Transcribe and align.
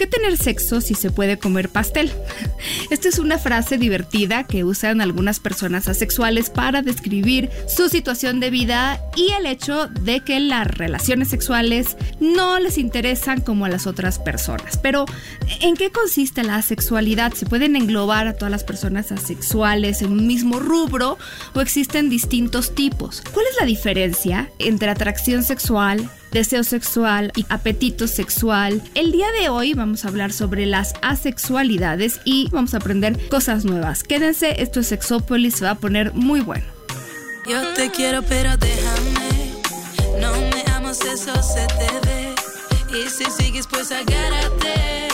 Qué 0.00 0.06
tener 0.06 0.38
sexo 0.38 0.80
si 0.80 0.94
se 0.94 1.10
puede 1.10 1.38
comer 1.38 1.68
pastel? 1.68 2.10
Esta 2.90 3.10
es 3.10 3.18
una 3.18 3.36
frase 3.36 3.76
divertida 3.76 4.44
que 4.44 4.64
usan 4.64 5.02
algunas 5.02 5.40
personas 5.40 5.88
asexuales 5.88 6.48
para 6.48 6.80
describir 6.80 7.50
su 7.68 7.90
situación 7.90 8.40
de 8.40 8.48
vida 8.48 8.98
y 9.14 9.30
el 9.32 9.44
hecho 9.44 9.88
de 9.88 10.20
que 10.20 10.40
las 10.40 10.66
relaciones 10.66 11.28
sexuales 11.28 11.98
no 12.18 12.58
les 12.60 12.78
interesan 12.78 13.42
como 13.42 13.66
a 13.66 13.68
las 13.68 13.86
otras 13.86 14.18
personas. 14.18 14.78
Pero, 14.78 15.04
¿en 15.60 15.76
qué 15.76 15.92
consiste 15.92 16.44
la 16.44 16.56
asexualidad? 16.56 17.34
¿Se 17.34 17.44
pueden 17.44 17.76
englobar 17.76 18.26
a 18.26 18.32
todas 18.32 18.50
las 18.50 18.64
personas 18.64 19.12
asexuales 19.12 20.00
en 20.00 20.12
un 20.12 20.26
mismo 20.26 20.60
rubro 20.60 21.18
o 21.54 21.60
existen 21.60 22.08
distintos 22.08 22.74
tipos? 22.74 23.22
¿Cuál 23.34 23.44
es 23.50 23.60
la 23.60 23.66
diferencia 23.66 24.50
entre 24.58 24.88
atracción 24.88 25.42
sexual, 25.42 26.08
deseo 26.32 26.64
sexual 26.64 27.32
y 27.36 27.46
apetito 27.48 28.06
sexual. 28.06 28.82
El 28.94 29.12
día 29.12 29.26
de 29.40 29.48
hoy 29.48 29.74
vamos 29.74 30.04
a 30.04 30.08
hablar 30.08 30.32
sobre 30.32 30.66
las 30.66 30.94
asexualidades 31.02 32.20
y 32.24 32.48
vamos 32.50 32.74
a 32.74 32.78
aprender 32.78 33.28
cosas 33.28 33.64
nuevas. 33.64 34.02
Quédense, 34.02 34.62
esto 34.62 34.80
es 34.80 34.88
Sexópolis, 34.88 35.56
se 35.56 35.64
va 35.64 35.72
a 35.72 35.74
poner 35.74 36.12
muy 36.14 36.40
bueno. 36.40 36.64
Yo 37.48 37.60
te 37.74 37.90
quiero, 37.90 38.22
pero 38.22 38.56
déjame. 38.56 39.54
No 40.20 40.32
me 40.32 40.62
amas, 40.72 41.00
eso 41.00 41.32
se 41.42 41.66
te 41.66 42.06
ve. 42.06 42.34
Y 42.92 43.08
si 43.08 43.24
sigues, 43.30 43.66
pues 43.66 43.90
agárrate. 43.90 45.08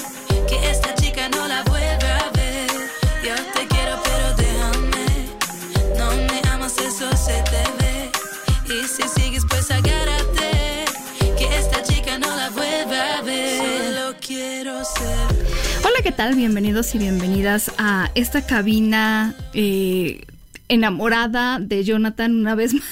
Que 0.48 0.70
esta 0.70 0.94
chica 0.96 1.28
no 1.28 1.46
la 1.46 1.62
vuelva 1.64 2.18
a 2.18 2.30
ver. 2.34 2.70
Yo 3.24 3.34
te 3.54 3.66
quiero, 3.68 4.02
pero 4.02 4.34
déjame. 4.36 5.28
No 5.98 6.10
me 6.10 6.48
amas, 6.50 6.76
eso 6.78 7.08
se 7.16 7.42
te 7.44 7.64
ve. 7.78 8.10
Y 8.74 8.86
si 8.88 9.02
sigues, 9.08 9.25
¿qué 16.06 16.12
tal? 16.12 16.36
Bienvenidos 16.36 16.94
y 16.94 16.98
bienvenidas 16.98 17.72
a 17.78 18.12
esta 18.14 18.46
cabina 18.46 19.34
eh, 19.54 20.24
enamorada 20.68 21.58
de 21.58 21.82
Jonathan 21.82 22.32
una 22.36 22.54
vez 22.54 22.74
más. 22.74 22.84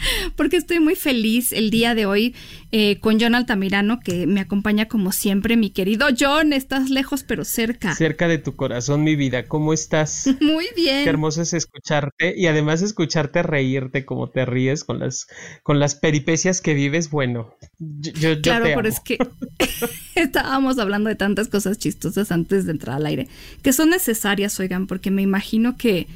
porque 0.36 0.56
estoy 0.56 0.80
muy 0.80 0.94
feliz 0.94 1.52
el 1.52 1.70
día 1.70 1.94
de 1.94 2.06
hoy 2.06 2.34
eh, 2.72 2.98
con 3.00 3.20
John 3.20 3.34
Altamirano, 3.34 4.00
que 4.00 4.26
me 4.26 4.40
acompaña 4.40 4.86
como 4.86 5.12
siempre. 5.12 5.56
Mi 5.56 5.70
querido 5.70 6.06
John, 6.18 6.52
estás 6.52 6.90
lejos 6.90 7.22
pero 7.22 7.44
cerca. 7.44 7.94
Cerca 7.94 8.28
de 8.28 8.38
tu 8.38 8.56
corazón, 8.56 9.04
mi 9.04 9.16
vida. 9.16 9.46
¿Cómo 9.46 9.72
estás? 9.72 10.28
Muy 10.40 10.66
bien. 10.76 11.04
Qué 11.04 11.10
hermoso 11.10 11.42
es 11.42 11.52
escucharte 11.52 12.34
y 12.36 12.46
además 12.46 12.82
escucharte 12.82 13.42
reírte 13.42 14.04
como 14.04 14.30
te 14.30 14.44
ríes 14.44 14.84
con 14.84 14.98
las, 14.98 15.26
con 15.62 15.78
las 15.78 15.94
peripecias 15.94 16.60
que 16.60 16.74
vives. 16.74 17.10
Bueno, 17.10 17.54
yo, 17.78 18.40
claro, 18.40 18.66
pero 18.74 18.88
es 18.88 19.00
que 19.00 19.18
estábamos 20.14 20.78
hablando 20.78 21.08
de 21.08 21.16
tantas 21.16 21.48
cosas 21.48 21.78
chistosas 21.78 22.30
antes 22.32 22.66
de 22.66 22.72
entrar 22.72 22.96
al 22.96 23.06
aire 23.06 23.28
que 23.62 23.72
son 23.72 23.90
necesarias, 23.90 24.58
oigan, 24.60 24.86
porque 24.86 25.10
me 25.10 25.22
imagino 25.22 25.76
que 25.76 26.06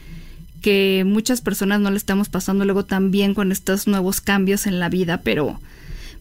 que 0.64 1.04
muchas 1.06 1.42
personas 1.42 1.78
no 1.80 1.90
le 1.90 1.98
estamos 1.98 2.30
pasando 2.30 2.64
luego 2.64 2.86
tan 2.86 3.10
bien 3.10 3.34
con 3.34 3.52
estos 3.52 3.86
nuevos 3.86 4.22
cambios 4.22 4.66
en 4.66 4.80
la 4.80 4.88
vida, 4.88 5.20
pero 5.22 5.60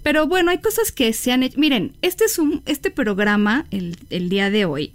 pero 0.04 0.28
bueno, 0.28 0.52
hay 0.52 0.58
cosas 0.58 0.92
que 0.92 1.14
se 1.14 1.32
han 1.32 1.44
hecho. 1.44 1.58
Miren, 1.58 1.94
este 2.02 2.26
es 2.26 2.38
un, 2.38 2.62
este 2.66 2.92
programa, 2.92 3.66
el, 3.72 3.96
el 4.10 4.28
día 4.28 4.50
de 4.50 4.66
hoy, 4.66 4.92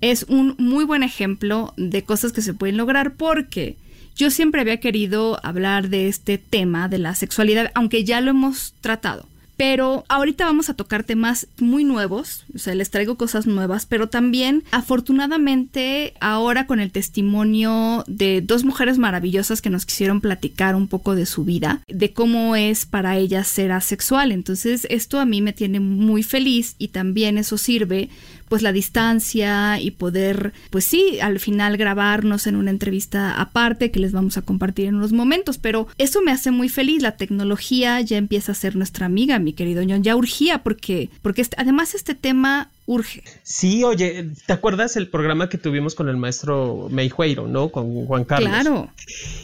es 0.00 0.24
un 0.26 0.54
muy 0.56 0.86
buen 0.86 1.02
ejemplo 1.02 1.74
de 1.76 2.02
cosas 2.02 2.32
que 2.32 2.40
se 2.40 2.54
pueden 2.54 2.78
lograr 2.78 3.12
porque 3.12 3.76
yo 4.16 4.30
siempre 4.30 4.62
había 4.62 4.80
querido 4.80 5.38
hablar 5.42 5.90
de 5.90 6.08
este 6.08 6.38
tema 6.38 6.88
de 6.88 6.96
la 6.96 7.14
sexualidad, 7.14 7.70
aunque 7.74 8.04
ya 8.04 8.22
lo 8.22 8.30
hemos 8.30 8.72
tratado. 8.80 9.26
Pero 9.58 10.04
ahorita 10.08 10.44
vamos 10.44 10.70
a 10.70 10.74
tocar 10.74 11.02
temas 11.02 11.48
muy 11.58 11.82
nuevos, 11.82 12.44
o 12.54 12.58
sea, 12.58 12.76
les 12.76 12.90
traigo 12.90 13.16
cosas 13.16 13.48
nuevas, 13.48 13.86
pero 13.86 14.08
también 14.08 14.62
afortunadamente 14.70 16.14
ahora 16.20 16.68
con 16.68 16.78
el 16.78 16.92
testimonio 16.92 18.04
de 18.06 18.40
dos 18.40 18.64
mujeres 18.64 18.98
maravillosas 18.98 19.60
que 19.60 19.68
nos 19.68 19.84
quisieron 19.84 20.20
platicar 20.20 20.76
un 20.76 20.86
poco 20.86 21.16
de 21.16 21.26
su 21.26 21.44
vida, 21.44 21.82
de 21.88 22.12
cómo 22.12 22.54
es 22.54 22.86
para 22.86 23.16
ellas 23.16 23.48
ser 23.48 23.72
asexual. 23.72 24.30
Entonces 24.30 24.86
esto 24.90 25.18
a 25.18 25.26
mí 25.26 25.42
me 25.42 25.52
tiene 25.52 25.80
muy 25.80 26.22
feliz 26.22 26.76
y 26.78 26.88
también 26.88 27.36
eso 27.36 27.58
sirve 27.58 28.10
pues 28.48 28.62
la 28.62 28.72
distancia 28.72 29.80
y 29.80 29.90
poder, 29.90 30.52
pues 30.70 30.84
sí, 30.84 31.20
al 31.20 31.40
final 31.40 31.76
grabarnos 31.76 32.46
en 32.46 32.56
una 32.56 32.70
entrevista 32.70 33.40
aparte 33.40 33.90
que 33.90 34.00
les 34.00 34.12
vamos 34.12 34.36
a 34.36 34.42
compartir 34.42 34.86
en 34.86 34.96
unos 34.96 35.12
momentos, 35.12 35.58
pero 35.58 35.88
eso 35.98 36.22
me 36.22 36.32
hace 36.32 36.50
muy 36.50 36.68
feliz, 36.68 37.02
la 37.02 37.16
tecnología 37.16 38.00
ya 38.00 38.16
empieza 38.16 38.52
a 38.52 38.54
ser 38.54 38.76
nuestra 38.76 39.06
amiga, 39.06 39.38
mi 39.38 39.52
querido 39.52 39.82
John, 39.88 40.02
ya 40.02 40.16
urgía 40.16 40.62
porque, 40.62 41.10
porque 41.22 41.42
este, 41.42 41.56
además 41.58 41.94
este 41.94 42.14
tema 42.14 42.70
urge. 42.88 43.22
Sí, 43.42 43.84
oye, 43.84 44.30
¿te 44.46 44.52
acuerdas 44.52 44.96
el 44.96 45.08
programa 45.08 45.50
que 45.50 45.58
tuvimos 45.58 45.94
con 45.94 46.08
el 46.08 46.16
maestro 46.16 46.88
Meijueiro, 46.90 47.46
no? 47.46 47.68
Con 47.68 48.06
Juan 48.06 48.24
Carlos. 48.24 48.48
Claro. 48.48 48.90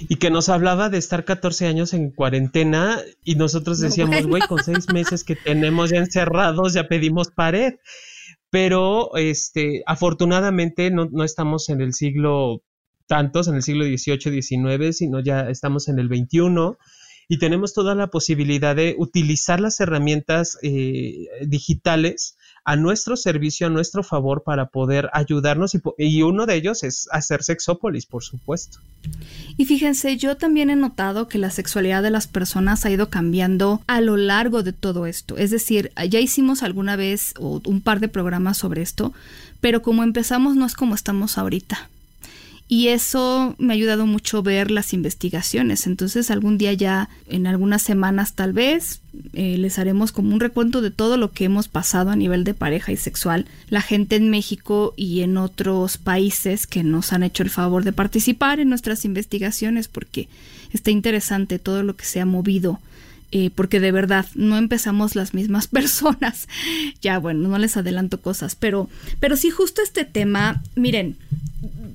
Y 0.09 0.16
que 0.16 0.31
nos 0.31 0.48
hablaba 0.48 0.88
de 0.88 0.97
estar 0.97 1.26
14 1.26 1.66
años 1.66 1.93
en 1.93 2.10
cuarentena 2.10 2.98
y 3.22 3.34
nosotros 3.34 3.81
decíamos, 3.81 4.26
güey, 4.26 4.43
con 4.48 4.64
seis 4.64 4.88
meses 4.93 5.25
que 5.25 5.37
tenemos 5.37 5.91
ya 5.91 5.98
encerrados, 5.98 6.72
ya 6.72 6.88
pedimos 6.88 7.28
pared 7.28 7.75
pero 8.54 9.16
este, 9.16 9.82
afortunadamente 9.84 10.88
no, 10.92 11.09
no, 11.10 11.25
estamos 11.25 11.69
en 11.70 11.81
el 11.81 11.92
siglo 11.92 12.62
tantos, 13.09 13.48
en 13.48 13.56
el 13.56 13.65
siglo 13.65 13.84
XVIII, 13.84 14.41
XIX, 14.42 14.97
sino 14.97 15.19
ya 15.19 15.50
estamos 15.50 15.88
en 15.88 15.98
el 15.98 16.06
XXI 16.06 16.76
y 17.26 17.38
tenemos 17.41 17.75
toda 17.75 17.97
la 17.97 18.10
posibilidad 18.10 18.76
de 18.76 18.94
utilizar 18.97 19.59
las 19.59 19.81
herramientas 19.81 20.56
eh, 20.62 21.26
digitales 21.44 22.37
a 22.64 22.76
nuestro 22.76 23.16
servicio, 23.16 23.66
a 23.66 23.70
nuestro 23.70 24.02
favor 24.02 24.42
para 24.42 24.66
poder 24.66 25.10
ayudarnos 25.12 25.75
y, 25.98 26.22
uno 26.22 26.47
de 26.47 26.54
ellos 26.54 26.82
es 26.82 27.08
hacer 27.12 27.42
sexópolis, 27.42 28.06
por 28.06 28.22
supuesto. 28.22 28.78
Y 29.56 29.66
fíjense, 29.66 30.16
yo 30.16 30.36
también 30.36 30.70
he 30.70 30.76
notado 30.76 31.28
que 31.28 31.38
la 31.38 31.50
sexualidad 31.50 32.02
de 32.02 32.10
las 32.10 32.26
personas 32.26 32.84
ha 32.84 32.91
ido 32.91 33.10
cambiando 33.10 33.82
a 33.86 34.00
lo 34.00 34.16
largo 34.16 34.62
de 34.62 34.72
todo 34.72 35.06
esto. 35.06 35.36
Es 35.36 35.50
decir, 35.50 35.92
ya 36.08 36.20
hicimos 36.20 36.62
alguna 36.62 36.97
vez 36.97 37.34
un 37.38 37.80
par 37.82 38.00
de 38.00 38.08
programas 38.08 38.56
sobre 38.56 38.82
esto, 38.82 39.12
pero 39.60 39.82
como 39.82 40.02
empezamos 40.02 40.56
no 40.56 40.64
es 40.66 40.75
como 40.75 40.94
estamos 40.94 41.36
ahorita 41.38 41.91
y 42.66 42.88
eso 42.88 43.54
me 43.58 43.72
ha 43.72 43.76
ayudado 43.76 44.06
mucho 44.06 44.42
ver 44.42 44.70
las 44.70 44.94
investigaciones. 44.94 45.86
Entonces 45.86 46.30
algún 46.30 46.56
día 46.56 46.72
ya, 46.72 47.10
en 47.28 47.47
algunas 47.47 47.82
semanas 47.82 48.34
tal 48.34 48.52
vez, 48.52 49.00
eh, 49.34 49.58
les 49.58 49.78
haremos 49.78 50.12
como 50.12 50.32
un 50.32 50.41
recuento 50.41 50.80
de 50.80 50.91
todo 50.91 51.16
lo 51.16 51.30
que 51.30 51.44
hemos 51.44 51.69
pasado 51.69 52.10
a 52.10 52.16
nivel 52.16 52.42
de 52.44 52.54
pareja 52.54 52.91
y 52.91 52.97
sexual, 52.97 53.47
la 53.69 53.82
gente 53.82 54.16
en 54.16 54.30
México 54.30 54.94
y 54.97 55.20
en 55.20 55.36
otros 55.36 55.98
países 55.98 56.66
que 56.66 56.82
nos 56.82 57.12
han 57.12 57.22
hecho 57.22 57.42
el 57.42 57.50
favor 57.50 57.84
de 57.84 57.92
participar 57.92 58.60
en 58.60 58.70
nuestras 58.70 59.04
investigaciones 59.04 59.88
porque 59.88 60.28
está 60.72 60.91
interesante 60.91 61.58
todo 61.58 61.82
lo 61.82 61.96
que 61.96 62.06
se 62.06 62.20
ha 62.20 62.26
movido. 62.26 62.81
Eh, 63.37 63.50
porque 63.53 63.81
de 63.81 63.91
verdad 63.91 64.27
no 64.37 64.56
empezamos 64.56 65.17
las 65.17 65.34
mismas 65.34 65.67
personas. 65.79 66.47
ya 67.03 67.19
bueno, 67.19 67.49
no 67.49 67.58
les 67.58 67.76
adelanto 67.76 68.20
cosas, 68.20 68.55
pero, 68.55 68.88
pero 69.19 69.37
sí 69.37 69.50
justo 69.50 69.82
este 69.82 70.05
tema, 70.05 70.62
miren, 70.76 71.17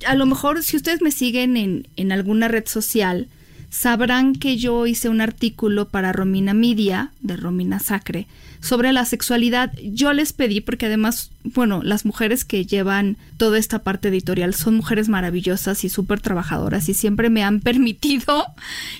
a 0.06 0.14
lo 0.16 0.26
mejor 0.26 0.62
si 0.62 0.76
ustedes 0.76 1.00
me 1.00 1.10
siguen 1.10 1.56
en, 1.56 1.88
en 1.96 2.12
alguna 2.12 2.48
red 2.48 2.66
social, 2.66 3.28
sabrán 3.70 4.34
que 4.34 4.58
yo 4.58 4.86
hice 4.86 5.08
un 5.08 5.22
artículo 5.22 5.88
para 5.88 6.12
Romina 6.12 6.52
Media, 6.52 7.10
de 7.22 7.38
Romina 7.38 7.78
Sacre, 7.78 8.26
sobre 8.60 8.92
la 8.92 9.04
sexualidad. 9.04 9.72
Yo 9.82 10.12
les 10.12 10.32
pedí, 10.32 10.60
porque 10.60 10.86
además, 10.86 11.30
bueno, 11.44 11.82
las 11.82 12.04
mujeres 12.04 12.44
que 12.44 12.66
llevan 12.66 13.16
toda 13.36 13.58
esta 13.58 13.80
parte 13.80 14.08
editorial 14.08 14.54
son 14.54 14.76
mujeres 14.76 15.08
maravillosas 15.08 15.84
y 15.84 15.88
súper 15.88 16.20
trabajadoras 16.20 16.88
y 16.88 16.94
siempre 16.94 17.30
me 17.30 17.42
han 17.42 17.60
permitido 17.60 18.46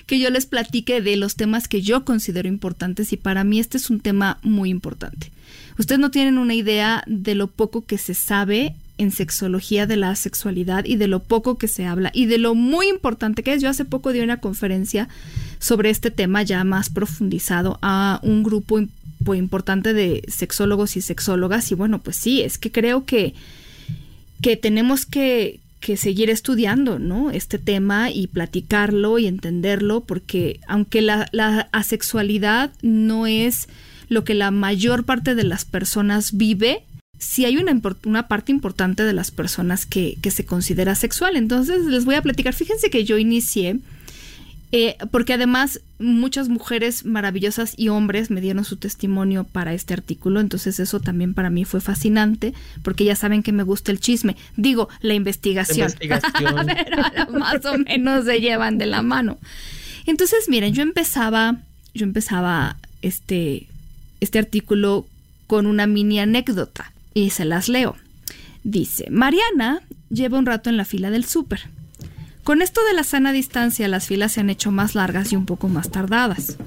que 0.05 0.19
yo 0.19 0.29
les 0.29 0.45
platique 0.45 1.01
de 1.01 1.15
los 1.15 1.35
temas 1.35 1.67
que 1.67 1.81
yo 1.81 2.05
considero 2.05 2.47
importantes 2.47 3.13
y 3.13 3.17
para 3.17 3.43
mí 3.43 3.59
este 3.59 3.77
es 3.77 3.89
un 3.89 3.99
tema 3.99 4.39
muy 4.41 4.69
importante. 4.69 5.31
Ustedes 5.77 5.99
no 5.99 6.11
tienen 6.11 6.37
una 6.37 6.53
idea 6.53 7.03
de 7.07 7.35
lo 7.35 7.47
poco 7.47 7.85
que 7.85 7.97
se 7.97 8.13
sabe 8.13 8.75
en 8.97 9.11
sexología 9.11 9.87
de 9.87 9.95
la 9.95 10.15
sexualidad 10.15 10.85
y 10.85 10.95
de 10.95 11.07
lo 11.07 11.23
poco 11.23 11.57
que 11.57 11.67
se 11.67 11.85
habla 11.87 12.11
y 12.13 12.27
de 12.27 12.37
lo 12.37 12.53
muy 12.53 12.87
importante 12.87 13.41
que 13.41 13.53
es. 13.53 13.61
Yo 13.61 13.69
hace 13.69 13.83
poco 13.83 14.11
di 14.11 14.19
una 14.19 14.37
conferencia 14.37 15.09
sobre 15.59 15.89
este 15.89 16.11
tema 16.11 16.43
ya 16.43 16.63
más 16.63 16.89
profundizado 16.89 17.79
a 17.81 18.19
un 18.21 18.43
grupo 18.43 18.79
importante 19.37 19.93
de 19.93 20.23
sexólogos 20.27 20.97
y 20.97 21.01
sexólogas 21.01 21.71
y 21.71 21.75
bueno, 21.75 21.99
pues 21.99 22.15
sí, 22.15 22.41
es 22.41 22.57
que 22.57 22.71
creo 22.71 23.05
que 23.05 23.33
que 24.41 24.57
tenemos 24.57 25.05
que, 25.05 25.59
que 25.79 25.97
seguir 25.97 26.29
estudiando, 26.29 26.99
¿no? 26.99 27.31
Este 27.31 27.59
tema 27.59 28.11
y 28.11 28.27
platicarlo 28.27 29.19
y 29.19 29.27
entenderlo, 29.27 30.01
porque 30.01 30.59
aunque 30.67 31.01
la, 31.01 31.27
la, 31.31 31.69
asexualidad 31.71 32.71
no 32.81 33.27
es 33.27 33.67
lo 34.09 34.23
que 34.23 34.33
la 34.33 34.51
mayor 34.51 35.05
parte 35.05 35.35
de 35.35 35.43
las 35.43 35.63
personas 35.63 36.37
vive, 36.37 36.83
sí 37.17 37.45
hay 37.45 37.57
una, 37.57 37.79
una 38.05 38.27
parte 38.27 38.51
importante 38.51 39.03
de 39.03 39.13
las 39.13 39.31
personas 39.31 39.85
que, 39.85 40.17
que 40.21 40.31
se 40.31 40.45
considera 40.45 40.95
sexual. 40.95 41.35
Entonces 41.35 41.85
les 41.85 42.03
voy 42.03 42.15
a 42.15 42.21
platicar. 42.21 42.53
Fíjense 42.53 42.89
que 42.89 43.05
yo 43.05 43.17
inicié 43.17 43.79
eh, 44.73 44.95
porque 45.11 45.33
además 45.33 45.81
muchas 45.99 46.47
mujeres 46.47 47.05
maravillosas 47.05 47.73
y 47.77 47.89
hombres 47.89 48.31
me 48.31 48.39
dieron 48.39 48.63
su 48.63 48.77
testimonio 48.77 49.43
para 49.43 49.73
este 49.73 49.93
artículo, 49.93 50.39
entonces 50.39 50.79
eso 50.79 51.01
también 51.01 51.33
para 51.33 51.49
mí 51.49 51.65
fue 51.65 51.81
fascinante, 51.81 52.53
porque 52.81 53.03
ya 53.03 53.17
saben 53.17 53.43
que 53.43 53.51
me 53.51 53.63
gusta 53.63 53.91
el 53.91 53.99
chisme, 53.99 54.37
digo, 54.55 54.87
la 55.01 55.13
investigación, 55.13 55.91
más 57.33 57.65
o 57.65 57.77
menos 57.79 58.25
se 58.25 58.39
llevan 58.39 58.77
de 58.77 58.85
la 58.85 59.01
mano. 59.01 59.39
Entonces, 60.05 60.47
miren, 60.47 60.73
yo 60.73 60.83
empezaba, 60.83 61.57
yo 61.93 62.05
empezaba 62.05 62.77
este, 63.01 63.67
este 64.21 64.39
artículo 64.39 65.05
con 65.47 65.65
una 65.65 65.85
mini 65.85 66.19
anécdota 66.19 66.93
y 67.13 67.31
se 67.31 67.43
las 67.43 67.67
leo. 67.67 67.97
Dice, 68.63 69.09
Mariana 69.09 69.81
lleva 70.09 70.39
un 70.39 70.45
rato 70.45 70.69
en 70.69 70.77
la 70.77 70.85
fila 70.85 71.09
del 71.09 71.25
súper 71.25 71.69
con 72.51 72.61
esto 72.61 72.83
de 72.83 72.93
la 72.93 73.05
sana 73.05 73.31
distancia, 73.31 73.87
las 73.87 74.07
filas 74.07 74.33
se 74.33 74.41
han 74.41 74.49
hecho 74.49 74.71
más 74.71 74.93
largas 74.93 75.31
y 75.31 75.37
un 75.37 75.45
poco 75.45 75.69
más 75.69 75.89
tardadas. 75.89 76.57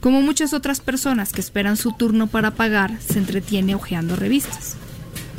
Como 0.00 0.20
muchas 0.20 0.52
otras 0.52 0.80
personas 0.80 1.32
que 1.32 1.40
esperan 1.40 1.76
su 1.76 1.92
turno 1.92 2.26
para 2.26 2.50
pagar, 2.50 3.00
se 3.00 3.20
entretiene 3.20 3.76
hojeando 3.76 4.16
revistas. 4.16 4.74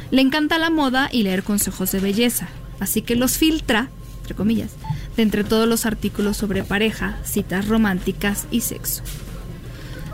Le 0.09 0.21
encanta 0.21 0.57
la 0.57 0.69
moda 0.69 1.09
y 1.11 1.23
leer 1.23 1.43
consejos 1.43 1.91
de 1.91 1.99
belleza, 1.99 2.47
así 2.79 3.01
que 3.01 3.17
los 3.17 3.37
filtra, 3.37 3.89
entre 4.21 4.35
comillas, 4.35 4.71
de 5.17 5.23
entre 5.23 5.43
todos 5.43 5.67
los 5.67 5.85
artículos 5.85 6.37
sobre 6.37 6.63
pareja, 6.63 7.17
citas 7.25 7.67
románticas 7.67 8.47
y 8.51 8.61
sexo. 8.61 9.03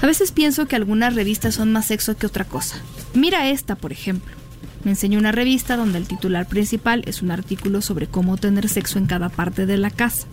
A 0.02 0.08
veces 0.08 0.32
pienso 0.32 0.66
que 0.66 0.78
algunas 0.78 1.14
revistas 1.14 1.54
son 1.54 1.72
más 1.72 1.86
sexo 1.86 2.18
que 2.18 2.26
otra 2.26 2.46
cosa. 2.46 2.78
Mira 3.14 3.52
esta, 3.52 3.76
por 3.76 3.92
ejemplo. 3.92 4.36
Me 4.84 4.92
enseñó 4.92 5.20
una 5.20 5.32
revista 5.32 5.76
donde 5.76 5.98
el 5.98 6.08
titular 6.08 6.48
principal 6.48 7.04
es 7.06 7.22
un 7.22 7.32
artículo 7.32 7.82
sobre 7.82 8.08
cómo 8.08 8.38
tener 8.38 8.70
sexo 8.70 8.98
en 8.98 9.08
cada 9.08 9.30
parte 9.30 9.66
de 9.66 9.78
la 9.78 9.92
casa. 9.92 10.28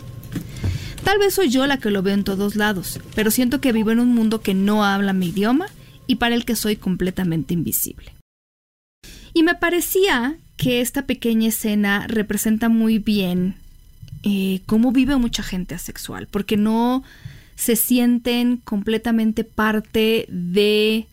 Tal 1.05 1.19
vez 1.19 1.35
soy 1.35 1.51
yo 1.51 1.67
la 1.67 1.79
que 1.79 1.91
lo 1.91 2.03
veo 2.03 2.15
en 2.15 2.25
todos 2.25 2.57
lados, 2.57 3.01
pero 3.15 3.31
siento 3.31 3.61
que 3.61 3.73
vivo 3.73 3.91
en 3.91 4.01
un 4.01 4.15
mundo 4.15 4.41
que 4.41 4.55
no 4.55 4.85
habla 4.85 5.13
mi 5.13 5.29
idioma 5.29 5.67
y 6.07 6.17
para 6.17 6.35
el 6.35 6.45
que 6.45 6.57
soy 6.57 6.77
completamente 6.77 7.55
invisible. 7.55 8.13
Y 9.33 9.43
me 9.43 9.55
parecía 9.55 10.37
que 10.57 10.81
esta 10.81 11.07
pequeña 11.07 11.49
escena 11.49 12.07
representa 12.09 12.69
muy 12.69 12.99
bien 12.99 13.57
eh, 14.23 14.63
cómo 14.67 14.93
vive 14.93 15.17
mucha 15.17 15.43
gente 15.43 15.75
asexual, 15.75 16.27
porque 16.29 16.57
no 16.57 17.05
se 17.55 17.77
sienten 17.77 18.57
completamente 18.59 19.45
parte 19.45 20.27
de 20.29 21.07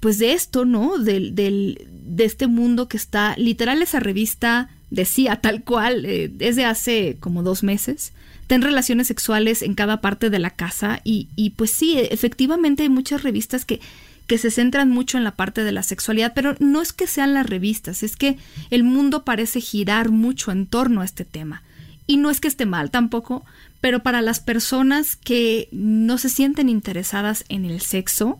pues 0.00 0.18
de 0.18 0.32
esto, 0.32 0.64
¿no? 0.64 0.98
Del, 0.98 1.34
del, 1.34 1.86
de 1.90 2.24
este 2.24 2.46
mundo 2.46 2.88
que 2.88 2.96
está, 2.96 3.34
literal 3.36 3.82
esa 3.82 4.00
revista 4.00 4.68
decía 4.90 5.36
tal 5.36 5.64
cual, 5.64 6.04
eh, 6.04 6.30
desde 6.32 6.64
hace 6.64 7.16
como 7.20 7.42
dos 7.42 7.62
meses, 7.62 8.12
ten 8.46 8.62
relaciones 8.62 9.08
sexuales 9.08 9.62
en 9.62 9.74
cada 9.74 10.00
parte 10.00 10.30
de 10.30 10.38
la 10.38 10.50
casa 10.50 11.00
y, 11.04 11.28
y 11.34 11.50
pues 11.50 11.70
sí, 11.70 11.98
efectivamente 11.98 12.84
hay 12.84 12.88
muchas 12.88 13.22
revistas 13.22 13.64
que, 13.64 13.80
que 14.26 14.38
se 14.38 14.50
centran 14.50 14.90
mucho 14.90 15.18
en 15.18 15.24
la 15.24 15.34
parte 15.34 15.64
de 15.64 15.72
la 15.72 15.82
sexualidad, 15.82 16.32
pero 16.34 16.54
no 16.58 16.82
es 16.82 16.92
que 16.92 17.06
sean 17.06 17.34
las 17.34 17.46
revistas, 17.46 18.02
es 18.02 18.16
que 18.16 18.38
el 18.70 18.84
mundo 18.84 19.24
parece 19.24 19.60
girar 19.60 20.10
mucho 20.10 20.52
en 20.52 20.66
torno 20.66 21.00
a 21.00 21.04
este 21.04 21.24
tema. 21.24 21.62
Y 22.08 22.18
no 22.18 22.30
es 22.30 22.40
que 22.40 22.48
esté 22.48 22.66
mal 22.66 22.92
tampoco, 22.92 23.44
pero 23.80 24.02
para 24.02 24.22
las 24.22 24.38
personas 24.38 25.16
que 25.16 25.68
no 25.72 26.18
se 26.18 26.28
sienten 26.28 26.68
interesadas 26.68 27.44
en 27.48 27.64
el 27.64 27.80
sexo, 27.80 28.38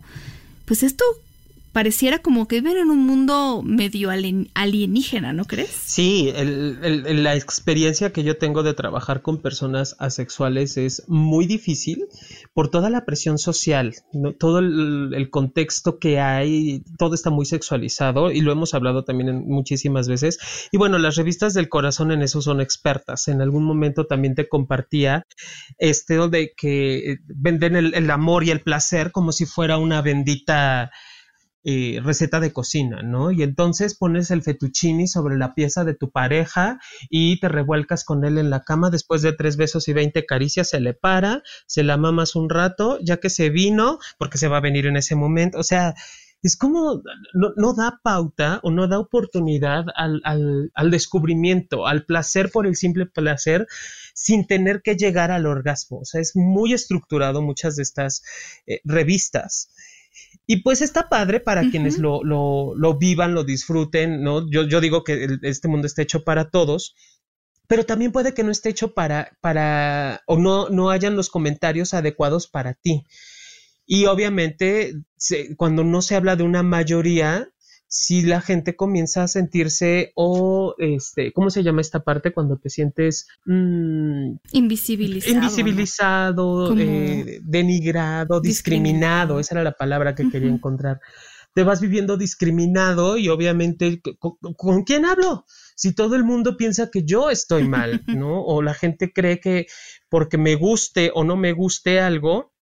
pues 0.65 0.83
esto 0.83 1.03
pareciera 1.71 2.19
como 2.19 2.47
que 2.47 2.61
viven 2.61 2.77
en 2.77 2.89
un 2.89 3.05
mundo 3.05 3.61
medio 3.63 4.09
alienígena, 4.09 5.33
¿no 5.33 5.45
crees? 5.45 5.69
Sí, 5.69 6.33
la 6.35 7.35
experiencia 7.35 8.11
que 8.11 8.23
yo 8.23 8.37
tengo 8.37 8.63
de 8.63 8.73
trabajar 8.73 9.21
con 9.21 9.41
personas 9.41 9.95
asexuales 9.99 10.77
es 10.77 11.03
muy 11.07 11.45
difícil 11.45 12.05
por 12.53 12.69
toda 12.69 12.89
la 12.89 13.05
presión 13.05 13.37
social, 13.37 13.95
todo 14.39 14.59
el, 14.59 15.29
contexto 15.29 15.99
que 15.99 16.19
hay, 16.19 16.83
todo 16.97 17.13
está 17.13 17.29
muy 17.29 17.45
sexualizado 17.45 18.31
y 18.31 18.41
lo 18.41 18.51
hemos 18.51 18.73
hablado 18.73 19.03
también 19.03 19.43
muchísimas 19.45 20.07
veces. 20.07 20.39
Y 20.71 20.77
bueno, 20.77 20.97
las 20.97 21.15
revistas 21.15 21.53
del 21.53 21.69
corazón 21.69 22.11
en 22.11 22.21
eso 22.21 22.41
son 22.41 22.61
expertas. 22.61 23.27
En 23.27 23.41
algún 23.41 23.63
momento 23.63 24.05
también 24.05 24.35
te 24.35 24.47
compartía 24.47 25.25
este 25.77 26.17
de 26.29 26.53
que 26.57 27.17
venden 27.27 27.75
el 27.75 28.09
amor 28.09 28.43
y 28.43 28.49
el 28.49 28.61
placer 28.61 29.11
como 29.11 29.31
si 29.31 29.45
fuera 29.45 29.77
una 29.77 30.01
bendita 30.01 30.91
eh, 31.69 31.99
receta 32.01 32.39
de 32.39 32.53
cocina, 32.53 33.01
¿no? 33.01 33.29
Y 33.29 33.43
entonces 33.43 33.93
pones 33.93 34.31
el 34.31 34.41
fettuccini 34.41 35.05
sobre 35.05 35.35
la 35.35 35.53
pieza 35.53 35.83
de 35.83 35.95
tu 35.95 36.11
pareja 36.11 36.79
y 37.09 37.41
te 37.41 37.49
revuelcas 37.49 38.05
con 38.05 38.23
él 38.23 38.37
en 38.37 38.49
la 38.49 38.63
cama. 38.63 38.89
Después 38.89 39.21
de 39.21 39.33
tres 39.33 39.57
besos 39.57 39.89
y 39.89 39.91
veinte 39.91 40.25
caricias, 40.25 40.69
se 40.69 40.79
le 40.79 40.93
para, 40.93 41.43
se 41.65 41.83
la 41.83 41.97
mamas 41.97 42.37
un 42.37 42.49
rato, 42.49 42.99
ya 43.01 43.17
que 43.17 43.29
se 43.29 43.49
vino, 43.49 43.99
porque 44.17 44.37
se 44.37 44.47
va 44.47 44.59
a 44.59 44.61
venir 44.61 44.85
en 44.85 44.95
ese 44.95 45.15
momento. 45.17 45.59
O 45.59 45.63
sea, 45.63 45.93
es 46.41 46.55
como 46.55 47.03
no, 47.33 47.73
da 47.73 47.99
pauta 48.01 48.61
o 48.63 48.71
no 48.71 48.87
da 48.87 48.99
oportunidad 48.99 49.87
al, 49.93 50.71
descubrimiento, 50.89 51.85
al 51.85 52.05
placer 52.05 52.49
por 52.49 52.65
el 52.65 52.77
simple 52.77 53.07
placer, 53.07 53.67
sin 54.13 54.47
tener 54.47 54.81
que 54.81 54.95
llegar 54.95 55.31
al 55.31 55.45
orgasmo. 55.45 55.99
O 55.99 56.05
sea, 56.05 56.21
es 56.21 56.33
muy 56.33 56.71
estructurado 56.71 57.41
muchas 57.41 57.75
de 57.75 57.83
estas 57.83 58.23
eh, 58.67 58.79
revistas. 58.85 59.69
Y 60.45 60.61
pues 60.63 60.81
está 60.81 61.09
padre 61.09 61.41
para 61.41 61.69
quienes 61.69 61.97
lo, 61.97 62.23
lo, 62.23 62.73
lo, 62.75 62.97
vivan, 62.97 63.33
lo 63.33 63.43
disfruten, 63.43 64.23
¿no? 64.23 64.49
Yo, 64.49 64.63
yo 64.63 64.79
digo 64.79 65.03
que 65.03 65.27
este 65.41 65.67
mundo 65.67 65.87
está 65.87 66.01
hecho 66.01 66.23
para 66.23 66.49
todos, 66.49 66.95
pero 67.67 67.85
también 67.85 68.13
puede 68.13 68.33
que 68.33 68.43
no 68.43 68.51
esté 68.51 68.69
hecho 68.69 68.93
para, 68.93 69.37
para, 69.41 70.21
o 70.25 70.37
no, 70.37 70.69
no 70.69 70.89
hayan 70.89 71.17
los 71.17 71.29
comentarios 71.29 71.93
adecuados 71.93 72.47
para 72.47 72.73
ti. 72.75 73.03
Y 73.85 74.05
obviamente, 74.05 74.93
cuando 75.57 75.83
no 75.83 76.01
se 76.01 76.15
habla 76.15 76.37
de 76.37 76.43
una 76.43 76.63
mayoría, 76.63 77.49
si 77.87 78.21
la 78.21 78.41
gente 78.41 78.75
comienza 78.75 79.23
a 79.23 79.27
sentirse 79.27 80.11
o 80.15 80.75
este, 80.77 81.31
¿cómo 81.31 81.49
se 81.49 81.63
llama 81.63 81.81
esta 81.81 82.03
parte 82.03 82.33
cuando 82.33 82.57
te 82.57 82.69
sientes 82.69 83.27
mm, 83.45 84.35
invisibilizado, 84.51 85.35
invisibilizado, 85.35 86.77
eh, 86.77 87.39
denigrado, 87.43 88.41
discriminado. 88.41 89.39
esa 89.39 89.55
era 89.55 89.63
la 89.63 89.71
palabra 89.71 90.15
que 90.15 90.29
quería 90.29 90.49
encontrar. 90.49 90.99
Te 91.53 91.63
vas 91.63 91.79
viviendo 91.79 92.17
discriminado 92.17 93.17
y 93.17 93.29
obviamente 93.29 94.01
¿con, 94.19 94.83
quién 94.83 95.05
hablo? 95.05 95.45
Si 95.75 95.95
todo 95.95 96.15
el 96.15 96.25
mundo 96.25 96.57
piensa 96.57 96.91
que 96.91 97.03
yo 97.03 97.29
estoy 97.29 97.67
mal, 97.67 98.03
¿no? 98.07 98.43
O 98.43 98.61
la 98.61 98.73
gente 98.73 99.13
cree 99.13 99.39
que 99.39 99.67
porque 100.09 100.37
me 100.37 100.55
guste 100.55 101.11
o 101.15 101.23
no 101.23 101.37
me 101.37 101.53
guste 101.53 102.01
algo, 102.01 102.53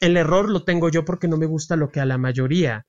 el 0.00 0.16
error 0.16 0.50
lo 0.50 0.64
tengo 0.64 0.88
yo 0.88 1.04
porque 1.04 1.28
no 1.28 1.36
me 1.36 1.46
gusta 1.46 1.76
lo 1.76 1.90
que 1.90 2.00
a 2.00 2.04
la 2.04 2.18
mayoría 2.18 2.84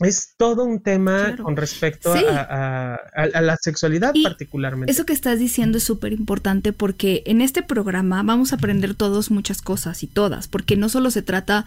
es 0.00 0.34
todo 0.36 0.64
un 0.64 0.80
tema 0.80 1.36
con 1.36 1.56
respecto 1.56 2.12
a, 2.14 2.98
la 3.14 3.56
sexualidad 3.56 4.14
particularmente. 4.22 4.92
Eso 4.92 5.04
que 5.04 5.12
estás 5.12 5.38
diciendo 5.38 5.78
es 5.78 5.84
súper 5.84 6.12
importante 6.12 6.72
porque 6.72 7.22
en 7.26 7.40
este 7.40 7.62
programa 7.62 8.22
vamos 8.22 8.52
a 8.52 8.56
aprender 8.56 8.94
todos 8.94 9.30
muchas 9.30 9.60
cosas 9.60 10.02
y 10.02 10.06
todas, 10.06 10.46
porque 10.46 10.76
no 10.76 10.88
solo 10.88 11.10
se 11.10 11.22
trata 11.22 11.64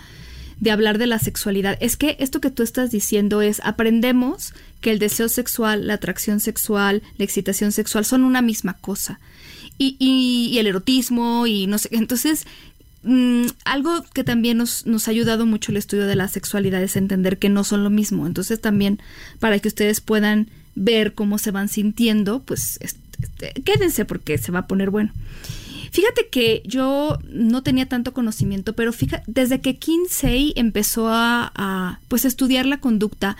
de 0.59 0.71
hablar 0.71 0.97
de 0.97 1.07
la 1.07 1.19
sexualidad, 1.19 1.77
es 1.81 1.97
que 1.97 2.15
esto 2.19 2.39
que 2.39 2.51
tú 2.51 2.61
estás 2.63 2.91
diciendo 2.91 3.41
es 3.41 3.59
aprendemos 3.65 4.53
que 4.79 4.91
el 4.91 4.99
deseo 4.99 5.27
sexual, 5.27 5.87
la 5.87 5.95
atracción 5.95 6.39
sexual, 6.39 7.01
la 7.17 7.25
excitación 7.25 7.71
sexual 7.71 8.05
son 8.05 8.23
una 8.23 8.41
misma 8.41 8.77
cosa. 8.79 9.19
Y, 9.77 9.95
y, 9.97 10.49
y 10.53 10.59
el 10.59 10.67
erotismo 10.67 11.47
y 11.47 11.65
no 11.65 11.79
sé, 11.79 11.89
entonces 11.91 12.45
Mm, 13.03 13.47
algo 13.65 14.03
que 14.13 14.23
también 14.23 14.57
nos, 14.57 14.85
nos, 14.85 15.07
ha 15.07 15.11
ayudado 15.11 15.45
mucho 15.45 15.71
el 15.71 15.77
estudio 15.77 16.05
de 16.05 16.15
la 16.15 16.27
sexualidad 16.27 16.83
es 16.83 16.95
entender 16.95 17.39
que 17.39 17.49
no 17.49 17.63
son 17.63 17.83
lo 17.83 17.89
mismo. 17.89 18.27
Entonces 18.27 18.61
también 18.61 18.99
para 19.39 19.57
que 19.59 19.67
ustedes 19.67 20.01
puedan 20.01 20.49
ver 20.75 21.13
cómo 21.13 21.37
se 21.37 21.51
van 21.51 21.67
sintiendo, 21.67 22.41
pues 22.43 22.77
este, 22.81 23.53
quédense 23.63 24.05
porque 24.05 24.37
se 24.37 24.51
va 24.51 24.59
a 24.59 24.67
poner 24.67 24.89
bueno. 24.89 25.11
Fíjate 25.91 26.29
que 26.29 26.61
yo 26.65 27.19
no 27.27 27.63
tenía 27.63 27.85
tanto 27.85 28.13
conocimiento, 28.13 28.73
pero 28.73 28.93
fíjate, 28.93 29.23
desde 29.27 29.59
que 29.59 29.77
Kinsey 29.77 30.53
empezó 30.55 31.09
a, 31.09 31.51
a 31.53 31.99
pues 32.07 32.23
estudiar 32.23 32.65
la 32.65 32.79
conducta 32.79 33.35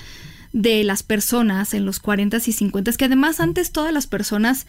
de 0.51 0.83
las 0.83 1.01
personas 1.01 1.73
en 1.73 1.85
los 1.85 2.01
40s 2.01 2.47
y 2.47 2.51
50s, 2.51 2.97
que 2.97 3.05
además 3.05 3.39
antes 3.39 3.71
todas 3.71 3.93
las 3.93 4.05
personas 4.05 4.65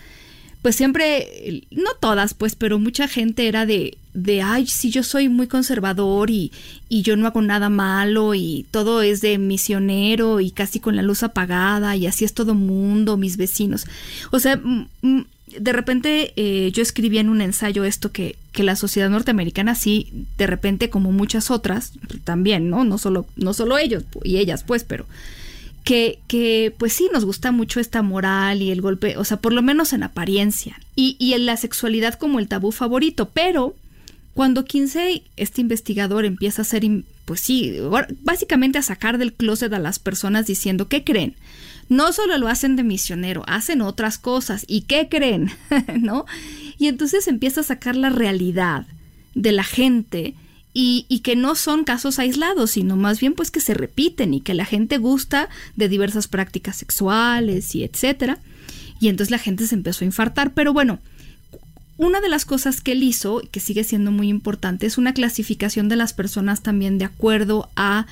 pues 0.62 0.76
siempre, 0.76 1.66
no 1.72 1.90
todas, 1.98 2.34
pues, 2.34 2.54
pero 2.54 2.78
mucha 2.78 3.08
gente 3.08 3.48
era 3.48 3.66
de, 3.66 3.98
de 4.14 4.42
ay, 4.42 4.68
sí, 4.68 4.90
yo 4.90 5.02
soy 5.02 5.28
muy 5.28 5.48
conservador 5.48 6.30
y, 6.30 6.52
y 6.88 7.02
yo 7.02 7.16
no 7.16 7.26
hago 7.26 7.42
nada 7.42 7.68
malo 7.68 8.34
y 8.34 8.64
todo 8.70 9.02
es 9.02 9.20
de 9.20 9.38
misionero 9.38 10.38
y 10.38 10.52
casi 10.52 10.78
con 10.78 10.94
la 10.94 11.02
luz 11.02 11.24
apagada 11.24 11.96
y 11.96 12.06
así 12.06 12.24
es 12.24 12.32
todo 12.32 12.54
mundo, 12.54 13.16
mis 13.16 13.36
vecinos. 13.36 13.86
O 14.30 14.38
sea, 14.38 14.60
de 15.02 15.72
repente 15.72 16.32
eh, 16.36 16.70
yo 16.72 16.80
escribí 16.80 17.18
en 17.18 17.28
un 17.28 17.40
ensayo 17.40 17.82
esto 17.84 18.12
que, 18.12 18.36
que, 18.52 18.62
la 18.62 18.76
sociedad 18.76 19.10
norteamericana 19.10 19.74
sí, 19.74 20.26
de 20.38 20.46
repente 20.46 20.90
como 20.90 21.10
muchas 21.10 21.50
otras, 21.50 21.92
también, 22.22 22.70
¿no? 22.70 22.84
No 22.84 22.98
solo, 22.98 23.26
no 23.34 23.52
solo 23.52 23.78
ellos 23.78 24.04
y 24.22 24.36
ellas, 24.36 24.62
pues, 24.62 24.84
pero 24.84 25.06
que, 25.84 26.20
que, 26.28 26.74
pues 26.78 26.92
sí, 26.92 27.08
nos 27.12 27.24
gusta 27.24 27.52
mucho 27.52 27.80
esta 27.80 28.02
moral 28.02 28.62
y 28.62 28.70
el 28.70 28.80
golpe, 28.80 29.16
o 29.16 29.24
sea, 29.24 29.38
por 29.38 29.52
lo 29.52 29.62
menos 29.62 29.92
en 29.92 30.02
apariencia, 30.02 30.78
y, 30.94 31.16
y 31.18 31.34
en 31.34 31.46
la 31.46 31.56
sexualidad 31.56 32.14
como 32.14 32.38
el 32.38 32.48
tabú 32.48 32.72
favorito, 32.72 33.30
pero 33.32 33.74
cuando 34.34 34.64
Kinsey, 34.64 35.24
este 35.36 35.60
investigador, 35.60 36.24
empieza 36.24 36.62
a 36.62 36.64
hacer, 36.64 36.84
pues 37.24 37.40
sí, 37.40 37.76
básicamente 38.22 38.78
a 38.78 38.82
sacar 38.82 39.18
del 39.18 39.34
closet 39.34 39.72
a 39.72 39.78
las 39.78 39.98
personas 39.98 40.46
diciendo, 40.46 40.88
¿qué 40.88 41.04
creen? 41.04 41.36
No 41.88 42.12
solo 42.12 42.38
lo 42.38 42.48
hacen 42.48 42.76
de 42.76 42.82
misionero, 42.82 43.42
hacen 43.46 43.82
otras 43.82 44.16
cosas, 44.18 44.64
¿y 44.66 44.82
qué 44.82 45.08
creen? 45.10 45.50
¿No? 46.00 46.24
Y 46.78 46.86
entonces 46.86 47.28
empieza 47.28 47.60
a 47.60 47.64
sacar 47.64 47.94
la 47.96 48.08
realidad 48.08 48.86
de 49.34 49.52
la 49.52 49.64
gente 49.64 50.34
y, 50.74 51.20
que 51.22 51.36
no 51.36 51.54
son 51.54 51.84
casos 51.84 52.18
aislados, 52.18 52.72
sino 52.72 52.96
más 52.96 53.20
bien 53.20 53.34
pues 53.34 53.50
que 53.50 53.60
se 53.60 53.74
repiten 53.74 54.32
y 54.32 54.40
que 54.40 54.54
la 54.54 54.64
gente 54.64 54.98
gusta 54.98 55.48
de 55.76 55.88
diversas 55.88 56.28
prácticas 56.28 56.76
sexuales 56.76 57.74
y 57.74 57.84
etcétera. 57.84 58.38
Y 59.00 59.08
entonces 59.08 59.30
la 59.30 59.38
gente 59.38 59.66
se 59.66 59.74
empezó 59.74 60.04
a 60.04 60.06
infartar. 60.06 60.54
Pero 60.54 60.72
bueno, 60.72 60.98
una 61.98 62.20
de 62.20 62.28
las 62.28 62.44
cosas 62.44 62.80
que 62.80 62.92
él 62.92 63.02
hizo, 63.02 63.42
que 63.50 63.60
sigue 63.60 63.84
siendo 63.84 64.10
muy 64.10 64.28
importante, 64.28 64.86
es 64.86 64.96
una 64.96 65.12
clasificación 65.12 65.88
de 65.88 65.96
las 65.96 66.14
personas 66.14 66.62
también 66.62 66.98
de 66.98 67.04
acuerdo 67.04 67.68
a 67.76 68.06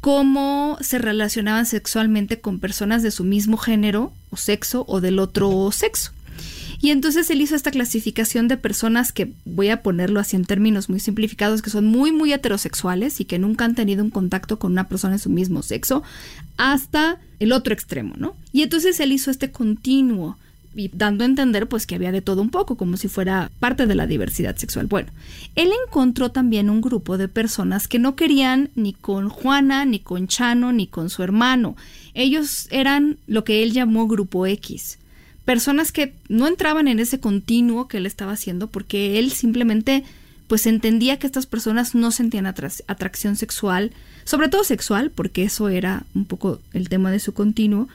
cómo 0.00 0.78
se 0.80 0.98
relacionaban 0.98 1.66
sexualmente 1.66 2.40
con 2.40 2.60
personas 2.60 3.02
de 3.02 3.10
su 3.10 3.24
mismo 3.24 3.56
género 3.56 4.12
o 4.30 4.36
sexo 4.36 4.84
o 4.88 5.00
del 5.00 5.18
otro 5.18 5.70
sexo. 5.72 6.12
Y 6.80 6.90
entonces 6.90 7.28
él 7.30 7.40
hizo 7.40 7.56
esta 7.56 7.72
clasificación 7.72 8.46
de 8.46 8.56
personas 8.56 9.12
que, 9.12 9.32
voy 9.44 9.68
a 9.68 9.82
ponerlo 9.82 10.20
así 10.20 10.36
en 10.36 10.44
términos 10.44 10.88
muy 10.88 11.00
simplificados, 11.00 11.60
que 11.60 11.70
son 11.70 11.86
muy, 11.86 12.12
muy 12.12 12.32
heterosexuales 12.32 13.20
y 13.20 13.24
que 13.24 13.38
nunca 13.38 13.64
han 13.64 13.74
tenido 13.74 14.04
un 14.04 14.10
contacto 14.10 14.58
con 14.58 14.72
una 14.72 14.88
persona 14.88 15.14
de 15.14 15.18
su 15.18 15.30
mismo 15.30 15.62
sexo, 15.62 16.02
hasta 16.56 17.18
el 17.40 17.52
otro 17.52 17.74
extremo, 17.74 18.14
¿no? 18.16 18.36
Y 18.52 18.62
entonces 18.62 19.00
él 19.00 19.12
hizo 19.12 19.30
este 19.30 19.50
continuo 19.50 20.36
dando 20.92 21.24
a 21.24 21.26
entender 21.26 21.66
pues 21.66 21.86
que 21.86 21.96
había 21.96 22.12
de 22.12 22.22
todo 22.22 22.40
un 22.40 22.50
poco, 22.50 22.76
como 22.76 22.96
si 22.96 23.08
fuera 23.08 23.50
parte 23.58 23.86
de 23.86 23.96
la 23.96 24.06
diversidad 24.06 24.56
sexual. 24.56 24.86
Bueno, 24.86 25.10
él 25.56 25.70
encontró 25.86 26.30
también 26.30 26.70
un 26.70 26.80
grupo 26.80 27.18
de 27.18 27.26
personas 27.26 27.88
que 27.88 27.98
no 27.98 28.14
querían 28.14 28.70
ni 28.76 28.92
con 28.92 29.28
Juana, 29.28 29.84
ni 29.84 29.98
con 29.98 30.28
Chano, 30.28 30.72
ni 30.72 30.86
con 30.86 31.10
su 31.10 31.24
hermano. 31.24 31.74
Ellos 32.14 32.68
eran 32.70 33.18
lo 33.26 33.42
que 33.42 33.64
él 33.64 33.72
llamó 33.72 34.06
grupo 34.06 34.46
X 34.46 34.98
personas 35.48 35.92
que 35.92 36.12
no 36.28 36.46
entraban 36.46 36.88
en 36.88 36.98
ese 36.98 37.20
continuo 37.20 37.88
que 37.88 37.96
él 37.96 38.04
estaba 38.04 38.32
haciendo 38.32 38.66
porque 38.66 39.18
él 39.18 39.32
simplemente 39.32 40.04
pues 40.46 40.66
entendía 40.66 41.18
que 41.18 41.26
estas 41.26 41.46
personas 41.46 41.94
no 41.94 42.10
sentían 42.10 42.44
atracción 42.44 43.34
sexual, 43.34 43.92
sobre 44.24 44.50
todo 44.50 44.62
sexual, 44.62 45.10
porque 45.10 45.44
eso 45.44 45.70
era 45.70 46.04
un 46.14 46.26
poco 46.26 46.60
el 46.74 46.90
tema 46.90 47.10
de 47.10 47.18
su 47.18 47.32
continuo, 47.32 47.88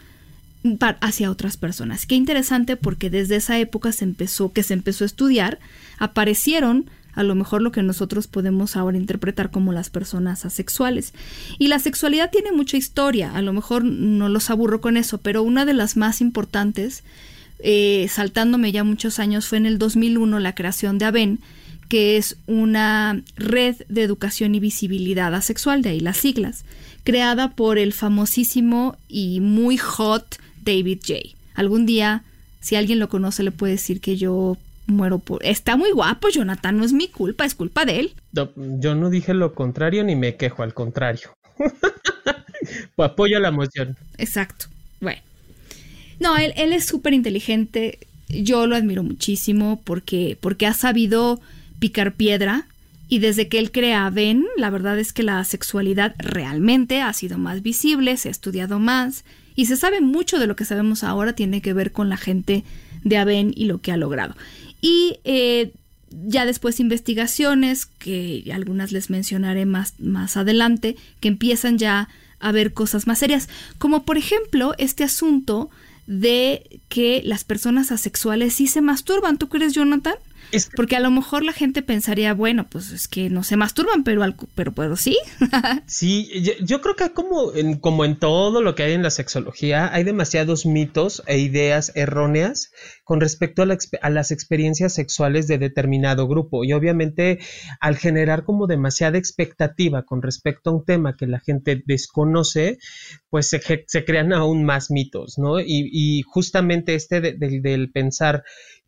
hacia 1.00 1.30
otras 1.30 1.56
personas. 1.56 2.08
Qué 2.08 2.16
interesante 2.16 2.76
porque 2.76 3.12
desde 3.12 3.36
esa 3.36 3.60
época 3.60 3.92
se 3.92 4.06
empezó, 4.06 4.52
que 4.52 4.64
se 4.64 4.74
empezó 4.74 5.04
a 5.04 5.06
estudiar, 5.06 5.60
aparecieron 6.00 6.90
a 7.14 7.22
lo 7.22 7.36
mejor 7.36 7.62
lo 7.62 7.72
que 7.72 7.84
nosotros 7.84 8.26
podemos 8.26 8.76
ahora 8.76 8.98
interpretar 8.98 9.52
como 9.52 9.74
las 9.74 9.92
personas 9.92 10.44
asexuales. 10.44 11.14
Y 11.60 11.68
la 11.68 11.78
sexualidad 11.78 12.32
tiene 12.32 12.52
mucha 12.52 12.78
historia, 12.78 13.32
a 13.32 13.44
lo 13.44 13.54
mejor 13.54 13.84
no 13.86 14.28
los 14.28 14.50
aburro 14.50 14.82
con 14.82 14.98
eso, 14.98 15.20
pero 15.20 15.44
una 15.44 15.66
de 15.66 15.76
las 15.76 15.98
más 15.98 16.20
importantes 16.20 17.04
eh, 17.66 18.08
saltándome 18.10 18.74
ya 18.74 18.84
muchos 18.84 19.20
años, 19.20 19.48
fue 19.48 19.58
en 19.58 19.66
el 19.66 19.80
2001 19.80 20.40
la 20.40 20.54
creación 20.54 20.98
de 20.98 21.06
AVEN, 21.06 21.40
que 21.88 22.18
es 22.18 22.36
una 22.46 23.22
red 23.38 23.78
de 23.88 24.04
educación 24.04 24.54
y 24.54 24.60
visibilidad 24.60 25.34
asexual, 25.34 25.82
de 25.82 25.90
ahí 25.90 26.02
las 26.02 26.18
siglas, 26.18 26.66
creada 27.06 27.56
por 27.56 27.78
el 27.78 27.94
famosísimo 27.94 28.98
y 29.08 29.40
muy 29.40 29.78
hot 29.78 30.40
David 30.66 31.00
J. 31.08 31.20
Algún 31.56 31.86
día, 31.86 32.24
si 32.60 32.76
alguien 32.76 33.00
lo 33.00 33.08
conoce, 33.08 33.44
le 33.44 33.52
puede 33.52 33.74
decir 33.74 34.02
que 34.02 34.18
yo 34.18 34.58
muero 34.86 35.20
por... 35.20 35.46
Está 35.46 35.78
muy 35.78 35.92
guapo, 35.92 36.28
Jonathan, 36.28 36.76
no 36.78 36.84
es 36.84 36.92
mi 36.92 37.08
culpa, 37.08 37.46
es 37.46 37.56
culpa 37.56 37.86
de 37.86 38.00
él. 38.02 38.14
yo 38.58 38.94
no 38.94 39.10
dije 39.10 39.34
lo 39.34 39.54
contrario 39.54 40.04
ni 40.04 40.18
me 40.18 40.36
quejo, 40.36 40.64
al 40.64 40.74
contrario. 40.74 41.38
pues 41.56 41.72
apoyo 43.10 43.40
la 43.40 43.52
moción. 43.52 43.96
Exacto. 44.18 44.66
Bueno. 45.00 45.22
No, 46.20 46.38
él, 46.38 46.54
él 46.56 46.74
es 46.74 46.86
súper 46.86 47.14
inteligente. 47.14 48.00
Yo 48.30 48.68
lo 48.68 48.76
admiro 48.76 49.04
muchísimo 49.04 49.82
porque, 49.84 50.38
porque 50.40 50.66
ha 50.66 50.74
sabido 50.74 51.40
picar 51.80 52.14
piedra. 52.14 52.68
Y 53.10 53.20
desde 53.20 53.48
que 53.48 53.60
él 53.60 53.72
crea 53.72 54.10
Ben, 54.10 54.46
la 54.58 54.70
verdad 54.70 54.98
es 54.98 55.14
que 55.14 55.22
la 55.22 55.44
sexualidad 55.44 56.16
realmente 56.18 57.02
ha 57.02 57.14
sido 57.14 57.38
más 57.38 57.62
visible, 57.62 58.18
se 58.18 58.30
ha 58.30 58.32
estudiado 58.32 58.80
más 58.80 59.24
y 59.56 59.66
se 59.66 59.78
sabe 59.78 60.02
mucho 60.02 60.40
de 60.40 60.48
lo 60.48 60.56
que 60.56 60.66
sabemos 60.66 61.04
ahora 61.04 61.34
tiene 61.34 61.62
que 61.62 61.74
ver 61.74 61.92
con 61.92 62.10
la 62.10 62.18
gente 62.18 62.64
de 63.04 63.18
Aven 63.18 63.54
y 63.56 63.66
lo 63.66 63.82
que 63.82 63.92
ha 63.92 63.98
logrado. 63.98 64.36
Y 64.82 65.20
eh, 65.26 65.72
ya 66.26 66.46
después 66.46 66.80
investigaciones, 66.80 67.86
que 67.86 68.44
algunas 68.54 68.92
les 68.92 69.10
mencionaré 69.10 69.66
más, 69.66 69.94
más 70.00 70.38
adelante, 70.38 70.96
que 71.20 71.28
empiezan 71.28 71.78
ya 71.78 72.10
a 72.40 72.52
ver 72.52 72.74
cosas 72.74 73.08
más 73.08 73.20
serias, 73.20 73.48
como 73.78 74.04
por 74.04 74.18
ejemplo 74.18 74.74
este 74.78 75.04
asunto 75.04 75.70
de 76.08 76.82
que 76.90 77.22
las 77.24 77.44
personas 77.44 77.92
asexuales 77.92 78.54
sí 78.54 78.68
se 78.68 78.82
masturban. 78.82 79.38
¿Tú 79.38 79.50
crees, 79.50 79.74
Jonathan? 79.74 80.16
Porque 80.76 80.96
a 80.96 81.00
lo 81.00 81.12
mejor 81.12 81.44
la 81.44 81.54
gente 81.54 81.82
pensaría, 81.82 82.34
bueno, 82.34 82.68
pues 82.70 82.92
es 82.92 83.08
que 83.08 83.30
no 83.30 83.44
se 83.44 83.58
masturban, 83.58 84.04
pero, 84.04 84.22
pero, 84.56 84.74
pero 84.74 84.96
sí. 84.96 85.18
sí, 85.88 86.30
yo, 86.64 86.82
creo 86.82 86.96
que 86.96 87.12
como 87.12 87.54
en, 87.54 87.80
como 87.80 88.06
en 88.06 88.18
todo 88.18 88.62
lo 88.62 88.76
que 88.76 88.84
hay 88.84 88.94
en 88.94 89.04
la 89.04 89.10
sexología, 89.10 89.94
hay 89.94 90.04
demasiados 90.04 90.66
mitos 90.66 91.24
e 91.28 91.40
ideas 91.40 91.92
erróneas 91.96 92.72
con 93.04 93.20
respecto 93.20 93.64
a, 93.64 93.68
a 94.02 94.10
las 94.10 94.32
experiencias 94.32 94.94
sexuales 94.94 95.48
de 95.48 95.58
determinado 95.58 96.28
grupo. 96.28 96.64
Y 96.64 96.74
obviamente 96.74 97.40
al 97.80 97.98
generar 97.98 98.44
como 98.44 98.68
demasiada 98.68 99.18
expectativa 99.18 100.04
con 100.04 100.22
respecto 100.22 100.70
a 100.70 100.74
un 100.74 100.86
tema 100.86 101.16
que 101.18 101.28
la 101.28 101.40
gente 101.40 101.82
desconoce, 101.86 102.78
pues 103.30 103.50
se, 103.50 103.62
se 103.88 104.06
crean 104.06 104.34
aún 104.34 104.64
más 104.64 104.92
mitos, 104.92 105.38
¿no? 105.38 105.60
Y, 105.60 105.90
y 105.92 106.22
justamente 106.24 106.96
este 106.96 107.22
del 107.22 107.92
pensar 107.92 108.44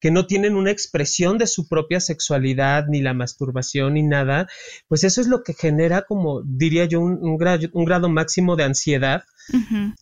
que 0.05 0.11
no 0.11 0.27
tienen 0.27 0.55
una 0.55 0.69
expresión 0.69 1.39
de 1.39 1.47
su 1.47 1.67
propia 1.67 1.99
sexualidad, 1.99 2.85
ni 2.87 3.01
la 3.01 3.15
masturbación, 3.15 3.95
ni 3.95 4.03
nada, 4.03 4.47
pues 4.87 5.03
eso 5.03 5.19
es 5.19 5.25
lo 5.25 5.41
que 5.41 5.55
genera 5.55 6.03
como, 6.03 6.43
diría 6.45 6.85
yo, 6.85 7.01
un, 7.01 7.37
grado, 7.37 8.07
máximo 8.07 8.55
de 8.55 8.65
ansiedad. 8.65 9.23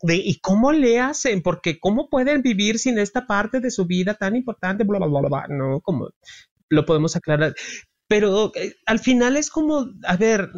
de, 0.02 0.16
¿Y 0.18 0.42
cómo 0.42 0.74
le 0.74 1.00
hacen? 1.00 1.42
Porque 1.42 1.80
¿cómo 1.80 2.10
pueden 2.10 2.42
vivir 2.42 2.80
sin 2.80 3.00
esta 3.00 3.26
parte 3.28 3.62
de 3.62 3.72
su 3.72 3.86
vida 3.86 4.16
tan 4.16 4.36
importante? 4.36 4.84
Bla, 4.84 5.00
bla, 5.00 5.08
bla, 5.08 5.22
bla, 5.22 5.46
¿no? 5.48 5.80
Como 5.80 6.10
lo 6.68 6.86
podemos 6.86 7.16
aclarar. 7.16 7.56
Pero 8.10 8.52
eh, 8.56 8.76
al 8.86 9.00
final 9.00 9.38
es 9.38 9.50
como, 9.50 9.88
a 10.04 10.18
ver, 10.18 10.50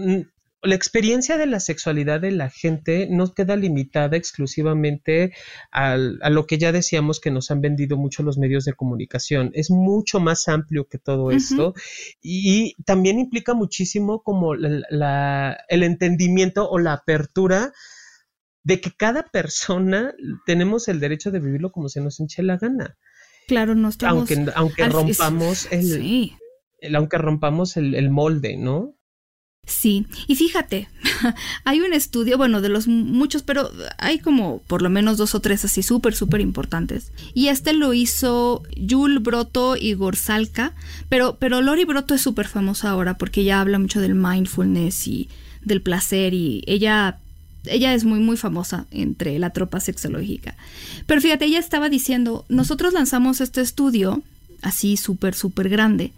la 0.62 0.75
experiencia 0.75 1.38
de 1.38 1.45
la 1.45 1.59
sexualidad 1.59 2.21
de 2.21 2.31
la 2.31 2.50
gente 2.50 3.07
no 3.09 3.33
queda 3.33 3.55
limitada 3.55 4.17
exclusivamente 4.17 5.33
a 5.71 5.97
lo 5.97 6.47
que 6.47 6.57
ya 6.57 6.71
decíamos 6.71 7.19
que 7.19 7.31
nos 7.31 7.51
han 7.51 7.62
vendido 7.62 7.97
mucho 7.97 8.24
los 8.24 8.38
medios 8.38 8.65
de 8.65 8.74
comunicación. 8.74 9.51
Es 9.53 9.69
mucho 9.69 10.19
más 10.19 10.47
amplio 10.47 10.88
que 10.88 10.97
todo 10.97 11.31
esto 11.31 11.74
y, 12.21 12.74
también 12.85 13.19
implica 13.19 13.53
muchísimo 13.53 14.24
como 14.24 14.53
el 14.53 15.83
entendimiento 15.83 16.69
o 16.69 16.79
la 16.79 16.93
apertura 16.93 17.71
de 18.63 18.81
que 18.81 18.91
cada 18.91 19.24
persona 19.24 20.13
tenemos 20.45 20.88
el 20.88 21.00
derecho 21.00 21.29
de 21.29 21.39
vivirlo 21.39 21.71
como 21.71 21.89
se 21.89 22.01
nos 22.01 22.19
hinche 22.19 22.41
la 22.41 22.57
gana. 22.57 22.97
Claro, 23.47 23.75
no 23.75 23.89
estamos... 23.89 24.31
Aunque, 24.31 24.51
aunque 24.55 24.85
rompamos 24.89 25.71
el, 25.71 26.31
aunque 26.95 27.17
rompamos 27.19 27.77
el 27.77 28.09
molde, 28.09 28.57
¿no? 28.57 28.95
Sí, 29.65 30.05
y 30.27 30.36
fíjate, 30.36 30.88
hay 31.63 31.81
un 31.81 31.93
estudio, 31.93 32.38
bueno, 32.38 32.62
de 32.62 32.69
los 32.69 32.88
muchos, 32.88 33.41
pero 33.41 33.72
hay 33.98 34.19
como 34.19 34.60
por 34.67 34.84
lo 34.84 34.91
menos 34.91 35.17
dos 35.17 35.34
o 35.34 35.39
tres 35.39 35.65
así 35.65 35.81
súper, 35.81 36.13
súper 36.15 36.41
importantes. 36.41 37.12
Y 37.34 37.48
este 37.48 37.74
lo 37.74 37.93
hizo 37.93 38.62
Yul 38.75 39.19
Broto 39.19 39.75
y 39.75 39.93
Gorsalka, 39.93 40.74
pero, 41.10 41.38
pero 41.39 41.62
Lori 41.62 41.84
Broto 41.86 42.13
es 42.13 42.22
súper 42.22 42.48
famosa 42.48 42.91
ahora 42.91 43.17
porque 43.17 43.41
ella 43.41 43.60
habla 43.60 43.79
mucho 43.79 44.01
del 44.01 44.13
mindfulness 44.13 45.07
y 45.07 45.29
del 45.63 45.81
placer 45.81 46.36
y 46.36 46.63
ella 46.67 47.17
ella 47.67 47.95
es 47.95 48.03
muy, 48.03 48.19
muy 48.19 48.38
famosa 48.38 48.86
entre 48.91 49.39
la 49.39 49.50
tropa 49.50 49.79
sexológica. 49.79 50.55
Pero 51.07 51.19
fíjate, 51.19 51.45
ella 51.45 51.57
estaba 51.57 51.89
diciendo, 51.89 52.45
nosotros 52.48 52.93
lanzamos 52.93 53.41
este 53.41 53.62
estudio, 53.62 54.22
así 54.62 54.98
súper, 54.98 55.34
súper 55.34 55.69
grande, 55.69 56.13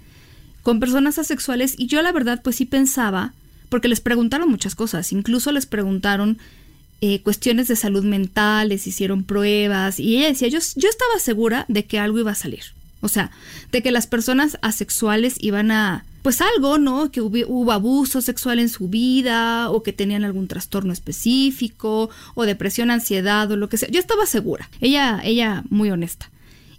con 0.67 0.81
personas 0.81 1.17
asexuales 1.17 1.75
y 1.77 1.87
yo 1.87 2.01
la 2.01 2.11
verdad 2.11 2.41
pues 2.43 2.57
sí 2.57 2.65
pensaba, 2.65 3.33
porque 3.69 3.87
les 3.87 4.01
preguntaron 4.01 4.49
muchas 4.49 4.75
cosas, 4.75 5.13
incluso 5.13 5.53
les 5.53 5.65
preguntaron 5.65 6.39
eh, 6.99 7.21
cuestiones 7.21 7.69
de 7.69 7.77
salud 7.77 8.03
mental, 8.03 8.67
les 8.67 8.85
hicieron 8.85 9.23
pruebas 9.23 9.97
y 9.97 10.17
ella 10.17 10.27
decía, 10.27 10.49
yo, 10.49 10.59
yo 10.75 10.89
estaba 10.89 11.19
segura 11.19 11.63
de 11.69 11.85
que 11.85 11.99
algo 11.99 12.19
iba 12.19 12.31
a 12.31 12.35
salir. 12.35 12.63
O 12.99 13.07
sea, 13.07 13.31
de 13.71 13.81
que 13.81 13.93
las 13.93 14.07
personas 14.07 14.57
asexuales 14.61 15.37
iban 15.39 15.71
a, 15.71 16.03
pues 16.21 16.41
algo, 16.41 16.77
¿no? 16.77 17.11
Que 17.11 17.21
hubo, 17.21 17.71
abuso 17.71 18.19
sexual 18.19 18.59
en 18.59 18.67
su 18.67 18.89
vida 18.89 19.69
o 19.69 19.83
que 19.83 19.93
tenían 19.93 20.25
algún 20.25 20.49
trastorno 20.49 20.91
específico 20.91 22.09
o 22.35 22.43
depresión, 22.43 22.91
ansiedad 22.91 23.49
o 23.49 23.55
lo 23.55 23.69
que 23.69 23.77
sea. 23.77 23.87
Yo 23.87 24.01
estaba 24.01 24.25
segura. 24.25 24.69
Ella, 24.81 25.21
ella 25.23 25.63
muy 25.69 25.91
honesta. 25.91 26.29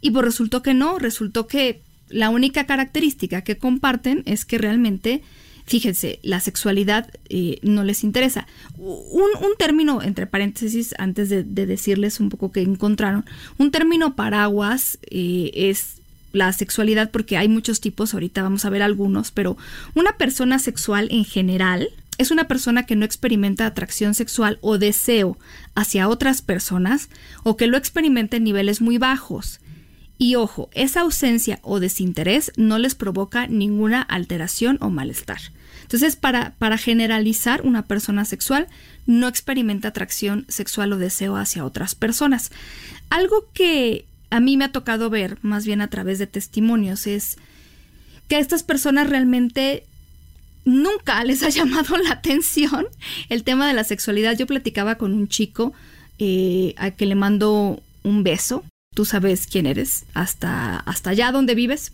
Y 0.03 0.11
pues 0.11 0.27
resultó 0.27 0.63
que 0.63 0.75
no, 0.75 0.99
resultó 0.99 1.47
que 1.47 1.88
la 2.11 2.31
única 2.31 2.67
característica 2.67 3.43
que 3.43 3.57
comparten 3.57 4.23
es 4.27 4.45
que 4.45 4.59
realmente 4.59 5.23
fíjense, 5.69 6.19
la 6.23 6.41
sexualidad 6.41 7.11
eh, 7.29 7.59
no 7.63 7.85
les 7.85 8.03
interesa. 8.03 8.47
Un, 8.79 9.29
término, 9.59 10.03
entre 10.03 10.27
paréntesis, 10.27 10.95
antes 10.99 11.29
de, 11.29 11.45
decirles 11.45 12.21
un 12.21 12.31
poco 12.31 12.51
que 12.51 12.63
encontraron, 12.63 13.27
un 13.59 13.71
término 13.71 14.17
paraguas 14.17 14.99
eh, 15.11 15.51
es 15.53 15.99
la 16.33 16.53
sexualidad 16.53 17.11
porque 17.11 17.37
hay 17.37 17.49
muchos 17.49 17.81
tipos, 17.81 18.15
ahorita 18.15 18.43
vamos 18.43 18.65
a 18.65 18.71
ver 18.71 18.83
algunos, 18.83 19.31
pero 19.31 19.57
una 19.95 20.13
persona 20.17 20.59
sexual 20.59 21.09
en 21.11 21.25
general 21.25 21.91
es 22.17 22.31
una 22.31 22.49
persona 22.49 22.85
que 22.85 22.97
no 22.97 23.05
experimenta 23.05 23.67
atracción 23.67 24.15
sexual 24.15 24.59
o 24.61 24.79
deseo 24.79 25.39
hacia 25.75 26.09
otras 26.09 26.43
personas 26.43 27.11
o 27.45 27.57
que 27.57 27.67
lo 27.67 27.77
experimenta 27.77 28.37
en 28.37 28.45
niveles 28.45 28.81
muy 28.81 28.99
bajos. 28.99 29.61
Y 30.19 30.35
ojo, 30.35 30.69
esa 30.73 31.01
ausencia 31.01 31.61
o 31.63 31.79
desinterés 31.79 32.53
no 32.57 32.79
les 32.79 32.97
provoca 32.97 33.47
ninguna 33.47 34.03
alteración 34.03 34.77
o 34.81 34.91
malestar. 34.91 35.39
Entonces, 35.83 36.17
para, 36.17 36.55
para 36.59 36.77
generalizar, 36.77 37.63
una 37.63 37.87
persona 37.87 38.25
sexual 38.25 38.67
no 39.07 39.29
experimenta 39.29 39.89
atracción 39.89 40.45
sexual 40.49 40.93
o 40.93 40.99
deseo 40.99 41.37
hacia 41.37 41.65
otras 41.65 41.95
personas. 41.95 42.51
Algo 43.09 43.47
que 43.55 44.05
a 44.31 44.41
mí 44.41 44.57
me 44.57 44.67
ha 44.67 44.73
tocado 44.73 45.09
ver, 45.09 45.39
más 45.43 45.65
bien 45.65 45.81
a 45.81 45.89
través 45.89 46.19
de 46.19 46.27
testimonios, 46.27 47.07
es 47.07 47.39
que 48.29 48.39
estas 48.39 48.63
personas 48.63 49.09
realmente 49.09 49.85
nunca 50.65 51.25
les 51.25 51.43
ha 51.43 51.49
llamado 51.49 51.97
la 51.97 52.13
atención 52.13 52.87
el 53.29 53.45
tema 53.45 53.67
de 53.67 53.75
la 53.75 53.85
sexualidad. 53.85 54.37
Yo 54.37 54.47
platicaba 54.47 54.97
con 54.97 55.15
un 55.15 55.29
chico 55.29 55.73
eh, 56.19 56.75
a 56.77 56.91
que 56.91 57.07
le 57.07 57.15
mando 57.15 57.83
un 58.03 58.23
beso. 58.25 58.65
Tú 58.99 59.05
sabes 59.05 59.47
quién 59.47 59.67
eres, 59.67 60.07
hasta, 60.13 60.81
hasta 60.81 61.11
allá 61.11 61.31
donde 61.31 61.55
vives. 61.55 61.93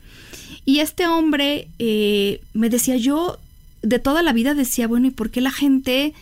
Y 0.64 0.78
este 0.78 1.06
hombre 1.06 1.68
eh, 1.78 2.40
me 2.54 2.70
decía, 2.70 2.96
yo 2.96 3.38
de 3.82 3.98
toda 3.98 4.22
la 4.22 4.32
vida 4.32 4.54
decía, 4.54 4.88
bueno, 4.88 5.08
¿y 5.08 5.10
por 5.10 5.28
qué 5.28 5.42
la 5.42 5.50
gente 5.50 6.14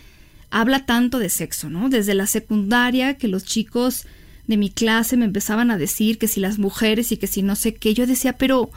habla 0.50 0.84
tanto 0.84 1.20
de 1.20 1.28
sexo, 1.28 1.70
no? 1.70 1.88
Desde 1.88 2.14
la 2.14 2.26
secundaria, 2.26 3.16
que 3.16 3.28
los 3.28 3.44
chicos 3.44 4.06
de 4.48 4.56
mi 4.56 4.70
clase 4.70 5.16
me 5.16 5.24
empezaban 5.24 5.70
a 5.70 5.78
decir 5.78 6.18
que 6.18 6.26
si 6.26 6.40
las 6.40 6.58
mujeres 6.58 7.12
y 7.12 7.16
que 7.16 7.28
si 7.28 7.42
no 7.42 7.54
sé 7.54 7.74
qué, 7.74 7.94
yo 7.94 8.08
decía, 8.08 8.32
pero 8.32 8.68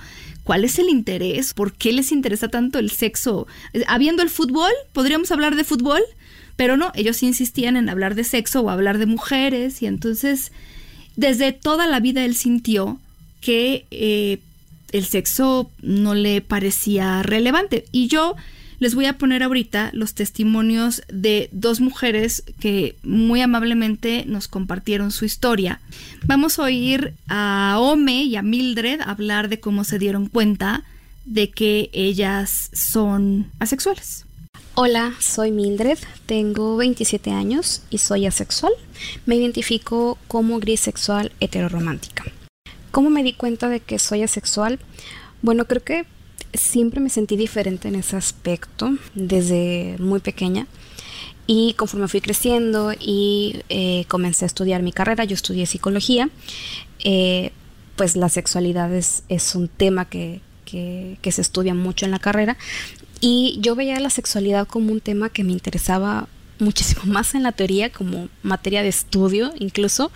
¿cuál 0.43 0.63
es 0.63 0.77
el 0.77 0.89
interés? 0.89 1.55
¿Por 1.55 1.73
qué 1.73 1.91
les 1.91 2.11
interesa 2.11 2.49
tanto 2.49 2.77
el 2.77 2.91
sexo? 2.91 3.47
Habiendo 3.87 4.21
el 4.21 4.29
fútbol, 4.29 4.71
podríamos 4.93 5.31
hablar 5.31 5.55
de 5.55 5.63
fútbol, 5.63 6.03
pero 6.55 6.77
no, 6.77 6.91
ellos 6.93 7.23
insistían 7.23 7.77
en 7.77 7.89
hablar 7.89 8.13
de 8.13 8.25
sexo 8.25 8.61
o 8.61 8.69
hablar 8.69 8.99
de 8.99 9.07
mujeres 9.07 9.81
y 9.81 9.87
entonces 9.87 10.51
desde 11.15 11.51
toda 11.51 11.87
la 11.87 11.99
vida 11.99 12.25
él 12.25 12.35
sintió 12.35 12.99
que 13.41 13.85
eh, 13.91 14.39
el 14.91 15.05
sexo 15.05 15.69
no 15.81 16.13
le 16.15 16.41
parecía 16.41 17.21
relevante 17.23 17.85
y 17.91 18.07
yo 18.07 18.35
les 18.79 18.95
voy 18.95 19.05
a 19.05 19.17
poner 19.17 19.43
ahorita 19.43 19.91
los 19.93 20.13
testimonios 20.13 21.03
de 21.07 21.49
dos 21.51 21.79
mujeres 21.79 22.43
que 22.59 22.95
muy 23.03 23.41
amablemente 23.41 24.25
nos 24.27 24.47
compartieron 24.47 25.11
su 25.11 25.25
historia. 25.25 25.79
Vamos 26.25 26.59
a 26.59 26.63
oír 26.63 27.13
a 27.27 27.77
Ome 27.79 28.23
y 28.23 28.35
a 28.35 28.41
Mildred 28.41 29.01
hablar 29.01 29.49
de 29.49 29.59
cómo 29.59 29.83
se 29.83 29.99
dieron 29.99 30.27
cuenta 30.27 30.83
de 31.25 31.49
que 31.49 31.89
ellas 31.93 32.69
son 32.73 33.51
asexuales. 33.59 34.24
Hola, 34.77 35.13
soy 35.21 35.51
Mildred, 35.51 35.97
tengo 36.25 36.75
27 36.75 37.31
años 37.31 37.83
y 37.89 37.99
soy 37.99 38.25
asexual. 38.25 38.73
Me 39.25 39.37
identifico 39.37 40.17
como 40.27 40.59
grisexual 40.59 41.31
heteroromántica. 41.39 42.25
¿Cómo 42.91 43.09
me 43.09 43.23
di 43.23 43.31
cuenta 43.31 43.69
de 43.69 43.79
que 43.79 43.99
soy 43.99 44.23
asexual? 44.23 44.79
Bueno, 45.41 45.63
creo 45.63 45.81
que 45.81 46.05
siempre 46.53 46.99
me 46.99 47.09
sentí 47.09 47.37
diferente 47.37 47.87
en 47.87 47.95
ese 47.95 48.17
aspecto 48.17 48.97
desde 49.13 49.95
muy 49.99 50.19
pequeña. 50.19 50.67
Y 51.47 51.73
conforme 51.75 52.09
fui 52.09 52.19
creciendo 52.19 52.91
y 52.99 53.61
eh, 53.69 54.03
comencé 54.09 54.43
a 54.43 54.47
estudiar 54.47 54.83
mi 54.83 54.91
carrera, 54.91 55.23
yo 55.23 55.35
estudié 55.35 55.67
psicología, 55.67 56.29
eh, 57.01 57.53
pues 57.95 58.17
la 58.17 58.27
sexualidad 58.27 58.93
es, 58.93 59.55
un 59.55 59.69
tema 59.69 60.03
que, 60.03 60.41
que, 60.65 61.31
se 61.31 61.41
estudia 61.41 61.73
mucho 61.73 62.05
en 62.05 62.11
la 62.11 62.19
carrera. 62.19 62.57
Y 63.21 63.57
yo 63.61 63.75
veía 63.75 63.99
la 63.99 64.09
sexualidad 64.09 64.67
como 64.67 64.91
un 64.91 65.01
tema 65.01 65.29
que 65.29 65.43
me 65.43 65.51
interesaba 65.51 66.27
muchísimo 66.59 67.01
más 67.05 67.35
en 67.35 67.43
la 67.43 67.51
teoría, 67.51 67.91
como 67.91 68.29
materia 68.43 68.83
de 68.83 68.89
estudio 68.89 69.53
incluso, 69.59 70.11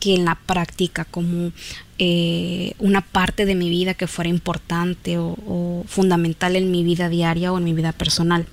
que 0.00 0.14
en 0.14 0.24
la 0.24 0.34
práctica, 0.34 1.04
como 1.04 1.52
eh, 1.98 2.74
una 2.80 3.02
parte 3.02 3.44
de 3.44 3.54
mi 3.54 3.70
vida 3.70 3.94
que 3.94 4.08
fuera 4.08 4.28
importante 4.28 5.16
o, 5.18 5.84
fundamental 5.86 6.56
en 6.56 6.72
mi 6.72 6.82
vida 6.82 7.08
diaria 7.08 7.52
o 7.52 7.58
en 7.58 7.64
mi 7.64 7.72
vida 7.72 7.92
personal. 7.92 8.46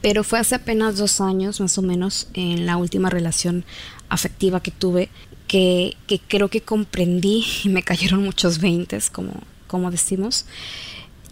Pero 0.00 0.22
fue 0.22 0.38
hace 0.38 0.54
apenas 0.54 0.96
dos 0.96 1.20
años, 1.20 1.60
más 1.60 1.76
o 1.78 1.82
menos, 1.82 2.28
en 2.34 2.66
la 2.66 2.76
última 2.76 3.10
relación 3.10 3.64
afectiva 4.08 4.62
que 4.62 4.70
tuve, 4.70 5.08
que, 5.48 5.96
creo 6.28 6.48
que 6.48 6.60
comprendí 6.60 7.44
y 7.64 7.68
me 7.68 7.82
cayeron 7.82 8.22
muchos 8.22 8.60
veintes, 8.60 9.10
como, 9.10 9.32
como 9.66 9.90
decimos, 9.90 10.46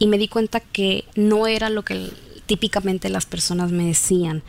y 0.00 0.08
me 0.08 0.18
di 0.18 0.26
cuenta 0.26 0.58
que 0.58 1.04
no 1.14 1.46
era 1.46 1.70
lo 1.70 1.84
que 1.84 2.10
típicamente 2.46 3.08
las 3.10 3.26
personas 3.26 3.70
me 3.70 3.84
decían. 3.84 4.42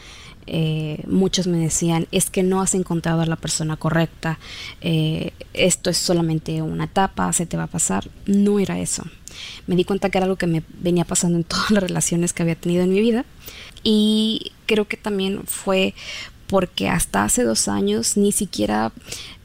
Eh, 0.48 1.04
muchos 1.06 1.46
me 1.46 1.60
decían, 1.60 2.08
es 2.12 2.32
que 2.32 2.42
no 2.42 2.62
has 2.62 2.74
encontrado 2.74 3.22
a 3.22 3.28
la 3.28 3.36
persona 3.36 3.78
correcta, 3.78 4.40
eh, 4.82 5.34
esto 5.54 5.92
es 5.92 5.98
solamente 5.98 6.64
una 6.64 6.86
etapa, 6.86 7.32
se 7.32 7.46
te 7.46 7.58
va 7.58 7.64
a 7.64 7.68
pasar. 7.68 8.10
No 8.26 8.60
era 8.60 8.80
eso. 8.80 9.04
Me 9.68 9.76
di 9.76 9.84
cuenta 9.84 10.10
que 10.10 10.18
era 10.18 10.26
algo 10.26 10.38
que 10.38 10.48
me 10.48 10.64
venía 10.80 11.06
pasando 11.06 11.38
en 11.38 11.44
todas 11.44 11.70
las 11.70 11.84
relaciones 11.84 12.34
que 12.34 12.44
había 12.44 12.56
tenido 12.56 12.84
en 12.84 12.92
mi 12.92 13.02
vida. 13.02 13.26
Y 13.84 14.54
creo 14.66 14.88
que 14.88 14.98
también 14.98 15.42
fue 15.46 15.94
porque 16.48 16.90
hasta 16.90 17.24
hace 17.24 17.44
dos 17.44 17.68
años 17.68 18.18
ni 18.18 18.32
siquiera 18.32 18.92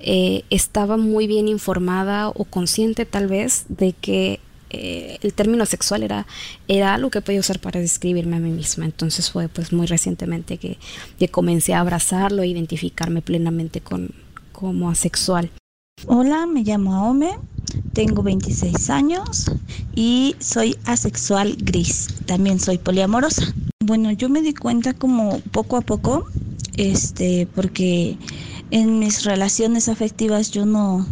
eh, 0.01 0.45
estaba 0.51 0.97
muy 0.97 1.27
bien 1.27 1.47
informada 1.47 2.29
o 2.29 2.45
consciente 2.45 3.07
tal 3.07 3.29
vez 3.29 3.65
de 3.69 3.93
que 3.93 4.41
eh, 4.77 5.19
el 5.23 5.33
término 5.33 5.65
sexual 5.67 6.03
era, 6.03 6.27
era 6.69 6.95
algo 6.95 7.11
que 7.11 7.21
podía 7.21 7.41
usar 7.41 7.59
para 7.59 7.81
describirme 7.81 8.37
a 8.37 8.41
mí 8.41 8.51
misma. 8.51 8.85
Entonces 8.85 9.31
fue 9.31 9.49
pues 9.49 9.73
muy 9.73 9.87
recientemente 9.87 10.59
que, 10.59 10.79
comencé 11.31 11.75
a 11.75 11.81
abrazarlo 11.81 12.43
e 12.43 12.49
identificarme 12.49 13.21
plenamente 13.23 13.81
con, 13.81 14.11
como 14.53 14.91
asexual. 14.91 15.51
Hola, 16.07 16.47
me 16.47 16.63
llamo 16.63 16.95
Aome, 16.95 17.39
tengo 17.93 18.23
26 18.23 18.91
años 18.91 19.47
y 19.95 20.37
soy 20.39 20.77
asexual 20.85 21.57
gris. 21.59 22.09
También 22.27 22.61
soy 22.61 22.79
poliamorosa. 22.79 23.55
Bueno, 23.85 24.13
yo 24.13 24.29
me 24.29 24.43
di 24.43 24.55
cuenta 24.55 24.95
como 24.95 25.41
poco 25.53 25.77
a 25.77 25.81
poco, 25.81 26.27
este, 26.77 27.49
porque 27.55 28.17
en 28.71 28.99
mis 28.99 29.25
relaciones 29.25 29.89
afectivas 29.89 30.51
yo 30.51 30.67
no, 30.67 31.07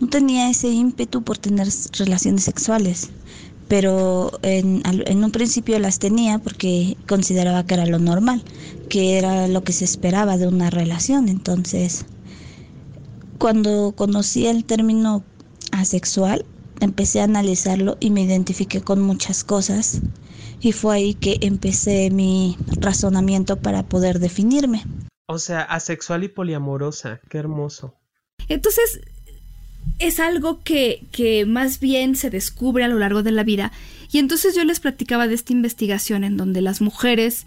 no 0.00 0.08
tenía 0.08 0.50
ese 0.50 0.68
ímpetu 0.68 1.22
por 1.22 1.38
tener 1.38 1.68
relaciones 1.98 2.44
sexuales, 2.44 3.10
pero 3.68 4.32
en, 4.42 4.82
en, 4.84 5.24
un 5.24 5.30
principio 5.30 5.78
las 5.78 5.98
tenía 5.98 6.38
porque 6.38 6.96
consideraba 7.08 7.64
que 7.64 7.74
era 7.74 7.86
lo 7.86 7.98
normal, 7.98 8.42
que 8.88 9.18
era 9.18 9.48
lo 9.48 9.64
que 9.64 9.72
se 9.72 9.84
esperaba 9.84 10.36
de 10.36 10.46
una 10.46 10.70
relación. 10.70 11.28
Entonces, 11.28 12.04
cuando 13.38 13.92
conocí 13.96 14.46
el 14.46 14.64
término 14.64 15.24
asexual, 15.72 16.44
empecé 16.80 17.20
a 17.20 17.24
analizarlo 17.24 17.96
y 18.00 18.10
me 18.10 18.22
identifiqué 18.22 18.80
con 18.80 19.00
muchas 19.00 19.44
cosas 19.44 20.00
y 20.60 20.72
fue 20.72 20.96
ahí 20.96 21.14
que 21.14 21.38
empecé 21.42 22.10
mi 22.10 22.56
razonamiento 22.80 23.56
para 23.56 23.82
poder 23.82 24.18
definirme. 24.18 24.82
O 25.26 25.38
sea, 25.38 25.62
asexual 25.62 26.24
y 26.24 26.28
poliamorosa, 26.28 27.20
qué 27.28 27.38
hermoso. 27.38 27.94
Entonces, 28.48 29.00
es 29.98 30.20
algo 30.20 30.60
que, 30.62 31.04
que 31.12 31.46
más 31.46 31.80
bien 31.80 32.16
se 32.16 32.30
descubre 32.30 32.84
a 32.84 32.88
lo 32.88 32.98
largo 32.98 33.22
de 33.22 33.32
la 33.32 33.44
vida. 33.44 33.72
Y 34.12 34.18
entonces 34.18 34.54
yo 34.54 34.64
les 34.64 34.80
platicaba 34.80 35.28
de 35.28 35.34
esta 35.34 35.52
investigación 35.52 36.24
en 36.24 36.36
donde 36.36 36.60
las 36.60 36.80
mujeres 36.80 37.46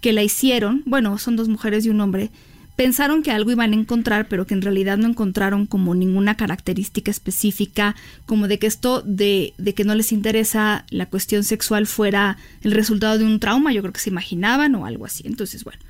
que 0.00 0.12
la 0.12 0.22
hicieron, 0.22 0.82
bueno, 0.86 1.18
son 1.18 1.36
dos 1.36 1.48
mujeres 1.48 1.84
y 1.84 1.90
un 1.90 2.00
hombre, 2.00 2.30
pensaron 2.76 3.22
que 3.22 3.30
algo 3.30 3.50
iban 3.50 3.72
a 3.72 3.76
encontrar, 3.76 4.28
pero 4.28 4.46
que 4.46 4.54
en 4.54 4.62
realidad 4.62 4.98
no 4.98 5.08
encontraron 5.08 5.66
como 5.66 5.94
ninguna 5.94 6.36
característica 6.36 7.10
específica, 7.10 7.96
como 8.26 8.48
de 8.48 8.58
que 8.58 8.66
esto 8.66 9.02
de, 9.02 9.54
de, 9.56 9.74
que 9.74 9.84
no 9.84 9.94
les 9.94 10.12
interesa 10.12 10.84
la 10.90 11.06
cuestión 11.06 11.42
sexual 11.42 11.86
fuera 11.86 12.36
el 12.62 12.72
resultado 12.72 13.18
de 13.18 13.24
un 13.24 13.40
trauma, 13.40 13.72
yo 13.72 13.80
creo 13.80 13.94
que 13.94 14.00
se 14.00 14.10
imaginaban 14.10 14.74
o 14.74 14.86
algo 14.86 15.06
así. 15.06 15.24
Entonces, 15.26 15.64
bueno. 15.64 15.80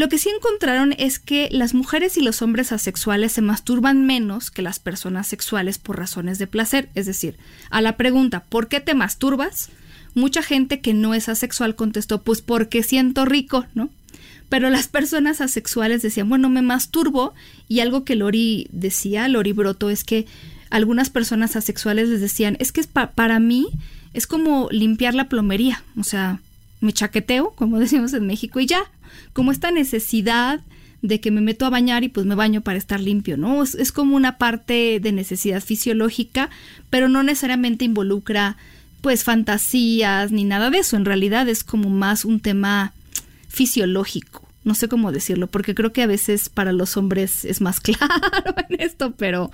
Lo 0.00 0.08
que 0.08 0.16
sí 0.16 0.30
encontraron 0.34 0.94
es 0.96 1.18
que 1.18 1.50
las 1.52 1.74
mujeres 1.74 2.16
y 2.16 2.22
los 2.22 2.40
hombres 2.40 2.72
asexuales 2.72 3.32
se 3.32 3.42
masturban 3.42 4.06
menos 4.06 4.50
que 4.50 4.62
las 4.62 4.78
personas 4.78 5.26
sexuales 5.26 5.76
por 5.76 5.98
razones 5.98 6.38
de 6.38 6.46
placer. 6.46 6.88
Es 6.94 7.04
decir, 7.04 7.36
a 7.68 7.82
la 7.82 7.98
pregunta 7.98 8.42
¿por 8.44 8.68
qué 8.68 8.80
te 8.80 8.94
masturbas? 8.94 9.68
Mucha 10.14 10.42
gente 10.42 10.80
que 10.80 10.94
no 10.94 11.12
es 11.12 11.28
asexual 11.28 11.74
contestó 11.74 12.22
pues 12.22 12.40
porque 12.40 12.82
siento 12.82 13.26
rico, 13.26 13.66
¿no? 13.74 13.90
Pero 14.48 14.70
las 14.70 14.88
personas 14.88 15.42
asexuales 15.42 16.00
decían, 16.00 16.30
bueno, 16.30 16.48
me 16.48 16.62
masturbo. 16.62 17.34
Y 17.68 17.80
algo 17.80 18.06
que 18.06 18.16
Lori 18.16 18.68
decía, 18.72 19.28
Lori 19.28 19.52
Broto, 19.52 19.90
es 19.90 20.02
que 20.04 20.24
algunas 20.70 21.10
personas 21.10 21.56
asexuales 21.56 22.08
les 22.08 22.22
decían, 22.22 22.56
es 22.58 22.72
que 22.72 22.82
para 22.84 23.38
mí 23.38 23.68
es 24.14 24.26
como 24.26 24.68
limpiar 24.70 25.12
la 25.12 25.28
plomería. 25.28 25.84
O 25.98 26.04
sea, 26.04 26.40
me 26.80 26.92
chaqueteo, 26.92 27.52
como 27.52 27.78
decimos 27.80 28.12
en 28.12 28.26
México, 28.26 28.60
y 28.60 28.66
ya. 28.66 28.82
Como 29.32 29.52
esta 29.52 29.70
necesidad 29.70 30.60
de 31.02 31.20
que 31.20 31.30
me 31.30 31.40
meto 31.40 31.64
a 31.64 31.70
bañar 31.70 32.04
y 32.04 32.08
pues 32.08 32.26
me 32.26 32.34
baño 32.34 32.60
para 32.60 32.78
estar 32.78 33.00
limpio, 33.00 33.36
¿no? 33.36 33.62
Es, 33.62 33.74
es 33.74 33.90
como 33.92 34.16
una 34.16 34.38
parte 34.38 35.00
de 35.00 35.12
necesidad 35.12 35.62
fisiológica, 35.62 36.50
pero 36.90 37.08
no 37.08 37.22
necesariamente 37.22 37.84
involucra 37.84 38.56
pues 39.00 39.24
fantasías 39.24 40.30
ni 40.30 40.44
nada 40.44 40.70
de 40.70 40.78
eso. 40.78 40.96
En 40.96 41.04
realidad 41.04 41.48
es 41.48 41.64
como 41.64 41.88
más 41.88 42.24
un 42.24 42.40
tema 42.40 42.92
fisiológico. 43.48 44.46
No 44.62 44.74
sé 44.74 44.88
cómo 44.88 45.10
decirlo, 45.10 45.46
porque 45.46 45.74
creo 45.74 45.92
que 45.92 46.02
a 46.02 46.06
veces 46.06 46.50
para 46.50 46.72
los 46.72 46.96
hombres 46.96 47.44
es 47.44 47.60
más 47.60 47.80
claro 47.80 48.54
en 48.68 48.80
esto, 48.80 49.12
pero, 49.12 49.50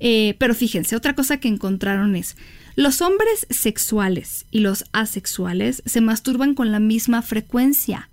eh, 0.00 0.36
pero 0.38 0.54
fíjense, 0.54 0.96
otra 0.96 1.14
cosa 1.14 1.38
que 1.38 1.48
encontraron 1.48 2.14
es, 2.14 2.36
los 2.76 3.00
hombres 3.02 3.46
sexuales 3.50 4.46
y 4.50 4.60
los 4.60 4.84
asexuales 4.92 5.82
se 5.86 6.00
masturban 6.00 6.54
con 6.54 6.72
la 6.72 6.80
misma 6.80 7.22
frecuencia. 7.22 8.08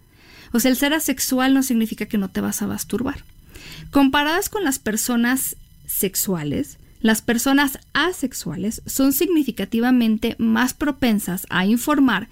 O 0.54 0.60
sea, 0.60 0.69
el 0.69 0.78
ser 0.78 0.93
asexual 0.93 1.54
no 1.54 1.63
significa 1.63 2.06
que 2.06 2.17
no 2.17 2.30
te 2.30 2.41
vas 2.41 2.62
a 2.62 2.67
masturbar. 2.67 3.24
Comparadas 3.89 4.50
con 4.50 4.63
las 4.63 4.80
personas 4.80 5.56
sexuales, 5.88 6.78
las 7.02 7.21
personas 7.21 7.80
asexuales 7.93 8.84
son 8.86 9.13
significativamente 9.13 10.36
más 10.38 10.74
propensas 10.74 11.47
a 11.50 11.65
informar 11.65 12.28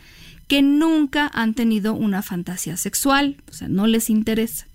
que 0.47 0.61
nunca 0.61 1.29
han 1.33 1.53
tenido 1.53 1.93
una 1.93 2.21
fantasía 2.21 2.77
sexual, 2.77 3.37
o 3.49 3.53
sea, 3.53 3.67
no 3.67 3.87
les 3.87 4.09
interesa. 4.09 4.67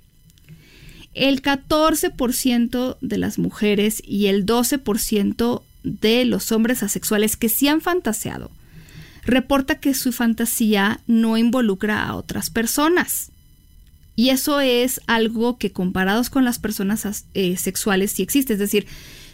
El 1.15 1.43
14% 1.43 2.97
de 3.01 3.19
las 3.19 3.39
mujeres 3.39 4.03
y 4.05 4.27
el 4.27 4.47
12% 4.47 5.63
de 5.85 6.25
los 6.25 6.51
hombres 6.51 6.83
asexuales 6.83 7.37
que 7.37 7.49
sí 7.49 7.69
han 7.69 7.81
fantaseado 7.81 8.51
reporta 9.27 9.77
que 9.77 9.95
su 9.95 10.13
fantasía 10.13 11.01
no 11.07 11.37
involucra 11.37 12.05
a 12.05 12.15
otras 12.15 12.51
personas. 12.51 13.31
Y 14.17 14.31
eso 14.31 14.61
es 14.61 15.01
algo 15.07 15.59
que 15.59 15.73
comparados 15.73 16.31
con 16.31 16.45
las 16.45 16.59
personas 16.59 17.25
eh, 17.35 17.57
sexuales 17.57 18.13
sí 18.13 18.23
existe. 18.23 18.53
Es 18.53 18.59
decir, 18.59 18.87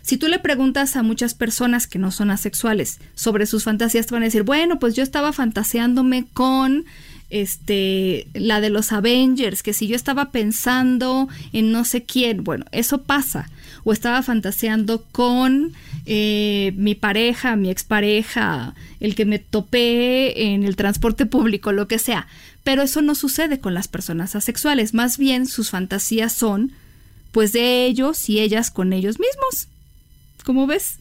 si 0.02 0.16
tú 0.16 0.28
le 0.28 0.38
preguntas 0.38 0.96
a 0.96 1.02
muchas 1.02 1.34
personas 1.34 1.86
que 1.86 1.98
no 1.98 2.10
son 2.10 2.30
asexuales 2.30 2.98
sobre 3.14 3.46
sus 3.46 3.64
fantasías, 3.64 4.06
te 4.06 4.14
van 4.14 4.22
a 4.22 4.26
decir, 4.26 4.42
bueno, 4.42 4.78
pues 4.78 4.94
yo 4.94 5.02
estaba 5.02 5.32
fantaseándome 5.32 6.26
con 6.32 6.86
este 7.28 8.26
la 8.32 8.60
de 8.60 8.70
los 8.70 8.90
Avengers, 8.90 9.62
que 9.62 9.72
si 9.72 9.86
yo 9.86 9.94
estaba 9.94 10.30
pensando 10.30 11.28
en 11.52 11.70
no 11.70 11.84
sé 11.84 12.02
quién, 12.04 12.42
bueno, 12.42 12.64
eso 12.72 13.02
pasa. 13.02 13.50
O 13.84 13.92
estaba 13.92 14.22
fantaseando 14.22 15.04
con 15.12 15.72
eh, 16.06 16.72
mi 16.76 16.94
pareja, 16.94 17.56
mi 17.56 17.70
expareja, 17.70 18.74
el 19.00 19.14
que 19.14 19.24
me 19.24 19.38
topé 19.38 20.52
en 20.52 20.64
el 20.64 20.76
transporte 20.76 21.26
público, 21.26 21.72
lo 21.72 21.88
que 21.88 21.98
sea. 21.98 22.26
Pero 22.64 22.82
eso 22.82 23.02
no 23.02 23.14
sucede 23.14 23.60
con 23.60 23.74
las 23.74 23.88
personas 23.88 24.36
asexuales. 24.36 24.94
Más 24.94 25.18
bien 25.18 25.46
sus 25.46 25.70
fantasías 25.70 26.32
son 26.32 26.72
pues 27.32 27.52
de 27.52 27.86
ellos 27.86 28.28
y 28.28 28.40
ellas 28.40 28.70
con 28.70 28.92
ellos 28.92 29.18
mismos. 29.18 29.68
¿Cómo 30.44 30.66
ves? 30.66 30.99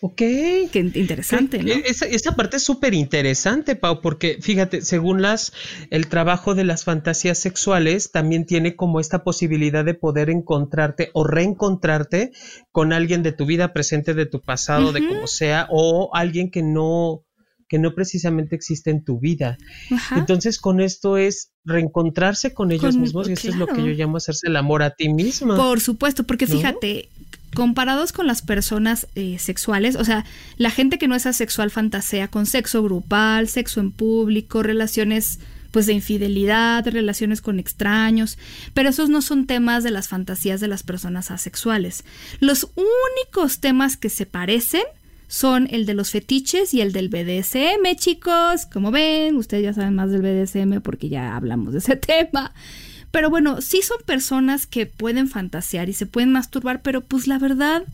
Ok. 0.00 0.16
Qué 0.16 0.90
interesante, 0.94 1.62
¿no? 1.62 1.72
Esa, 1.84 2.36
parte 2.36 2.58
es 2.58 2.62
súper 2.62 2.94
interesante, 2.94 3.74
Pau, 3.74 4.00
porque 4.00 4.38
fíjate, 4.40 4.82
según 4.82 5.22
las, 5.22 5.52
el 5.90 6.08
trabajo 6.08 6.54
de 6.54 6.64
las 6.64 6.84
fantasías 6.84 7.38
sexuales, 7.38 8.12
también 8.12 8.46
tiene 8.46 8.76
como 8.76 9.00
esta 9.00 9.24
posibilidad 9.24 9.84
de 9.84 9.94
poder 9.94 10.30
encontrarte 10.30 11.10
o 11.14 11.24
reencontrarte 11.24 12.30
con 12.70 12.92
alguien 12.92 13.22
de 13.22 13.32
tu 13.32 13.44
vida 13.44 13.72
presente, 13.72 14.14
de 14.14 14.26
tu 14.26 14.40
pasado, 14.40 14.92
de 14.92 15.06
como 15.06 15.26
sea, 15.26 15.66
o 15.70 16.10
alguien 16.14 16.50
que 16.50 16.62
no, 16.62 17.24
que 17.68 17.78
no 17.78 17.94
precisamente 17.94 18.54
existe 18.54 18.90
en 18.90 19.04
tu 19.04 19.18
vida. 19.18 19.58
Entonces, 20.14 20.60
con 20.60 20.80
esto 20.80 21.16
es 21.16 21.52
reencontrarse 21.68 22.54
con 22.54 22.72
ellos 22.72 22.96
mismos 22.96 23.28
y 23.28 23.32
esto 23.32 23.48
es 23.48 23.56
lo 23.56 23.66
que 23.66 23.82
yo 23.82 23.88
llamo 23.88 24.16
hacerse 24.16 24.48
el 24.48 24.56
amor 24.56 24.82
a 24.82 24.90
ti 24.90 25.08
misma. 25.08 25.56
Por 25.56 25.80
supuesto, 25.80 26.24
porque 26.24 26.46
fíjate, 26.46 27.08
comparados 27.54 28.12
con 28.12 28.26
las 28.26 28.42
personas 28.42 29.06
eh, 29.14 29.38
sexuales, 29.38 29.96
o 29.96 30.04
sea, 30.04 30.24
la 30.56 30.70
gente 30.70 30.98
que 30.98 31.08
no 31.08 31.14
es 31.14 31.26
asexual 31.26 31.70
fantasea 31.70 32.28
con 32.28 32.46
sexo 32.46 32.82
grupal, 32.82 33.48
sexo 33.48 33.80
en 33.80 33.92
público, 33.92 34.62
relaciones 34.62 35.38
pues 35.70 35.86
de 35.86 35.92
infidelidad, 35.92 36.86
relaciones 36.88 37.42
con 37.42 37.58
extraños, 37.58 38.38
pero 38.72 38.88
esos 38.88 39.10
no 39.10 39.20
son 39.20 39.46
temas 39.46 39.84
de 39.84 39.90
las 39.90 40.08
fantasías 40.08 40.60
de 40.60 40.68
las 40.68 40.82
personas 40.82 41.30
asexuales. 41.30 42.04
Los 42.40 42.68
únicos 42.74 43.60
temas 43.60 43.98
que 43.98 44.08
se 44.08 44.24
parecen 44.24 44.82
son 45.28 45.68
el 45.70 45.86
de 45.86 45.94
los 45.94 46.10
fetiches 46.10 46.74
y 46.74 46.80
el 46.80 46.92
del 46.92 47.10
BDSM, 47.10 47.94
chicos. 47.96 48.66
Como 48.66 48.90
ven, 48.90 49.36
ustedes 49.36 49.62
ya 49.62 49.74
saben 49.74 49.94
más 49.94 50.10
del 50.10 50.22
BDSM 50.22 50.80
porque 50.80 51.08
ya 51.08 51.36
hablamos 51.36 51.74
de 51.74 51.78
ese 51.78 51.96
tema. 51.96 52.52
Pero 53.10 53.30
bueno, 53.30 53.60
sí 53.60 53.82
son 53.82 53.98
personas 54.04 54.66
que 54.66 54.86
pueden 54.86 55.28
fantasear 55.28 55.88
y 55.88 55.92
se 55.92 56.06
pueden 56.06 56.32
masturbar, 56.32 56.82
pero 56.82 57.02
pues 57.02 57.26
la 57.26 57.38
verdad, 57.38 57.84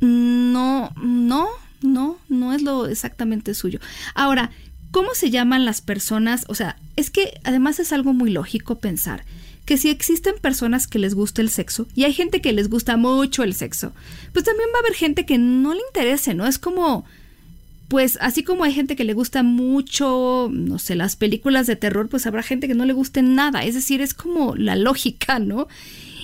no, 0.00 0.92
no, 1.00 1.48
no, 1.82 2.18
no 2.28 2.52
es 2.52 2.62
lo 2.62 2.86
exactamente 2.86 3.54
suyo. 3.54 3.80
Ahora, 4.14 4.50
¿cómo 4.90 5.14
se 5.14 5.30
llaman 5.30 5.64
las 5.64 5.80
personas? 5.80 6.44
O 6.48 6.54
sea, 6.54 6.76
es 6.96 7.10
que 7.10 7.40
además 7.44 7.78
es 7.78 7.92
algo 7.92 8.12
muy 8.12 8.30
lógico 8.30 8.78
pensar 8.78 9.24
que 9.64 9.78
si 9.78 9.90
existen 9.90 10.34
personas 10.40 10.86
que 10.86 10.98
les 10.98 11.14
gusta 11.14 11.40
el 11.40 11.50
sexo 11.50 11.86
y 11.94 12.04
hay 12.04 12.12
gente 12.12 12.40
que 12.40 12.52
les 12.52 12.68
gusta 12.68 12.96
mucho 12.96 13.42
el 13.42 13.54
sexo, 13.54 13.92
pues 14.32 14.44
también 14.44 14.68
va 14.74 14.78
a 14.78 14.80
haber 14.80 14.94
gente 14.94 15.24
que 15.24 15.38
no 15.38 15.72
le 15.72 15.80
interese, 15.88 16.34
¿no? 16.34 16.46
Es 16.46 16.58
como 16.58 17.04
pues 17.88 18.18
así 18.20 18.42
como 18.42 18.64
hay 18.64 18.72
gente 18.72 18.96
que 18.96 19.04
le 19.04 19.12
gusta 19.12 19.42
mucho, 19.42 20.48
no 20.50 20.78
sé, 20.78 20.94
las 20.94 21.16
películas 21.16 21.66
de 21.66 21.76
terror, 21.76 22.08
pues 22.08 22.26
habrá 22.26 22.42
gente 22.42 22.66
que 22.66 22.74
no 22.74 22.86
le 22.86 22.92
guste 22.92 23.22
nada. 23.22 23.62
Es 23.62 23.74
decir, 23.74 24.00
es 24.00 24.14
como 24.14 24.56
la 24.56 24.74
lógica, 24.74 25.38
¿no? 25.38 25.68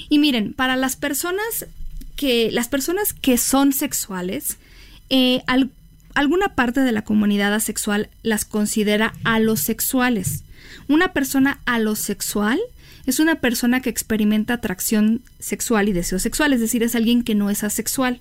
Y 0.09 0.19
miren, 0.19 0.53
para 0.53 0.77
las 0.77 0.97
personas 0.97 1.67
que, 2.17 2.51
las 2.51 2.69
personas 2.69 3.13
que 3.13 3.39
son 3.39 3.73
sexuales, 3.73 4.57
eh, 5.11 5.43
alguna 6.15 6.55
parte 6.55 6.81
de 6.81 6.93
la 6.93 7.05
comunidad 7.05 7.55
asexual 7.55 8.09
las 8.23 8.45
considera 8.45 9.15
alosexuales. 9.23 10.43
Una 10.89 11.13
persona 11.13 11.61
alosexual 11.67 12.59
es 13.07 13.21
una 13.21 13.37
persona 13.37 13.81
que 13.81 13.91
experimenta 13.91 14.55
atracción 14.55 15.23
sexual 15.39 15.89
y 15.89 15.93
deseo 15.93 16.19
sexual, 16.19 16.53
es 16.53 16.61
decir, 16.61 16.83
es 16.83 16.95
alguien 16.95 17.23
que 17.23 17.35
no 17.35 17.51
es 17.51 17.65
asexual. 17.65 18.21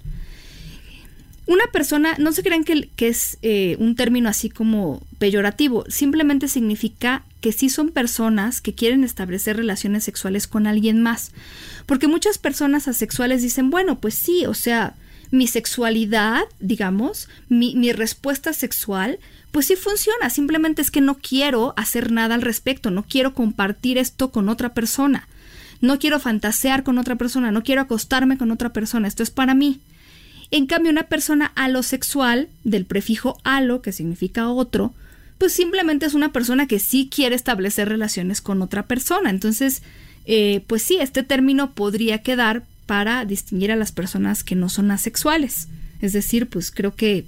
Una 1.46 1.66
persona, 1.72 2.16
no 2.20 2.32
se 2.32 2.44
crean 2.44 2.64
que, 2.64 2.90
que 2.96 3.08
es 3.08 3.40
eh, 3.42 3.76
un 3.80 3.96
término 3.96 4.30
así 4.30 4.50
como 4.50 5.02
peyorativo, 5.18 5.84
simplemente 5.88 6.48
significa 6.48 7.24
que 7.42 7.52
sí 7.52 7.70
son 7.70 7.90
personas 7.90 8.62
que 8.62 8.76
quieren 8.76 9.04
establecer 9.04 9.58
relaciones 9.58 10.04
sexuales 10.04 10.48
con 10.48 10.68
alguien 10.68 11.02
más. 11.02 11.32
Porque 11.86 12.08
muchas 12.08 12.38
personas 12.38 12.88
asexuales 12.88 13.42
dicen, 13.42 13.72
bueno, 13.72 14.00
pues 14.00 14.14
sí, 14.14 14.46
o 14.46 14.54
sea, 14.54 14.96
mi 15.32 15.48
sexualidad, 15.48 16.44
digamos, 16.60 17.30
mi, 17.48 17.76
mi 17.76 17.94
respuesta 17.94 18.54
sexual, 18.54 19.20
pues 19.52 19.68
sí 19.68 19.76
funciona, 19.76 20.30
simplemente 20.30 20.82
es 20.82 20.92
que 20.92 21.02
no 21.02 21.16
quiero 21.16 21.74
hacer 21.78 22.12
nada 22.12 22.36
al 22.36 22.42
respecto, 22.42 22.92
no 22.92 23.04
quiero 23.04 23.34
compartir 23.34 23.98
esto 23.98 24.32
con 24.32 24.50
otra 24.50 24.74
persona, 24.74 25.28
no 25.82 25.98
quiero 25.98 26.20
fantasear 26.20 26.84
con 26.84 26.98
otra 26.98 27.16
persona, 27.16 27.52
no 27.52 27.64
quiero 27.64 27.82
acostarme 27.82 28.38
con 28.38 28.52
otra 28.52 28.74
persona, 28.74 29.08
esto 29.08 29.24
es 29.24 29.32
para 29.32 29.54
mí. 29.54 29.80
En 30.52 30.66
cambio, 30.66 30.92
una 30.92 31.04
persona 31.04 31.52
alosexual, 31.56 32.50
del 32.64 32.86
prefijo 32.86 33.40
alo, 33.44 33.82
que 33.82 33.92
significa 33.92 34.50
otro, 34.50 34.94
pues 35.38 35.54
simplemente 35.54 36.06
es 36.06 36.16
una 36.16 36.32
persona 36.32 36.68
que 36.68 36.80
sí 36.80 37.10
quiere 37.14 37.36
establecer 37.36 37.88
relaciones 37.88 38.42
con 38.42 38.62
otra 38.62 38.88
persona. 38.88 39.30
Entonces, 39.30 39.84
eh, 40.26 40.64
pues 40.68 40.84
sí, 40.84 40.98
este 41.00 41.24
término 41.24 41.72
podría 41.72 42.22
quedar 42.22 42.64
para 42.86 43.24
distinguir 43.26 43.72
a 43.72 43.76
las 43.76 43.92
personas 43.92 44.44
que 44.44 44.56
no 44.56 44.68
son 44.68 44.92
asexuales. 44.92 45.68
Es 46.02 46.14
decir, 46.14 46.50
pues 46.50 46.72
creo 46.72 46.96
que 46.96 47.26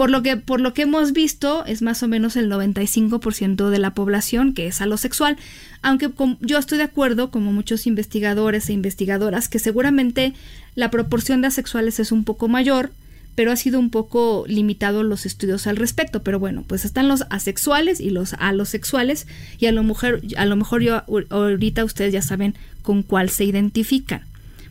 Por 0.00 0.10
lo 0.10 0.22
que, 0.22 0.38
por 0.38 0.62
lo 0.62 0.72
que 0.72 0.80
hemos 0.80 1.12
visto, 1.12 1.62
es 1.66 1.82
más 1.82 2.02
o 2.02 2.08
menos 2.08 2.34
el 2.36 2.50
95% 2.50 3.68
de 3.68 3.78
la 3.78 3.92
población 3.92 4.54
que 4.54 4.66
es 4.66 4.80
alosexual. 4.80 5.36
Aunque 5.82 6.08
yo 6.40 6.56
estoy 6.56 6.78
de 6.78 6.84
acuerdo, 6.84 7.30
como 7.30 7.52
muchos 7.52 7.86
investigadores 7.86 8.70
e 8.70 8.72
investigadoras, 8.72 9.50
que 9.50 9.58
seguramente 9.58 10.32
la 10.74 10.90
proporción 10.90 11.42
de 11.42 11.48
asexuales 11.48 12.00
es 12.00 12.12
un 12.12 12.24
poco 12.24 12.48
mayor, 12.48 12.92
pero 13.34 13.52
ha 13.52 13.56
sido 13.56 13.78
un 13.78 13.90
poco 13.90 14.46
limitado 14.48 15.02
los 15.02 15.26
estudios 15.26 15.66
al 15.66 15.76
respecto. 15.76 16.22
Pero 16.22 16.38
bueno, 16.38 16.64
pues 16.66 16.86
están 16.86 17.06
los 17.06 17.26
asexuales 17.28 18.00
y 18.00 18.08
los 18.08 18.32
alosexuales, 18.38 19.26
y 19.58 19.66
a 19.66 19.72
lo 19.72 19.82
mejor, 19.82 20.22
a 20.38 20.46
lo 20.46 20.56
mejor 20.56 20.80
yo 20.80 21.02
ahorita 21.28 21.84
ustedes 21.84 22.14
ya 22.14 22.22
saben 22.22 22.54
con 22.80 23.02
cuál 23.02 23.28
se 23.28 23.44
identifican. 23.44 24.22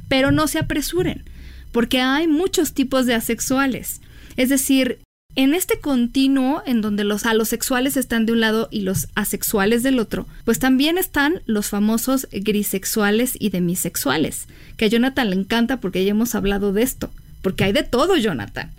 Pero 0.07 0.31
no 0.31 0.47
se 0.47 0.57
apresuren, 0.57 1.23
porque 1.71 2.01
hay 2.01 2.27
muchos 2.27 2.73
tipos 2.73 3.05
de 3.05 3.13
asexuales. 3.13 4.01
Es 4.35 4.49
decir, 4.49 4.97
en 5.35 5.53
este 5.53 5.79
continuo 5.79 6.61
en 6.65 6.81
donde 6.81 7.03
los 7.03 7.25
alosexuales 7.25 7.97
están 7.97 8.25
de 8.25 8.33
un 8.33 8.41
lado 8.41 8.67
y 8.71 8.81
los 8.81 9.07
asexuales 9.15 9.83
del 9.83 9.99
otro, 9.99 10.27
pues 10.45 10.59
también 10.59 10.97
están 10.97 11.41
los 11.45 11.67
famosos 11.67 12.27
grisexuales 12.31 13.33
y 13.39 13.49
demisexuales, 13.49 14.47
que 14.77 14.85
a 14.85 14.87
Jonathan 14.89 15.29
le 15.29 15.35
encanta 15.35 15.79
porque 15.79 16.03
ya 16.03 16.11
hemos 16.11 16.35
hablado 16.35 16.73
de 16.73 16.83
esto, 16.83 17.09
porque 17.41 17.63
hay 17.63 17.71
de 17.71 17.83
todo, 17.83 18.17
Jonathan. 18.17 18.71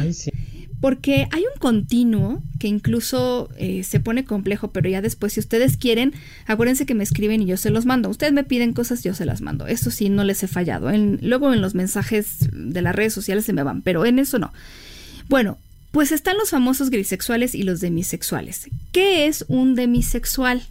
Ay, 0.00 0.12
sí 0.12 0.31
porque 0.82 1.28
hay 1.30 1.44
un 1.44 1.60
continuo 1.60 2.42
que 2.58 2.66
incluso 2.66 3.48
eh, 3.56 3.84
se 3.84 4.00
pone 4.00 4.24
complejo, 4.24 4.72
pero 4.72 4.90
ya 4.90 5.00
después, 5.00 5.32
si 5.32 5.38
ustedes 5.38 5.76
quieren, 5.76 6.12
acuérdense 6.44 6.86
que 6.86 6.96
me 6.96 7.04
escriben 7.04 7.40
y 7.40 7.46
yo 7.46 7.56
se 7.56 7.70
los 7.70 7.86
mando. 7.86 8.08
Ustedes 8.08 8.32
me 8.32 8.42
piden 8.42 8.72
cosas, 8.72 9.04
yo 9.04 9.14
se 9.14 9.24
las 9.24 9.42
mando. 9.42 9.68
Eso 9.68 9.92
sí, 9.92 10.08
no 10.08 10.24
les 10.24 10.42
he 10.42 10.48
fallado. 10.48 10.90
luego 11.20 11.54
en 11.54 11.60
los 11.60 11.76
mensajes 11.76 12.48
de 12.52 12.82
las 12.82 12.96
redes 12.96 13.14
sociales 13.14 13.44
se 13.44 13.52
me 13.52 13.62
van, 13.62 13.82
pero 13.82 14.04
en 14.04 14.18
eso 14.18 14.40
no. 14.40 14.52
Bueno, 15.28 15.56
pues 15.92 16.10
están 16.10 16.36
los 16.36 16.50
famosos 16.50 16.90
grisexuales 16.90 17.54
y 17.54 17.62
los 17.62 17.80
demisexuales. 17.80 18.68
¿Qué 18.90 19.28
es 19.28 19.44
un 19.46 19.76
demisexual? 19.76 20.64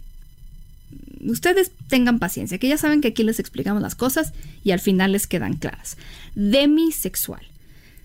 Ustedes 1.26 1.70
tengan 1.88 2.18
paciencia, 2.18 2.58
que 2.58 2.68
ya 2.68 2.76
saben 2.76 3.00
que 3.00 3.08
aquí 3.08 3.22
les 3.22 3.40
explicamos 3.40 3.80
las 3.80 3.94
cosas 3.94 4.34
y 4.62 4.72
al 4.72 4.80
final 4.80 5.12
les 5.12 5.26
quedan 5.26 5.56
claras. 5.56 5.96
Demisexual 6.34 7.51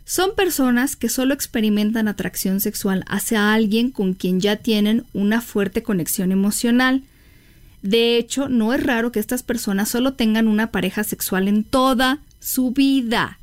son 0.07 0.35
personas 0.35 0.95
que 0.95 1.09
solo 1.09 1.33
experimentan 1.33 2.07
atracción 2.07 2.61
sexual 2.61 3.03
hacia 3.09 3.53
alguien 3.53 3.91
con 3.91 4.13
quien 4.13 4.39
ya 4.39 4.55
tienen 4.55 5.03
una 5.11 5.41
fuerte 5.41 5.83
conexión 5.83 6.31
emocional. 6.31 7.03
De 7.81 8.15
hecho, 8.15 8.47
no 8.47 8.73
es 8.73 8.81
raro 8.81 9.11
que 9.11 9.19
estas 9.19 9.43
personas 9.43 9.89
solo 9.89 10.13
tengan 10.13 10.47
una 10.47 10.71
pareja 10.71 11.03
sexual 11.03 11.49
en 11.49 11.65
toda 11.65 12.19
su 12.39 12.71
vida. 12.71 13.37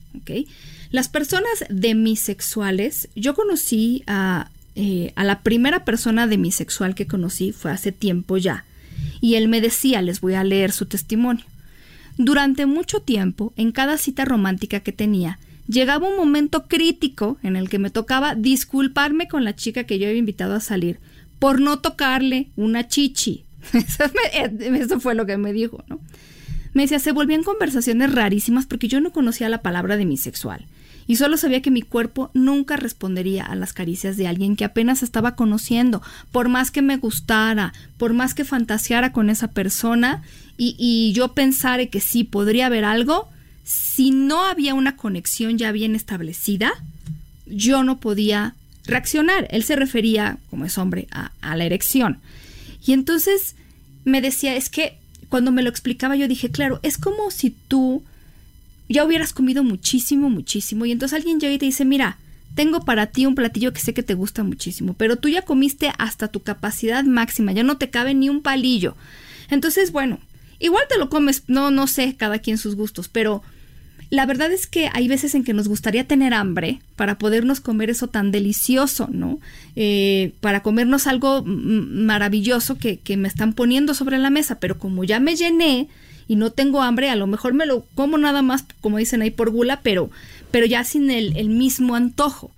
Las 0.91 1.11
personas 1.11 1.67
demisexuales, 1.69 3.11
yo 3.15 3.35
conocí 3.35 4.03
a, 4.07 4.49
eh, 4.75 5.13
a 5.17 5.25
la 5.25 5.43
primera 5.43 5.85
persona 5.85 6.27
demisexual 6.27 6.95
que 6.95 7.07
conocí 7.07 7.53
fue 7.53 7.73
hace 7.73 7.93
tiempo 7.93 8.39
ya. 8.39 8.65
Y 9.21 9.35
él 9.35 9.49
me 9.49 9.61
decía, 9.61 10.01
les 10.01 10.23
voy 10.23 10.33
a 10.33 10.45
leer 10.45 10.73
su 10.73 10.87
testimonio. 10.87 11.45
Durante 12.17 12.65
mucho 12.65 13.01
tiempo, 13.01 13.53
en 13.57 13.71
cada 13.71 13.99
cita 13.99 14.25
romántica 14.25 14.81
que 14.81 14.93
tenía, 14.93 15.39
llegaba 15.67 16.09
un 16.09 16.17
momento 16.17 16.67
crítico 16.67 17.39
en 17.43 17.57
el 17.57 17.69
que 17.69 17.79
me 17.79 17.91
tocaba 17.91 18.35
disculparme 18.35 19.29
con 19.29 19.45
la 19.45 19.57
chica 19.57 19.85
que 19.85 19.99
yo 19.99 20.07
había 20.07 20.19
invitado 20.19 20.55
a 20.55 20.61
salir 20.61 20.99
por 21.39 21.61
no 21.61 21.79
tocarle 21.79 22.49
una 22.57 22.89
chichi. 22.89 23.45
Eso, 23.73 25.01
fue 25.01 25.15
lo 25.15 25.27
que 25.27 25.37
me 25.37 25.53
dijo, 25.53 25.85
¿no? 25.89 26.01
Me 26.73 26.83
decía, 26.83 26.99
se 26.99 27.13
volvían 27.13 27.45
conversaciones 27.45 28.13
rarísimas 28.13 28.67
porque 28.67 28.89
yo 28.89 29.01
no 29.01 29.13
conocía 29.13 29.49
la 29.49 29.63
palabra 29.63 29.97
de 29.97 30.07
mi 30.07 30.17
sexual 30.17 30.67
y 31.07 31.17
solo 31.17 31.37
sabía 31.37 31.63
que 31.63 31.71
mi 31.71 31.83
cuerpo 31.83 32.31
nunca 32.35 32.77
respondería 32.77 33.45
a 33.45 33.55
las 33.55 33.73
caricias 33.73 34.17
de 34.17 34.27
alguien 34.27 34.57
que 34.57 34.65
apenas 34.65 35.03
estaba 35.03 35.37
conociendo, 35.37 36.03
por 36.33 36.49
más 36.49 36.71
que 36.71 36.83
me 36.83 36.97
gustara, 36.97 37.73
por 37.99 38.13
más 38.13 38.35
que 38.35 38.45
fantaseara 38.45 39.13
con 39.13 39.31
esa 39.31 39.49
persona 39.49 40.23
y, 40.57 40.75
y 40.79 41.13
yo 41.13 41.35
pensara 41.35 41.87
que 41.87 42.01
sí 42.01 42.25
podría 42.25 42.67
haber 42.67 42.85
algo, 42.85 43.29
si 43.65 44.11
no 44.11 44.45
había 44.45 44.75
una 44.75 44.97
conexión 44.97 45.57
ya 45.57 45.73
bien 45.73 45.97
establecida, 45.97 46.73
yo 47.47 47.83
no 47.83 47.99
podía 47.99 48.55
reaccionar. 48.87 49.49
Él 49.51 49.65
se 49.65 49.77
refería, 49.77 50.39
como 50.51 50.67
es 50.67 50.77
hombre, 50.79 51.09
a, 51.11 51.31
la 51.57 51.65
erección. 51.65 52.19
Y 52.85 52.93
entonces 52.93 53.57
me 54.05 54.21
decía, 54.21 54.55
es 54.55 54.69
que 54.69 54.99
cuando 55.31 55.51
me 55.51 55.63
lo 55.63 55.71
explicaba 55.71 56.15
yo 56.17 56.29
dije, 56.29 56.51
claro, 56.51 56.79
es 56.83 56.99
como 56.99 57.31
si 57.31 57.51
tú 57.51 58.03
ya 58.89 59.05
hubieras 59.05 59.33
comido 59.33 59.65
muchísimo, 59.65 60.29
muchísimo, 60.29 60.85
y 60.85 60.93
entonces 60.93 61.17
alguien 61.17 61.41
llega 61.41 61.55
y 61.55 61.59
te 61.59 61.65
dice, 61.65 61.87
mira, 61.87 62.19
tengo 62.55 62.85
para 62.85 63.07
ti 63.07 63.25
un 63.25 63.35
platillo 63.35 63.73
que 63.73 63.81
sé 63.81 63.95
que 63.95 64.03
te 64.03 64.13
gusta 64.13 64.45
muchísimo, 64.45 64.93
pero 64.93 65.17
tú 65.17 65.29
ya 65.29 65.43
comiste 65.43 65.91
hasta 65.99 66.29
tu 66.29 66.41
capacidad 66.41 67.03
máxima, 67.03 67.53
ya 67.53 67.63
no 67.63 67.79
te 67.79 67.89
cabe 67.89 68.13
ni 68.13 68.29
un 68.29 68.43
palillo. 68.43 68.95
Entonces, 69.49 69.91
bueno, 69.91 70.21
igual 70.59 70.85
te 70.89 70.99
lo 70.99 71.09
comes, 71.09 71.45
no, 71.47 71.71
no 71.71 71.87
sé, 71.87 72.15
cada 72.17 72.39
quien 72.39 72.59
sus 72.59 72.77
gustos, 72.77 73.09
pero 73.09 73.43
la 74.15 74.27
verdad 74.27 74.53
es 74.53 74.67
que 74.67 74.89
hay 74.93 75.09
veces 75.09 75.35
en 75.35 75.45
que 75.45 75.53
nos 75.53 75.69
gustaría 75.69 76.07
tener 76.07 76.35
hambre 76.35 76.81
para 76.97 77.19
podernos 77.19 77.61
comer 77.61 77.91
eso 77.91 78.09
tan 78.09 78.31
delicioso, 78.31 79.09
¿no? 79.11 79.41
Eh, 79.77 80.33
para 80.41 80.63
comernos 80.63 81.07
algo 81.07 81.43
maravilloso 81.45 82.79
que, 82.79 82.99
que 82.99 83.17
me 83.17 83.29
están 83.29 83.53
poniendo 83.53 83.93
sobre 83.93 84.19
la 84.19 84.31
mesa, 84.31 84.61
pero 84.61 84.79
como 84.79 85.05
ya 85.05 85.21
me 85.21 85.37
llené 85.37 85.89
y 86.29 86.37
no 86.37 86.51
tengo 86.51 86.83
hambre, 86.83 87.11
a 87.11 87.17
lo 87.17 87.27
mejor 87.27 87.55
me 87.55 87.67
lo 87.67 87.85
como 87.95 88.17
nada 88.17 88.43
más, 88.43 88.65
como 88.81 88.99
dicen 88.99 89.23
ahí, 89.23 89.31
por 89.31 89.51
gula, 89.51 89.81
pero, 89.83 90.11
pero 90.51 90.65
ya 90.65 90.85
sin 90.85 91.11
el, 91.11 91.37
el 91.37 91.49
mismo 91.49 91.97
antojo. 91.97 92.53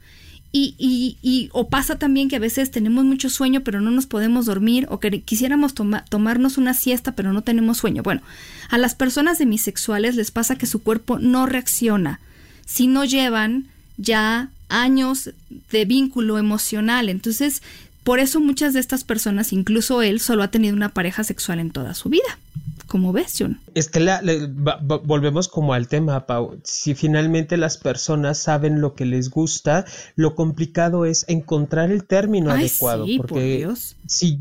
Y, 0.59 0.75
y, 0.79 1.19
y, 1.21 1.51
o 1.53 1.69
pasa 1.69 1.99
también 1.99 2.31
que 2.31 2.37
a 2.37 2.38
veces 2.38 2.71
tenemos 2.71 3.05
mucho 3.05 3.29
sueño 3.29 3.61
pero 3.61 3.83
no 3.83 3.90
nos 3.90 4.07
podemos 4.07 4.47
dormir 4.47 4.87
o 4.88 5.01
que 5.01 5.21
quisiéramos 5.21 5.75
tomarnos 5.75 6.57
una 6.57 6.73
siesta 6.73 7.12
pero 7.12 7.35
no 7.35 7.42
tenemos 7.42 7.77
sueño. 7.77 8.03
Bueno, 8.03 8.23
a 8.71 8.79
las 8.79 8.95
personas 8.95 9.38
demisexuales 9.38 10.16
les 10.16 10.31
pasa 10.31 10.57
que 10.57 10.64
su 10.64 10.83
cuerpo 10.83 11.19
no 11.19 11.45
reacciona 11.45 12.21
si 12.64 12.87
no 12.87 13.05
llevan 13.05 13.66
ya 13.99 14.49
años 14.71 15.31
de 15.71 15.85
vínculo 15.85 16.38
emocional. 16.38 17.11
Entonces, 17.11 17.61
por 18.03 18.19
eso 18.19 18.40
muchas 18.40 18.73
de 18.73 18.81
estas 18.81 19.05
personas, 19.05 19.53
incluso 19.53 20.01
él, 20.01 20.21
solo 20.21 20.42
ha 20.42 20.51
tenido 20.51 20.75
una 20.75 20.88
pareja 20.88 21.23
sexual 21.23 21.59
en 21.59 21.71
toda 21.71 21.92
su 21.92 22.09
vida. 22.09 22.38
¿Cómo 22.88 23.12
ves, 23.12 23.35
John? 23.38 23.61
Es 23.75 23.88
que 23.88 24.01
volvemos 25.05 25.49
como 25.49 25.75
al 25.75 25.88
tema, 25.88 26.27
Pau. 26.27 26.61
Si 26.62 26.94
finalmente 26.94 27.57
las 27.57 27.79
personas 27.79 28.38
saben 28.38 28.81
lo 28.81 28.94
que 28.94 29.05
les 29.05 29.31
gusta, 29.31 29.85
lo 30.14 30.35
complicado 30.35 31.05
es 31.05 31.25
encontrar 31.29 31.90
el 31.90 32.07
término 32.07 32.51
adecuado. 32.51 33.05
Sí, 33.07 33.18
porque 33.18 33.35
por 33.35 33.42
Dios. 33.42 33.96
si 34.07 34.38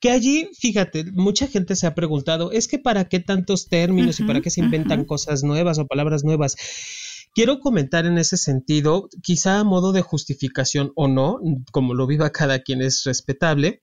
que 0.00 0.10
allí, 0.10 0.48
fíjate, 0.58 1.04
mucha 1.12 1.46
gente 1.46 1.76
se 1.76 1.86
ha 1.86 1.94
preguntado, 1.94 2.50
es 2.52 2.68
que 2.68 2.78
para 2.78 3.08
qué 3.08 3.20
tantos 3.20 3.68
términos 3.68 4.18
y 4.18 4.24
para 4.24 4.40
qué 4.40 4.50
se 4.50 4.60
inventan 4.60 5.04
cosas 5.04 5.44
nuevas 5.44 5.78
o 5.78 5.86
palabras 5.86 6.24
nuevas. 6.24 6.56
Quiero 7.34 7.60
comentar 7.60 8.06
en 8.06 8.18
ese 8.18 8.36
sentido, 8.36 9.08
quizá 9.22 9.60
a 9.60 9.64
modo 9.64 9.92
de 9.92 10.02
justificación 10.02 10.92
o 10.96 11.06
no, 11.06 11.38
como 11.70 11.94
lo 11.94 12.06
viva 12.06 12.30
cada 12.30 12.60
quien 12.60 12.82
es 12.82 13.04
respetable, 13.04 13.82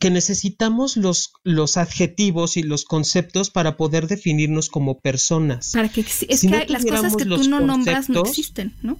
que 0.00 0.10
necesitamos 0.10 0.96
los, 0.96 1.32
los 1.42 1.76
adjetivos 1.76 2.56
y 2.56 2.62
los 2.62 2.84
conceptos 2.84 3.50
para 3.50 3.76
poder 3.76 4.06
definirnos 4.06 4.68
como 4.68 5.00
personas. 5.00 5.72
Para 5.72 5.88
que 5.88 6.00
es 6.00 6.40
que 6.40 6.66
las 6.68 6.84
cosas 6.84 7.16
que 7.16 7.24
tú 7.24 7.44
no 7.48 7.60
nombras 7.60 8.08
no 8.08 8.22
existen, 8.22 8.74
¿no? 8.82 8.98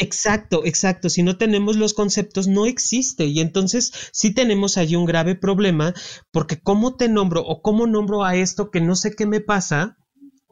Exacto, 0.00 0.62
exacto. 0.64 1.10
Si 1.10 1.24
no 1.24 1.36
tenemos 1.36 1.76
los 1.76 1.92
conceptos, 1.92 2.46
no 2.46 2.66
existe. 2.66 3.26
Y 3.26 3.40
entonces 3.40 3.92
sí 4.12 4.32
tenemos 4.32 4.78
allí 4.78 4.94
un 4.94 5.06
grave 5.06 5.34
problema, 5.34 5.92
porque 6.30 6.60
¿cómo 6.60 6.94
te 6.94 7.08
nombro 7.08 7.42
o 7.42 7.62
cómo 7.62 7.86
nombro 7.86 8.24
a 8.24 8.36
esto 8.36 8.70
que 8.70 8.80
no 8.80 8.94
sé 8.94 9.14
qué 9.16 9.26
me 9.26 9.40
pasa? 9.40 9.97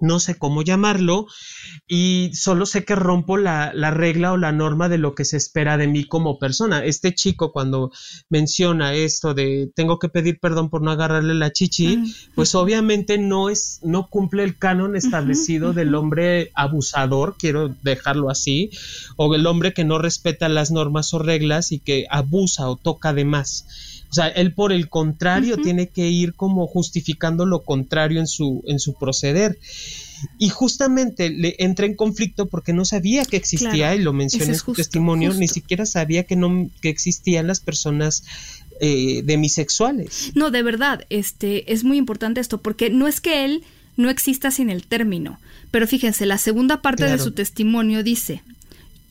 No 0.01 0.21
sé 0.21 0.37
cómo 0.37 0.63
llamarlo 0.63 1.27
y 1.89 2.31
solo 2.35 2.67
sé 2.67 2.85
que 2.85 2.95
rompo 2.95 3.37
la, 3.37 3.73
regla 3.91 4.33
o 4.33 4.37
la 4.37 4.53
norma 4.53 4.89
de 4.89 4.99
lo 4.99 5.15
que 5.15 5.25
se 5.25 5.37
espera 5.37 5.77
de 5.77 5.87
mí 5.87 6.05
como 6.05 6.39
persona. 6.39 6.85
Este 6.85 7.15
chico 7.15 7.53
cuando 7.53 7.91
menciona 8.29 8.95
esto 8.95 9.35
de 9.35 9.71
tengo 9.75 9.99
que 9.99 10.09
pedir 10.09 10.39
perdón 10.39 10.69
por 10.69 10.83
no 10.83 10.91
agarrarle 10.91 11.35
la 11.35 11.53
chichi, 11.53 12.15
pues 12.35 12.55
obviamente 12.55 13.19
no 13.19 13.49
es 13.49 13.81
no 13.83 14.09
cumple 14.09 14.45
el 14.45 14.59
canon 14.59 14.97
establecido 14.97 15.73
del 15.73 15.95
hombre 15.95 16.51
abusador, 16.55 17.37
quiero 17.39 17.75
dejarlo 17.83 18.31
así, 18.31 18.71
o 19.17 19.35
el 19.35 19.47
hombre 19.47 19.73
que 19.73 19.85
no 19.85 19.99
respeta 19.99 20.49
las 20.49 20.71
normas 20.71 21.15
o 21.15 21.19
reglas 21.19 21.73
y 21.73 21.79
que 21.79 22.07
abusa 22.11 22.69
o 22.69 22.77
toca 22.77 23.13
de 23.13 23.25
más. 23.25 23.96
O 24.17 24.23
sea, 24.23 24.29
él 24.29 24.55
por 24.55 24.73
el 24.73 24.89
contrario 24.89 25.59
tiene 25.59 25.89
que 25.89 26.09
ir 26.09 26.33
como 26.33 26.67
justificando 26.67 27.45
lo 27.45 27.63
contrario 27.65 28.19
en 28.19 28.27
su, 28.27 28.65
en 28.67 28.81
su 28.81 28.95
proceder. 28.95 29.59
Y 30.39 30.49
justamente 30.49 31.29
le 31.29 31.55
entra 31.59 31.85
en 31.85 31.95
conflicto 31.95 32.47
porque 32.47 32.73
no 32.73 32.87
sabía 32.87 33.27
que 33.27 33.37
existía, 33.37 33.95
y 33.95 33.99
lo 33.99 34.15
menciona 34.15 34.47
en 34.47 34.59
su 34.59 34.73
testimonio, 34.73 35.35
ni 35.35 35.49
siquiera 35.49 35.85
sabía 35.85 36.25
que 36.25 36.35
no 36.35 36.71
que 36.81 36.89
existían 36.89 37.47
las 37.47 37.61
personas 37.61 38.25
eh, 38.81 39.21
demisexuales. 39.23 40.33
No, 40.35 40.51
de 40.51 40.63
verdad, 40.63 41.05
este 41.11 41.71
es 41.71 41.85
muy 41.85 41.99
importante 41.99 42.41
esto, 42.41 42.57
porque 42.63 42.89
no 42.89 43.09
es 43.09 43.21
que 43.21 43.45
él 43.45 43.65
no 43.99 44.09
exista 44.09 44.51
sin 44.51 44.71
el 44.71 44.87
término, 44.87 45.39
pero 45.71 45.87
fíjense, 45.87 46.25
la 46.25 46.39
segunda 46.39 46.81
parte 46.81 47.05
de 47.05 47.19
su 47.19 47.33
testimonio 47.33 48.03
dice, 48.03 48.43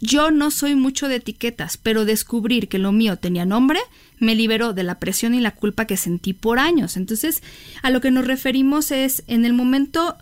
Yo 0.06 0.30
no 0.30 0.52
soy 0.52 0.76
mucho 0.76 1.08
de 1.08 1.16
etiquetas, 1.16 1.78
pero 1.78 2.06
descubrir 2.06 2.68
que 2.68 2.78
lo 2.78 2.92
mío 2.92 3.18
tenía 3.18 3.46
nombre 3.46 3.80
me 4.20 4.36
liberó 4.36 4.74
de 4.74 4.84
la 4.84 5.00
presión 5.00 5.34
y 5.34 5.40
la 5.40 5.52
culpa 5.52 5.86
que 5.86 5.98
sentí 5.98 6.34
por 6.34 6.60
años. 6.60 6.96
Entonces, 6.96 7.42
a 7.82 7.90
lo 7.90 8.02
que 8.02 8.12
nos 8.12 8.26
referimos 8.26 8.92
es 8.92 9.24
en 9.28 9.46
el 9.46 9.54
momento 9.54 10.16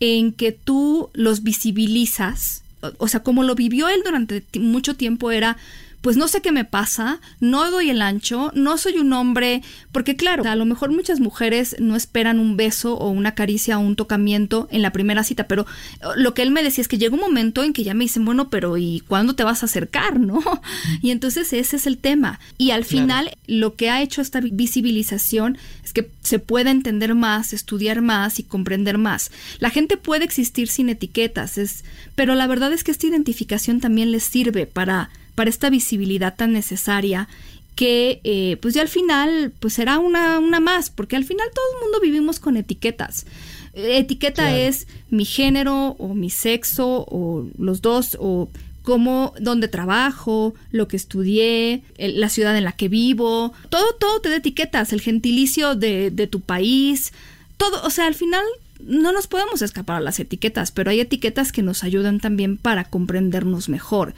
en 0.00 0.32
que 0.32 0.52
tú 0.52 1.10
los 1.14 1.42
visibilizas, 1.42 2.62
o, 2.98 3.08
sea, 3.08 3.22
como 3.22 3.42
lo 3.42 3.54
vivió 3.54 3.88
él 3.88 4.02
durante 4.04 4.44
mucho 4.58 4.94
tiempo 4.94 5.30
era 5.30 5.56
pues 6.00 6.16
no 6.16 6.28
sé 6.28 6.40
qué 6.40 6.52
me 6.52 6.64
pasa, 6.64 7.20
no 7.40 7.70
doy 7.70 7.90
el 7.90 8.02
ancho, 8.02 8.50
no 8.54 8.78
soy 8.78 8.98
un 8.98 9.12
hombre, 9.12 9.62
porque 9.92 10.16
claro, 10.16 10.48
a 10.48 10.56
lo 10.56 10.64
mejor 10.64 10.90
muchas 10.90 11.20
mujeres 11.20 11.76
no 11.78 11.96
esperan 11.96 12.38
un 12.38 12.56
beso 12.56 12.94
o 12.94 13.10
una 13.10 13.34
caricia 13.34 13.78
o 13.78 13.82
un 13.82 13.96
tocamiento 13.96 14.68
en 14.70 14.82
la 14.82 14.92
primera 14.92 15.24
cita, 15.24 15.46
pero 15.46 15.66
eh, 16.00 16.06
lo 16.16 16.32
que 16.34 16.42
él 16.42 16.50
me 16.50 16.62
decía 16.62 16.82
es 16.82 16.88
que 16.88 16.98
llega 16.98 17.14
un 17.14 17.20
momento 17.20 17.62
en 17.62 17.72
que 17.72 17.84
ya 17.84 17.94
me 17.94 18.04
dicen, 18.04 18.24
bueno, 18.24 18.48
pero 18.48 18.76
¿y 18.78 19.00
cuándo 19.00 19.34
te 19.34 19.44
vas 19.44 19.62
a 19.62 19.66
acercar, 19.66 20.18
no? 20.18 20.40
Y 21.02 21.10
entonces 21.10 21.52
ese 21.52 21.76
es 21.76 21.86
el 21.86 21.98
tema. 21.98 22.40
Y 22.58 22.70
al 22.70 22.84
final 22.84 23.36
lo 23.46 23.74
que 23.74 23.90
ha 23.90 24.02
hecho 24.02 24.20
esta 24.20 24.40
visibilización 24.40 25.58
es 25.84 25.92
que 25.92 26.10
se 26.22 26.38
pueda 26.38 26.70
entender 26.70 27.14
más, 27.14 27.52
estudiar 27.52 28.00
más 28.02 28.38
y 28.38 28.42
comprender 28.42 28.98
más. 28.98 29.30
La 29.58 29.70
gente 29.70 29.96
puede 29.96 30.24
existir 30.24 30.68
sin 30.68 30.88
etiquetas, 30.88 31.58
es, 31.58 31.84
pero 32.14 32.34
la 32.34 32.46
verdad 32.46 32.72
es 32.72 32.84
que 32.84 32.90
esta 32.90 33.06
identificación 33.06 33.80
también 33.80 34.10
les 34.12 34.24
sirve 34.24 34.66
para 34.66 35.10
para 35.40 35.48
esta 35.48 35.70
visibilidad 35.70 36.36
tan 36.36 36.52
necesaria 36.52 37.26
que 37.74 38.20
eh, 38.24 38.58
pues 38.60 38.74
ya 38.74 38.82
al 38.82 38.88
final 38.88 39.54
pues 39.58 39.72
será 39.72 39.98
una, 39.98 40.38
una 40.38 40.60
más, 40.60 40.90
porque 40.90 41.16
al 41.16 41.24
final 41.24 41.48
todo 41.54 41.64
el 41.76 41.82
mundo 41.82 41.98
vivimos 41.98 42.38
con 42.38 42.58
etiquetas. 42.58 43.24
Etiqueta 43.72 44.54
es 44.54 44.86
mi 45.08 45.24
género 45.24 45.96
o 45.98 46.12
mi 46.12 46.28
sexo 46.28 47.06
o 47.08 47.48
los 47.56 47.80
dos 47.80 48.18
o 48.20 48.50
cómo, 48.82 49.32
dónde 49.40 49.68
trabajo, 49.68 50.52
lo 50.72 50.88
que 50.88 50.98
estudié, 50.98 51.84
la 51.96 52.28
ciudad 52.28 52.54
en 52.58 52.64
la 52.64 52.72
que 52.72 52.90
vivo, 52.90 53.54
todo, 53.70 53.94
todo 53.98 54.20
te 54.20 54.28
da 54.28 54.36
etiquetas, 54.36 54.92
el 54.92 55.00
gentilicio 55.00 55.74
de, 55.74 56.10
de 56.10 56.26
tu 56.26 56.40
país, 56.40 57.14
todo, 57.56 57.82
o 57.82 57.88
sea, 57.88 58.08
al 58.08 58.14
final 58.14 58.44
no 58.78 59.10
nos 59.10 59.26
podemos 59.26 59.62
escapar 59.62 59.96
a 59.96 60.00
las 60.00 60.20
etiquetas, 60.20 60.70
pero 60.70 60.90
hay 60.90 61.00
etiquetas 61.00 61.50
que 61.50 61.62
nos 61.62 61.82
ayudan 61.82 62.20
también 62.20 62.58
para 62.58 62.84
comprendernos 62.84 63.70
mejor. 63.70 64.12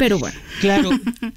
Pero 0.00 0.18
bueno. 0.18 0.38
Claro, 0.62 0.90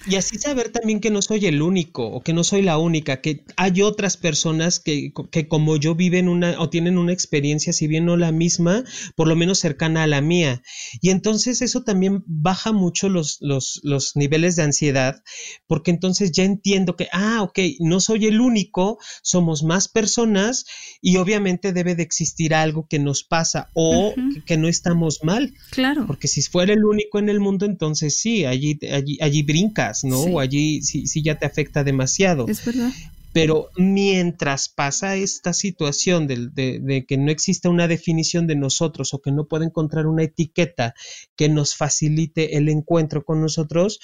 y 0.07 0.15
así 0.15 0.37
saber 0.37 0.69
también 0.69 1.01
que 1.01 1.11
no 1.11 1.21
soy 1.21 1.45
el 1.47 1.61
único 1.61 2.07
o 2.07 2.21
que 2.21 2.31
no 2.31 2.45
soy 2.45 2.61
la 2.61 2.77
única, 2.77 3.19
que 3.19 3.43
hay 3.57 3.81
otras 3.81 4.15
personas 4.15 4.79
que, 4.79 5.11
que, 5.31 5.49
como 5.49 5.75
yo 5.75 5.95
viven 5.95 6.29
una 6.29 6.57
o 6.61 6.69
tienen 6.69 6.97
una 6.97 7.11
experiencia, 7.11 7.73
si 7.73 7.87
bien 7.87 8.05
no 8.05 8.15
la 8.15 8.31
misma, 8.31 8.85
por 9.17 9.27
lo 9.27 9.35
menos 9.35 9.59
cercana 9.59 10.03
a 10.03 10.07
la 10.07 10.21
mía. 10.21 10.61
Y 11.01 11.09
entonces 11.09 11.61
eso 11.61 11.83
también 11.83 12.23
baja 12.25 12.71
mucho 12.71 13.09
los, 13.09 13.37
los, 13.41 13.81
los 13.83 14.15
niveles 14.15 14.55
de 14.55 14.63
ansiedad, 14.63 15.21
porque 15.67 15.91
entonces 15.91 16.31
ya 16.31 16.45
entiendo 16.45 16.95
que, 16.95 17.09
ah, 17.11 17.41
ok, 17.41 17.59
no 17.81 17.99
soy 17.99 18.27
el 18.27 18.39
único, 18.39 18.97
somos 19.23 19.63
más 19.63 19.89
personas 19.89 20.65
y 21.01 21.17
obviamente 21.17 21.73
debe 21.73 21.95
de 21.95 22.03
existir 22.03 22.55
algo 22.55 22.87
que 22.89 22.99
nos 22.99 23.25
pasa 23.25 23.69
o 23.73 24.13
que 24.45 24.55
no 24.55 24.69
estamos 24.69 25.19
mal. 25.21 25.53
Claro. 25.71 26.07
Porque 26.07 26.29
si 26.29 26.41
fuera 26.41 26.71
el 26.71 26.85
único 26.85 27.19
en 27.19 27.27
el 27.27 27.41
mundo, 27.41 27.65
entonces 27.65 28.17
sí, 28.17 28.45
allí, 28.53 28.79
allí, 28.91 29.17
allí 29.21 29.43
brincas, 29.43 30.03
¿no? 30.03 30.19
O 30.21 30.39
allí 30.39 30.81
sí, 30.81 31.07
sí 31.07 31.21
ya 31.21 31.37
te 31.37 31.45
afecta 31.45 31.83
demasiado. 31.83 32.47
Es 32.47 32.65
verdad. 32.65 32.91
Pero 33.33 33.69
mientras 33.75 34.69
pasa 34.69 35.15
esta 35.15 35.53
situación 35.53 36.27
de, 36.27 36.49
de, 36.53 37.05
que 37.05 37.17
no 37.17 37.31
existe 37.31 37.67
una 37.67 37.87
definición 37.87 38.45
de 38.45 38.55
nosotros 38.55 39.13
o 39.13 39.21
que 39.21 39.31
no 39.31 39.45
puede 39.45 39.65
encontrar 39.65 40.05
una 40.05 40.21
etiqueta 40.23 40.93
que 41.35 41.49
nos 41.49 41.75
facilite 41.75 42.57
el 42.57 42.69
encuentro 42.69 43.25
con 43.25 43.41
nosotros, 43.41 43.99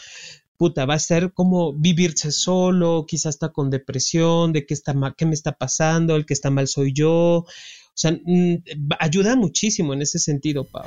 puta, 0.57 0.87
va 0.87 0.95
a 0.95 0.99
ser 0.99 1.31
como 1.31 1.73
vivirse 1.73 2.31
solo, 2.31 3.05
quizás 3.07 3.35
está 3.35 3.49
con 3.49 3.69
depresión, 3.69 4.51
de 4.51 4.65
qué, 4.65 4.73
está 4.73 4.95
qué 5.15 5.27
me 5.27 5.35
está 5.35 5.51
pasando, 5.51 6.15
el 6.15 6.25
que 6.25 6.33
está 6.33 6.49
mal 6.49 6.67
soy 6.67 6.91
yo. 6.91 7.13
O 7.13 7.45
sea, 7.93 8.11
mm, 8.11 8.63
ayuda 8.99 9.35
muchísimo 9.35 9.93
en 9.93 10.01
ese 10.01 10.17
sentido, 10.17 10.63
Pau. 10.63 10.85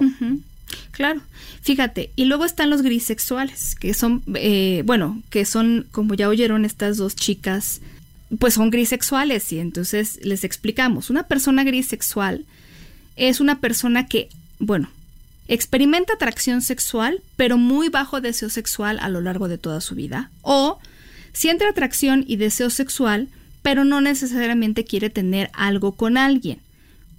Claro, 0.90 1.20
fíjate, 1.62 2.10
y 2.16 2.26
luego 2.26 2.44
están 2.44 2.70
los 2.70 2.82
grisexuales, 2.82 3.74
que 3.74 3.94
son, 3.94 4.22
eh, 4.34 4.82
bueno, 4.84 5.22
que 5.30 5.44
son, 5.44 5.86
como 5.90 6.14
ya 6.14 6.28
oyeron 6.28 6.64
estas 6.64 6.96
dos 6.96 7.16
chicas, 7.16 7.80
pues 8.38 8.54
son 8.54 8.70
grisexuales 8.70 9.52
y 9.52 9.58
entonces 9.58 10.18
les 10.22 10.44
explicamos, 10.44 11.10
una 11.10 11.24
persona 11.24 11.64
grisexual 11.64 12.44
es 13.16 13.40
una 13.40 13.60
persona 13.60 14.06
que, 14.06 14.28
bueno, 14.58 14.88
experimenta 15.48 16.14
atracción 16.14 16.62
sexual, 16.62 17.22
pero 17.36 17.58
muy 17.58 17.88
bajo 17.88 18.20
deseo 18.20 18.48
sexual 18.48 18.98
a 19.00 19.08
lo 19.08 19.20
largo 19.20 19.48
de 19.48 19.58
toda 19.58 19.80
su 19.80 19.94
vida, 19.94 20.30
o 20.40 20.78
siente 21.32 21.66
atracción 21.66 22.24
y 22.26 22.36
deseo 22.36 22.70
sexual, 22.70 23.28
pero 23.62 23.84
no 23.84 24.00
necesariamente 24.00 24.84
quiere 24.84 25.10
tener 25.10 25.50
algo 25.52 25.92
con 25.92 26.16
alguien 26.16 26.58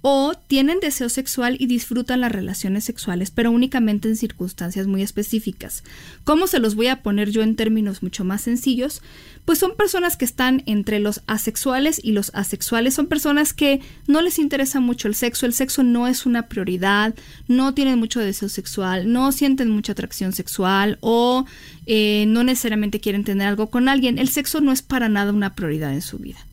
o 0.06 0.34
tienen 0.34 0.80
deseo 0.80 1.08
sexual 1.08 1.56
y 1.58 1.64
disfrutan 1.64 2.20
las 2.20 2.30
relaciones 2.30 2.84
sexuales, 2.84 3.30
pero 3.30 3.50
únicamente 3.50 4.06
en 4.06 4.16
circunstancias 4.16 4.86
muy 4.86 5.00
específicas. 5.00 5.82
¿Cómo 6.24 6.46
se 6.46 6.58
los 6.58 6.74
voy 6.74 6.88
a 6.88 7.02
poner 7.02 7.30
yo 7.30 7.40
en 7.40 7.56
términos 7.56 8.02
mucho 8.02 8.22
más 8.22 8.42
sencillos? 8.42 9.00
Pues 9.46 9.58
son 9.58 9.74
personas 9.76 10.18
que 10.18 10.26
están 10.26 10.62
entre 10.66 11.00
los 11.00 11.22
asexuales 11.26 12.02
y 12.04 12.12
los 12.12 12.32
asexuales, 12.34 12.92
son 12.92 13.06
personas 13.06 13.54
que 13.54 13.80
no 14.06 14.20
les 14.20 14.38
interesa 14.38 14.78
mucho 14.78 15.08
el 15.08 15.14
sexo, 15.14 15.46
el 15.46 15.54
sexo 15.54 15.82
no 15.82 16.06
es 16.06 16.26
una 16.26 16.48
prioridad, 16.48 17.14
no 17.48 17.72
tienen 17.72 17.98
mucho 17.98 18.20
deseo 18.20 18.50
sexual, 18.50 19.10
no 19.10 19.32
sienten 19.32 19.70
mucha 19.70 19.92
atracción 19.92 20.34
sexual 20.34 20.98
o 21.00 21.46
eh, 21.86 22.26
no 22.28 22.44
necesariamente 22.44 23.00
quieren 23.00 23.24
tener 23.24 23.48
algo 23.48 23.70
con 23.70 23.88
alguien, 23.88 24.18
el 24.18 24.28
sexo 24.28 24.60
no 24.60 24.70
es 24.70 24.82
para 24.82 25.08
nada 25.08 25.32
una 25.32 25.54
prioridad 25.54 25.94
en 25.94 26.02
su 26.02 26.18
vida. 26.18 26.44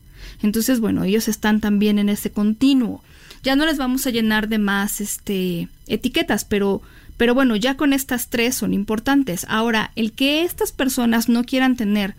Entonces, 0.42 0.80
bueno, 0.80 1.04
ellos 1.04 1.28
están 1.28 1.60
también 1.60 1.98
en 1.98 2.08
ese 2.08 2.30
continuo 2.30 3.02
ya 3.42 3.56
no 3.56 3.66
les 3.66 3.78
vamos 3.78 4.06
a 4.06 4.10
llenar 4.10 4.48
de 4.48 4.58
más 4.58 5.00
este, 5.00 5.68
etiquetas, 5.88 6.44
pero, 6.44 6.80
pero 7.16 7.34
bueno, 7.34 7.56
ya 7.56 7.76
con 7.76 7.92
estas 7.92 8.28
tres 8.28 8.54
son 8.54 8.72
importantes. 8.72 9.46
Ahora, 9.48 9.90
el 9.96 10.12
que 10.12 10.44
estas 10.44 10.72
personas 10.72 11.28
no 11.28 11.44
quieran 11.44 11.76
tener 11.76 12.14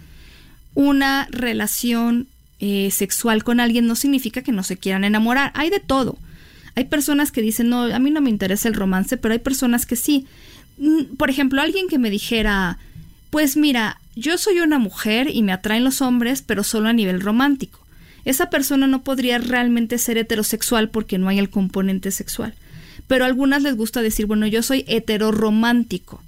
una 0.73 1.27
relación 1.31 2.27
eh, 2.59 2.91
sexual 2.91 3.43
con 3.43 3.59
alguien 3.59 3.88
no 3.88 3.95
significa 3.95 4.41
que 4.41 4.51
no 4.51 4.63
se 4.63 4.77
quieran 4.77 5.03
enamorar. 5.03 5.51
Hay 5.55 5.69
de 5.69 5.79
todo. 5.79 6.17
Hay 6.75 6.86
personas 6.86 7.31
que 7.31 7.41
dicen, 7.41 7.69
no, 7.69 7.83
a 7.83 7.99
mí 7.99 8.09
no 8.09 8.21
me 8.21 8.29
interesa 8.29 8.67
el 8.67 8.73
romance, 8.73 9.15
pero 9.17 9.33
hay 9.33 9.39
personas 9.39 9.86
que 9.86 9.95
sí. 9.95 10.25
Mm, 10.77 11.15
por 11.17 11.29
ejemplo, 11.29 11.62
alguien 11.62 11.88
que 11.88 11.99
me 11.99 12.09
dijera, 12.09 12.79
pues 13.29 13.55
mira, 13.55 13.99
yo 14.15 14.38
soy 14.38 14.59
una 14.59 14.79
mujer 14.79 15.29
y 15.31 15.41
me 15.41 15.53
atraen 15.53 15.83
los 15.83 16.01
hombres, 16.01 16.41
pero 16.41 16.63
solo 16.63 16.89
a 16.89 16.93
nivel 16.93 17.21
romántico 17.21 17.83
esa 18.25 18.49
persona 18.49 18.88
no 18.88 19.03
podría 19.03 19.38
realmente 19.38 19.97
ser 19.97 20.17
heterosexual 20.17 20.89
porque 20.89 21.17
no 21.17 21.27
hay 21.29 21.39
el 21.39 21.49
componente 21.49 22.12
sexual. 22.12 22.53
Pero 23.07 23.25
a 23.25 23.27
algunas 23.27 23.62
les 23.62 23.75
gusta 23.75 24.01
decir, 24.01 24.25
bueno, 24.25 24.47
yo 24.47 24.63
soy 24.63 24.86
heteroromántico 24.88 26.21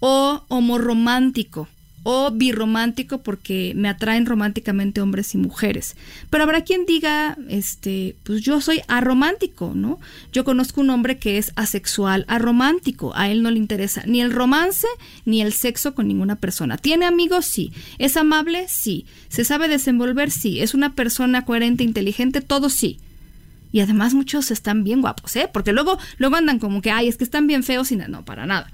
o 0.00 0.44
homoromántico 0.48 1.68
o 2.08 2.30
birromántico 2.30 3.18
porque 3.18 3.72
me 3.74 3.88
atraen 3.88 4.26
románticamente 4.26 5.00
hombres 5.00 5.34
y 5.34 5.38
mujeres. 5.38 5.96
Pero 6.30 6.44
habrá 6.44 6.60
quien 6.60 6.86
diga, 6.86 7.36
este, 7.48 8.14
pues 8.22 8.42
yo 8.42 8.60
soy 8.60 8.80
aromántico, 8.86 9.72
¿no? 9.74 9.98
Yo 10.32 10.44
conozco 10.44 10.80
un 10.80 10.90
hombre 10.90 11.18
que 11.18 11.36
es 11.36 11.50
asexual, 11.56 12.24
aromántico, 12.28 13.12
a 13.16 13.28
él 13.28 13.42
no 13.42 13.50
le 13.50 13.58
interesa 13.58 14.04
ni 14.06 14.20
el 14.20 14.30
romance 14.30 14.86
ni 15.24 15.42
el 15.42 15.52
sexo 15.52 15.96
con 15.96 16.06
ninguna 16.06 16.36
persona. 16.36 16.76
¿Tiene 16.76 17.06
amigos? 17.06 17.44
Sí. 17.44 17.72
¿Es 17.98 18.16
amable? 18.16 18.66
Sí. 18.68 19.04
¿Se 19.28 19.44
sabe 19.44 19.66
desenvolver? 19.66 20.30
Sí. 20.30 20.60
¿Es 20.60 20.74
una 20.74 20.94
persona 20.94 21.44
coherente, 21.44 21.82
inteligente? 21.82 22.40
Todo 22.40 22.68
sí. 22.68 23.00
Y 23.72 23.80
además 23.80 24.14
muchos 24.14 24.52
están 24.52 24.84
bien 24.84 25.00
guapos, 25.00 25.34
¿eh? 25.34 25.50
Porque 25.52 25.72
luego, 25.72 25.98
luego 26.18 26.36
andan 26.36 26.60
como 26.60 26.82
que, 26.82 26.92
ay, 26.92 27.08
es 27.08 27.16
que 27.16 27.24
están 27.24 27.48
bien 27.48 27.64
feos 27.64 27.90
y 27.90 27.96
no, 27.96 28.06
no 28.06 28.24
para 28.24 28.46
nada. 28.46 28.70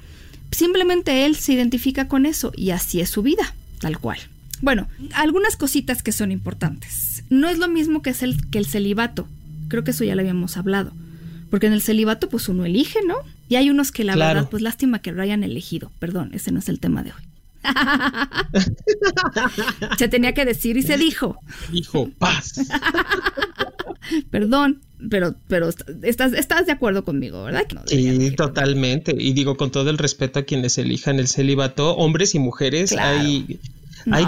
Simplemente 0.52 1.26
él 1.26 1.34
se 1.34 1.54
identifica 1.54 2.06
con 2.06 2.26
eso 2.26 2.52
y 2.54 2.70
así 2.70 3.00
es 3.00 3.10
su 3.10 3.22
vida, 3.22 3.54
tal 3.80 3.98
cual. 3.98 4.18
Bueno, 4.60 4.86
algunas 5.14 5.56
cositas 5.56 6.02
que 6.02 6.12
son 6.12 6.30
importantes. 6.30 7.24
No 7.30 7.48
es 7.48 7.58
lo 7.58 7.68
mismo 7.68 8.02
que, 8.02 8.10
es 8.10 8.22
el, 8.22 8.48
que 8.50 8.58
el 8.58 8.66
celibato. 8.66 9.26
Creo 9.68 9.82
que 9.82 9.90
eso 9.90 10.04
ya 10.04 10.14
lo 10.14 10.20
habíamos 10.20 10.56
hablado. 10.56 10.92
Porque 11.50 11.66
en 11.66 11.72
el 11.72 11.82
celibato 11.82 12.28
pues 12.28 12.48
uno 12.48 12.64
elige, 12.64 13.00
¿no? 13.06 13.16
Y 13.48 13.56
hay 13.56 13.70
unos 13.70 13.92
que 13.92 14.04
la 14.04 14.14
verdad, 14.14 14.48
pues 14.50 14.62
lástima 14.62 15.00
que 15.00 15.12
lo 15.12 15.22
hayan 15.22 15.42
elegido. 15.42 15.90
Perdón, 15.98 16.30
ese 16.32 16.52
no 16.52 16.60
es 16.60 16.68
el 16.68 16.78
tema 16.78 17.02
de 17.02 17.12
hoy. 17.12 17.22
se 19.98 20.08
tenía 20.08 20.34
que 20.34 20.44
decir 20.44 20.76
y 20.76 20.82
se 20.82 20.96
dijo. 20.96 21.38
Dijo 21.70 22.08
paz. 22.18 22.54
Perdón, 24.30 24.80
pero, 25.10 25.34
pero 25.48 25.68
estás, 26.02 26.32
estás 26.32 26.66
de 26.66 26.72
acuerdo 26.72 27.04
conmigo, 27.04 27.44
¿verdad? 27.44 27.66
sí, 27.86 28.30
totalmente. 28.36 29.14
Y 29.18 29.32
digo, 29.32 29.56
con 29.56 29.70
todo 29.70 29.90
el 29.90 29.98
respeto 29.98 30.40
a 30.40 30.42
quienes 30.42 30.78
elijan 30.78 31.18
el 31.18 31.28
celibato, 31.28 31.96
hombres 31.96 32.34
y 32.34 32.38
mujeres, 32.38 32.92
hay... 32.92 33.58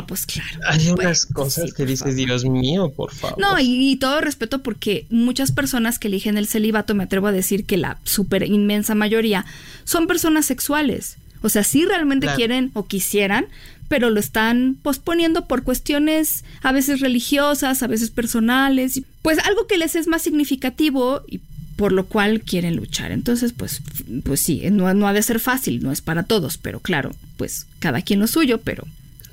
pues 0.07 0.27
claro. 0.27 0.61
Hay 0.68 0.91
unas 0.91 1.27
cosas 1.27 1.72
que 1.72 1.87
dices, 1.87 2.16
Dios 2.16 2.45
mío, 2.45 2.93
por 2.95 3.12
favor. 3.12 3.39
No, 3.39 3.59
y, 3.61 3.97
todo 3.97 4.20
respeto 4.20 4.62
porque 4.62 5.07
muchas 5.11 5.53
personas 5.53 5.99
que 5.99 6.09
eligen 6.09 6.39
el 6.39 6.47
celibato, 6.47 6.95
me 6.95 7.05
atrevo 7.05 7.29
a 7.29 7.33
decir 7.33 7.64
que 7.64 7.77
la 7.77 7.99
súper 8.05 8.45
inmensa 8.45 8.95
mayoría, 8.95 9.45
son 9.85 10.07
personas 10.07 10.47
sexuales. 10.47 11.16
O 11.43 11.51
sea, 11.51 11.62
sí 11.62 11.85
realmente 11.85 12.27
quieren 12.37 12.70
o 12.72 12.87
quisieran, 12.87 13.47
pero 13.89 14.11
lo 14.11 14.20
están 14.20 14.76
posponiendo 14.82 15.47
por 15.47 15.62
cuestiones 15.62 16.45
a 16.62 16.72
veces 16.72 17.01
religiosas, 17.01 17.82
a 17.82 17.87
veces 17.87 18.11
personales, 18.11 19.01
pues 19.22 19.39
algo 19.41 19.66
que 19.66 19.78
les 19.78 19.95
es 19.95 20.07
más 20.07 20.22
significativo 20.22 21.22
y 21.26 21.41
por 21.76 21.93
lo 21.93 22.07
cual 22.07 22.41
quieren 22.41 22.76
luchar. 22.76 23.12
Entonces, 23.12 23.53
pues, 23.53 23.82
pues 24.24 24.41
sí, 24.41 24.62
no, 24.70 24.93
no 24.95 25.09
ha 25.09 25.12
de 25.12 25.22
ser 25.22 25.41
fácil, 25.41 25.82
no 25.82 25.93
es 25.93 26.01
para 26.01 26.22
todos, 26.22 26.59
pero 26.59 26.80
claro, 26.80 27.12
pues 27.37 27.66
cada 27.80 28.03
quien 28.03 28.20
lo 28.20 28.26
suyo, 28.26 28.61
pero 28.62 28.85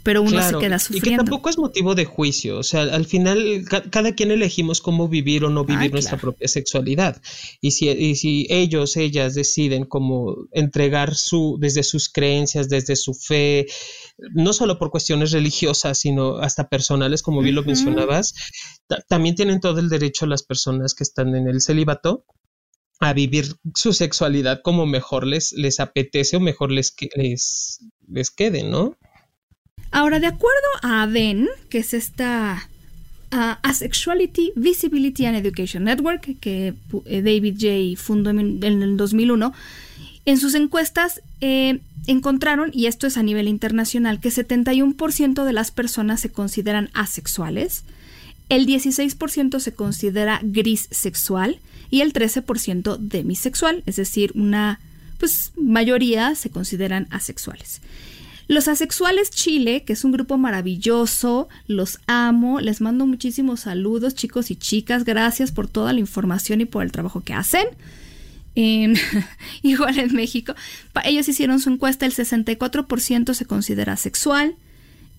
pero 0.03 0.21
uno 0.21 0.41
se 0.41 0.57
queda 0.57 0.79
sufriendo. 0.79 1.07
Y 1.07 1.11
que 1.11 1.17
tampoco 1.17 1.49
es 1.49 1.57
motivo 1.57 1.95
de 1.95 2.05
juicio, 2.05 2.57
o 2.57 2.63
sea, 2.63 2.81
al 2.81 3.05
final 3.05 3.65
cada 3.89 4.15
quien 4.15 4.31
elegimos 4.31 4.81
cómo 4.81 5.07
vivir 5.07 5.43
o 5.43 5.49
no 5.49 5.63
vivir 5.63 5.91
nuestra 5.91 6.17
propia 6.17 6.47
sexualidad. 6.47 7.21
Y 7.61 7.71
si, 7.71 7.89
y 7.89 8.15
si 8.15 8.47
ellos, 8.49 8.97
ellas 8.97 9.35
deciden 9.35 9.85
cómo 9.85 10.47
entregar 10.51 11.15
su, 11.15 11.57
desde 11.59 11.83
sus 11.83 12.09
creencias, 12.09 12.69
desde 12.69 12.95
su 12.95 13.13
fe, 13.13 13.67
no 14.33 14.53
solo 14.53 14.77
por 14.77 14.91
cuestiones 14.91 15.31
religiosas, 15.31 15.97
sino 15.99 16.37
hasta 16.37 16.69
personales, 16.69 17.23
como 17.23 17.41
bien 17.41 17.55
lo 17.55 17.63
mencionabas, 17.63 18.33
también 19.07 19.35
tienen 19.35 19.59
todo 19.59 19.79
el 19.79 19.89
derecho 19.89 20.25
las 20.25 20.43
personas 20.43 20.93
que 20.93 21.03
están 21.03 21.35
en 21.35 21.47
el 21.47 21.61
celibato 21.61 22.25
a 22.99 23.13
vivir 23.13 23.55
su 23.73 23.93
sexualidad 23.93 24.61
como 24.63 24.85
mejor 24.85 25.25
les, 25.25 25.53
les 25.53 25.79
apetece 25.79 26.37
o 26.37 26.39
mejor 26.39 26.71
les, 26.71 26.95
les, 27.15 27.79
les 28.07 28.29
quede, 28.29 28.63
¿no? 28.63 28.95
Ahora, 29.89 30.19
de 30.19 30.27
acuerdo 30.27 30.67
a 30.83 31.03
ADEN, 31.03 31.49
que 31.69 31.79
es 31.79 31.93
esta 31.93 32.69
Asexuality, 33.31 34.51
Visibility 34.55 35.25
and 35.25 35.37
Education 35.37 35.85
Network, 35.85 36.39
que 36.39 36.73
eh, 37.05 37.21
David 37.21 37.55
J. 37.59 38.01
fundó 38.01 38.29
en, 38.29 38.61
el 38.61 38.97
2001, 38.97 39.53
en 40.25 40.37
sus 40.37 40.53
encuestas 40.53 41.21
eh, 41.39 41.79
encontraron, 42.07 42.71
y 42.73 42.87
esto 42.87 43.07
es 43.07 43.17
a 43.17 43.23
nivel 43.23 43.47
internacional, 43.47 44.19
que 44.19 44.29
71% 44.29 45.43
de 45.43 45.53
las 45.53 45.71
personas 45.71 46.19
se 46.19 46.31
consideran 46.31 46.89
asexuales, 46.93 47.83
el 48.49 48.67
16% 48.67 49.59
se 49.59 49.73
considera 49.73 50.39
gris 50.43 50.87
sexual 50.91 51.59
y 51.89 52.01
el 52.01 52.11
13% 52.13 52.97
demisexual, 52.97 53.83
es 53.85 53.95
decir, 53.95 54.31
una 54.35 54.79
pues 55.19 55.51
mayoría 55.55 56.33
se 56.35 56.49
consideran 56.49 57.07
asexuales. 57.11 57.81
Los 58.47 58.67
Asexuales 58.67 59.29
Chile, 59.29 59.83
que 59.83 59.93
es 59.93 60.03
un 60.03 60.11
grupo 60.11 60.37
maravilloso, 60.37 61.47
los 61.67 61.99
amo, 62.07 62.59
les 62.59 62.81
mando 62.81 63.05
muchísimos 63.05 63.61
saludos 63.61 64.15
chicos 64.15 64.51
y 64.51 64.57
chicas, 64.57 65.05
gracias 65.05 65.53
por 65.53 65.69
toda 65.69 65.93
la 65.93 66.01
información 66.01 66.59
y 66.59 66.65
por 66.65 66.83
el 66.83 66.91
trabajo 66.91 67.21
que 67.21 67.33
hacen. 67.33 67.65
igual 69.61 69.99
en 69.99 70.13
México, 70.13 70.53
ellos 71.05 71.27
hicieron 71.27 71.59
su 71.59 71.69
encuesta, 71.69 72.05
el 72.05 72.13
64% 72.13 73.33
se 73.33 73.45
considera 73.45 73.95
sexual, 73.97 74.55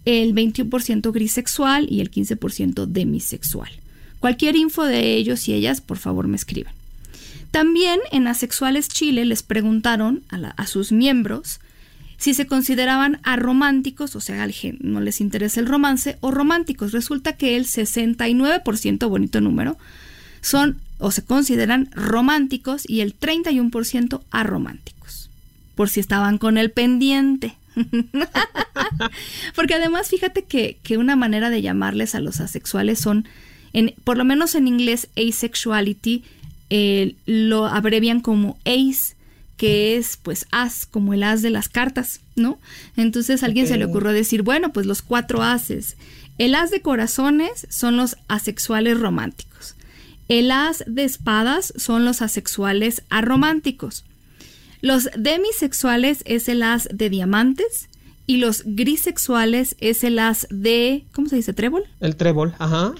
el 0.04 0.34
21% 0.34 1.12
grisexual 1.12 1.86
y 1.90 2.00
el 2.00 2.10
15% 2.10 2.86
demisexual. 2.86 3.70
Cualquier 4.18 4.56
info 4.56 4.84
de 4.84 5.14
ellos 5.14 5.48
y 5.48 5.54
ellas, 5.54 5.80
por 5.80 5.98
favor 5.98 6.28
me 6.28 6.36
escriban. 6.36 6.74
También 7.50 8.00
en 8.10 8.26
Asexuales 8.26 8.88
Chile 8.88 9.24
les 9.24 9.42
preguntaron 9.42 10.22
a, 10.30 10.66
sus 10.66 10.90
miembros 10.90 11.60
si 12.16 12.32
se 12.32 12.46
consideraban 12.46 13.20
arománticos, 13.24 14.16
o 14.16 14.20
sea, 14.20 14.48
no 14.80 15.00
les 15.00 15.20
interesa 15.20 15.60
el 15.60 15.66
romance, 15.66 16.16
o 16.20 16.30
románticos. 16.30 16.92
Resulta 16.92 17.36
que 17.36 17.56
el 17.56 17.66
69%, 17.66 19.08
bonito 19.08 19.40
número, 19.40 19.76
son 20.40 20.78
o 21.02 21.10
se 21.10 21.24
consideran 21.24 21.90
románticos 21.92 22.84
y 22.88 23.00
el 23.00 23.18
31% 23.18 24.22
arománticos. 24.30 25.30
Por 25.74 25.88
si 25.88 26.00
estaban 26.00 26.38
con 26.38 26.58
el 26.58 26.70
pendiente. 26.70 27.56
Porque 29.54 29.74
además, 29.74 30.08
fíjate 30.08 30.44
que, 30.44 30.78
una 30.96 31.16
manera 31.16 31.50
de 31.50 31.60
llamarles 31.60 32.14
a 32.14 32.20
los 32.20 32.40
asexuales 32.40 33.00
son, 33.00 33.26
en, 33.72 33.94
por 34.04 34.16
lo 34.16 34.24
menos 34.24 34.54
en 34.54 34.68
inglés, 34.68 35.08
asexuality, 35.16 36.22
eh, 36.70 37.16
lo 37.26 37.66
abrevian 37.66 38.20
como 38.20 38.56
ace 38.64 39.16
que 39.56 39.96
es 39.96 40.16
pues 40.16 40.46
as, 40.50 40.86
como 40.86 41.14
el 41.14 41.22
as 41.22 41.40
de 41.40 41.50
las 41.50 41.68
cartas, 41.68 42.20
¿no? 42.34 42.58
Entonces 42.96 43.42
a 43.42 43.46
alguien 43.46 43.68
se 43.68 43.76
le 43.76 43.84
ocurrió 43.84 44.12
decir, 44.12 44.42
bueno, 44.42 44.72
pues 44.72 44.86
los 44.86 45.02
cuatro 45.02 45.42
ases. 45.42 45.96
El 46.38 46.56
as 46.56 46.72
de 46.72 46.80
corazones 46.80 47.68
son 47.70 47.96
los 47.96 48.16
asexuales 48.26 48.98
románticos. 48.98 49.76
El 50.28 50.50
as 50.50 50.84
de 50.86 51.04
espadas 51.04 51.72
son 51.76 52.04
los 52.04 52.22
asexuales 52.22 53.02
arománticos. 53.10 54.04
Los 54.80 55.10
demisexuales 55.16 56.22
es 56.26 56.48
el 56.48 56.62
as 56.62 56.88
de 56.92 57.10
diamantes 57.10 57.88
y 58.26 58.38
los 58.38 58.62
grisexuales 58.64 59.76
es 59.80 60.04
el 60.04 60.18
as 60.18 60.46
de, 60.50 61.04
¿cómo 61.12 61.28
se 61.28 61.36
dice? 61.36 61.52
¿Trébol? 61.52 61.84
El 62.00 62.16
trébol, 62.16 62.54
ajá. 62.58 62.92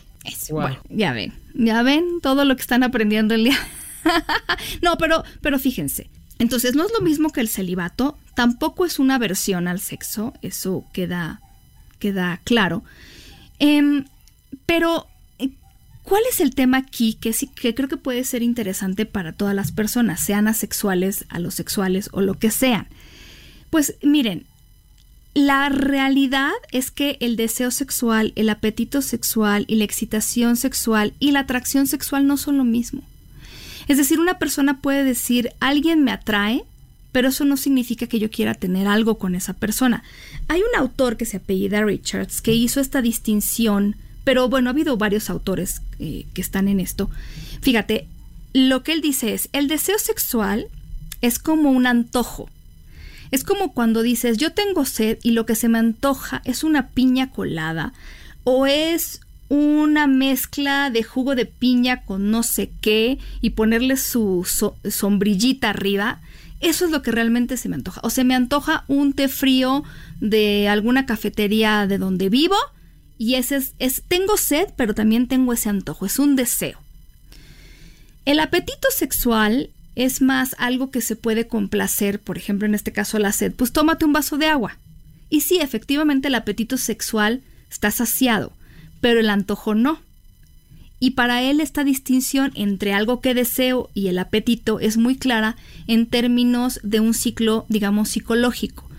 Bueno, 0.51 0.79
ya 0.89 1.13
ven, 1.13 1.33
ya 1.55 1.83
ven 1.83 2.21
todo 2.23 2.45
lo 2.45 2.55
que 2.55 2.63
están 2.63 2.83
aprendiendo 2.83 3.35
el 3.35 3.45
día. 3.45 3.59
no, 4.83 4.97
pero, 4.99 5.25
pero 5.41 5.59
fíjense, 5.59 6.11
entonces 6.39 6.75
no 6.75 6.85
es 6.85 6.93
lo 6.93 7.01
mismo 7.01 7.31
que 7.31 7.41
el 7.41 7.49
celibato, 7.49 8.17
tampoco 8.35 8.85
es 8.85 8.99
una 8.99 9.17
aversión 9.17 9.69
al 9.69 9.81
sexo, 9.81 10.33
eso 10.43 10.85
queda, 10.93 11.41
queda 11.99 12.41
claro. 12.45 12.85
Em, 13.59 14.05
pero, 14.67 15.07
¿cuál 16.03 16.23
es 16.31 16.41
el 16.41 16.55
tema 16.55 16.79
aquí 16.79 17.15
que, 17.15 17.33
sí, 17.33 17.49
que 17.49 17.75
creo 17.75 17.89
que 17.89 17.97
puede 17.97 18.25
ser 18.25 18.43
interesante 18.43 19.07
para 19.07 19.33
todas 19.33 19.55
las 19.55 19.73
personas, 19.73 20.21
sean 20.21 20.49
asexuales, 20.49 21.25
alosexuales 21.29 22.09
o 22.13 22.21
lo 22.21 22.35
que 22.35 22.51
sean? 22.51 22.87
Pues 23.71 23.95
miren, 24.03 24.47
la 25.35 25.71
realidad 25.71 26.53
es 26.73 26.91
que 26.91 27.17
el 27.21 27.37
deseo 27.37 27.71
sexual, 27.71 28.33
el 28.37 28.51
apetito 28.51 29.01
sexual 29.01 29.65
y 29.67 29.77
la 29.77 29.85
excitación 29.85 30.57
sexual 30.57 31.15
y 31.19 31.31
la 31.31 31.41
atracción 31.41 31.87
sexual 31.87 32.27
no 32.27 32.37
son 32.37 32.59
lo 32.59 32.65
mismo. 32.65 33.03
Es 33.89 33.97
decir, 33.97 34.21
una 34.21 34.39
persona 34.39 34.81
puede 34.81 35.05
decir, 35.05 35.53
alguien 35.59 36.05
me 36.05 36.13
atrae, 36.13 36.65
pero 37.13 37.29
eso 37.29 37.45
no 37.45 37.57
significa 37.57 38.07
que 38.07 38.19
yo 38.19 38.31
quiera 38.31 38.55
tener 38.55 38.87
algo 38.87 39.19
con 39.19 39.35
esa 39.35 39.55
persona. 39.55 40.03
Hay 40.49 40.61
un 40.61 40.79
autor 40.79 41.17
que 41.17 41.27
se 41.27 41.39
apellida 41.39 41.83
Richards 41.83 42.43
que 42.43 42.53
hizo 42.53 42.81
esta 42.81 43.03
distinción, 43.03 43.97
pero 44.25 44.49
bueno, 44.49 44.71
ha 44.71 44.73
habido 44.73 44.97
varios 44.97 45.31
autores 45.31 45.83
eh, 45.99 46.27
que 46.35 46.41
están 46.41 46.69
en 46.69 46.81
esto. 46.81 47.11
Fíjate, 47.61 48.07
lo 48.53 48.83
que 48.83 48.93
él 48.93 49.01
dice 49.01 49.35
es, 49.35 49.49
el 49.53 49.69
deseo 49.69 49.99
sexual 49.99 50.67
es 51.21 51.39
como 51.39 51.71
un 51.71 51.87
antojo. 51.87 52.49
Es 53.31 53.45
como 53.45 53.73
cuando 53.73 54.03
dices, 54.03 54.37
yo 54.37 54.53
tengo 54.53 54.85
sed 54.85 55.19
y 55.23 55.31
lo 55.31 55.47
que 55.47 55.55
se 55.55 55.69
me 55.69 55.79
antoja 55.79 56.43
es 56.45 56.65
una 56.65 56.89
piña 56.89 57.31
colada 57.31 57.95
o 58.45 58.67
es 58.67 59.21
una 59.49 60.07
mezcla 60.07 60.91
de 60.91 61.03
jugo 61.03 61.35
de 61.35 61.47
piña 61.47 62.05
con 62.05 62.31
no 62.31 62.43
sé 62.43 62.71
qué 62.81 63.19
y 63.41 63.51
ponerle 63.51 63.97
su 63.97 64.47
sombrillita 64.89 65.71
arriba, 65.71 66.21
eso 66.61 66.85
es 66.85 66.91
lo 66.91 67.03
que 67.03 67.11
realmente 67.11 67.57
se 67.57 67.69
me 67.69 67.75
antoja. 67.75 68.01
O 68.05 68.11
se 68.11 68.25
me 68.25 68.35
antoja 68.35 68.85
un 68.89 69.13
té 69.13 69.29
frío 69.29 69.83
de 70.21 70.69
alguna 70.69 71.07
cafetería 71.07 71.87
de 71.87 71.99
donde 71.99 72.29
vivo 72.29 72.57
y 73.23 73.37
ese 73.37 73.55
es, 73.55 73.75
es 73.79 74.03
tengo 74.09 74.37
sed, 74.37 74.71
pero 74.77 74.97
también 74.97 75.29
tengo 75.29 75.53
ese 75.53 75.69
antojo, 75.69 76.07
es 76.07 76.19
un 76.19 76.35
deseo. 76.35 76.81
El 78.25 78.41
apetito 78.41 78.89
sexual 78.91 79.71
es 79.95 80.21
más 80.23 80.57
algo 80.59 80.91
que 80.91 81.01
se 81.01 81.15
puede 81.15 81.47
complacer, 81.47 82.19
por 82.19 82.37
ejemplo, 82.37 82.67
en 82.67 82.75
este 82.75 82.91
caso 82.91 83.21
la 83.21 83.31
sed, 83.31 83.53
pues 83.55 83.73
tómate 83.73 84.05
un 84.05 84.13
vaso 84.13 84.39
de 84.39 84.47
agua. 84.47 84.77
Y 85.31 85.43
sí, 85.43 85.59
efectivamente 85.59 86.27
el 86.27 86.35
apetito 86.35 86.77
sexual 86.77 87.43
está 87.71 87.93
saciado, 87.93 88.53
pero 89.01 89.21
el 89.21 89.31
antojo 89.31 89.77
no. 89.77 90.01
Y 90.99 91.13
para 91.13 91.43
él 91.43 91.61
esta 91.61 91.85
distinción 91.85 92.51
entre 92.57 92.93
algo 92.93 93.21
que 93.21 93.35
deseo 93.35 93.89
y 93.95 94.09
el 94.09 94.19
apetito 94.19 94.81
es 94.81 94.97
muy 94.97 95.15
clara 95.15 95.55
en 95.87 96.07
términos 96.07 96.81
de 96.83 96.99
un 96.99 97.15
ciclo, 97.15 97.67
digamos, 97.69 98.09
psicológico. 98.09 98.91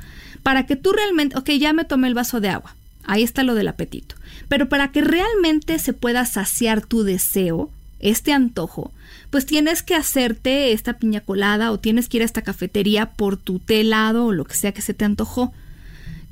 Para 0.44 0.66
que 0.66 0.78
tú 0.78 0.94
realmente, 0.94 1.38
ok, 1.38 1.50
ya 1.60 1.74
me 1.74 1.84
tomé 1.84 2.08
el 2.08 2.14
vaso 2.14 2.40
de 2.40 2.48
agua, 2.48 2.74
ahí 3.04 3.24
está 3.24 3.44
lo 3.44 3.56
del 3.56 3.68
apetito, 3.68 4.16
pero 4.48 4.70
para 4.70 4.92
que 4.92 5.02
realmente 5.02 5.80
se 5.80 5.94
pueda 5.94 6.26
saciar 6.26 6.86
tu 6.86 7.04
deseo, 7.04 7.70
este 8.00 8.34
antojo, 8.34 8.92
pues 9.30 9.46
tienes 9.46 9.82
que 9.82 9.96
hacerte 9.96 10.74
esta 10.74 10.94
piña 10.98 11.22
colada 11.22 11.72
o 11.72 11.80
tienes 11.80 12.10
que 12.10 12.18
ir 12.18 12.24
a 12.24 12.26
esta 12.26 12.42
cafetería 12.42 13.12
por 13.12 13.38
tu 13.38 13.60
té 13.60 13.82
helado 13.82 14.26
o 14.26 14.34
lo 14.34 14.44
que 14.46 14.56
sea 14.56 14.74
que 14.74 14.82
se 14.82 14.94
te 14.94 15.06
antojó 15.06 15.54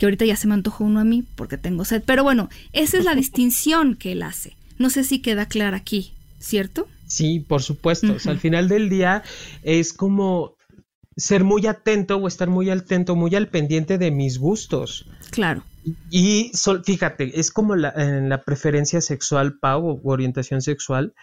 que 0.01 0.07
ahorita 0.07 0.25
ya 0.25 0.35
se 0.35 0.47
me 0.47 0.55
antojó 0.55 0.83
uno 0.83 0.99
a 0.99 1.03
mí 1.03 1.23
porque 1.35 1.59
tengo 1.59 1.85
sed. 1.85 2.01
Pero 2.03 2.23
bueno, 2.23 2.49
esa 2.73 2.97
es 2.97 3.05
la 3.05 3.13
distinción 3.23 3.93
que 3.95 4.13
él 4.13 4.23
hace. 4.23 4.55
No 4.79 4.89
sé 4.89 5.03
si 5.03 5.19
queda 5.19 5.45
clara 5.45 5.77
aquí, 5.77 6.11
¿cierto? 6.39 6.87
Sí, 7.05 7.39
por 7.39 7.61
supuesto. 7.61 8.17
al 8.25 8.39
final 8.39 8.67
del 8.67 8.89
día 8.89 9.21
es 9.61 9.93
como 9.93 10.55
ser 11.15 11.43
muy 11.43 11.67
atento 11.67 12.17
o 12.17 12.27
estar 12.27 12.49
muy 12.49 12.69
atento, 12.69 13.15
muy 13.15 13.35
al 13.35 13.49
pendiente 13.49 13.97
de 13.97 14.11
mis 14.11 14.37
gustos. 14.37 15.07
Claro. 15.31 15.63
Y 16.09 16.51
fíjate, 16.83 17.39
es 17.39 17.51
como 17.51 17.75
la, 17.75 17.93
en 17.95 18.29
la 18.29 18.43
preferencia 18.43 19.01
sexual, 19.01 19.57
Pau, 19.59 19.87
o 19.87 20.01
orientación 20.03 20.61
sexual, 20.61 21.13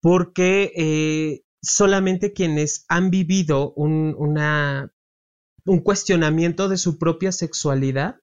porque 0.00 0.72
eh, 0.76 1.42
solamente 1.62 2.32
quienes 2.32 2.84
han 2.88 3.10
vivido 3.10 3.72
una 3.72 4.92
un 5.66 5.80
cuestionamiento 5.80 6.68
de 6.68 6.78
su 6.78 6.98
propia 6.98 7.32
sexualidad 7.32 8.16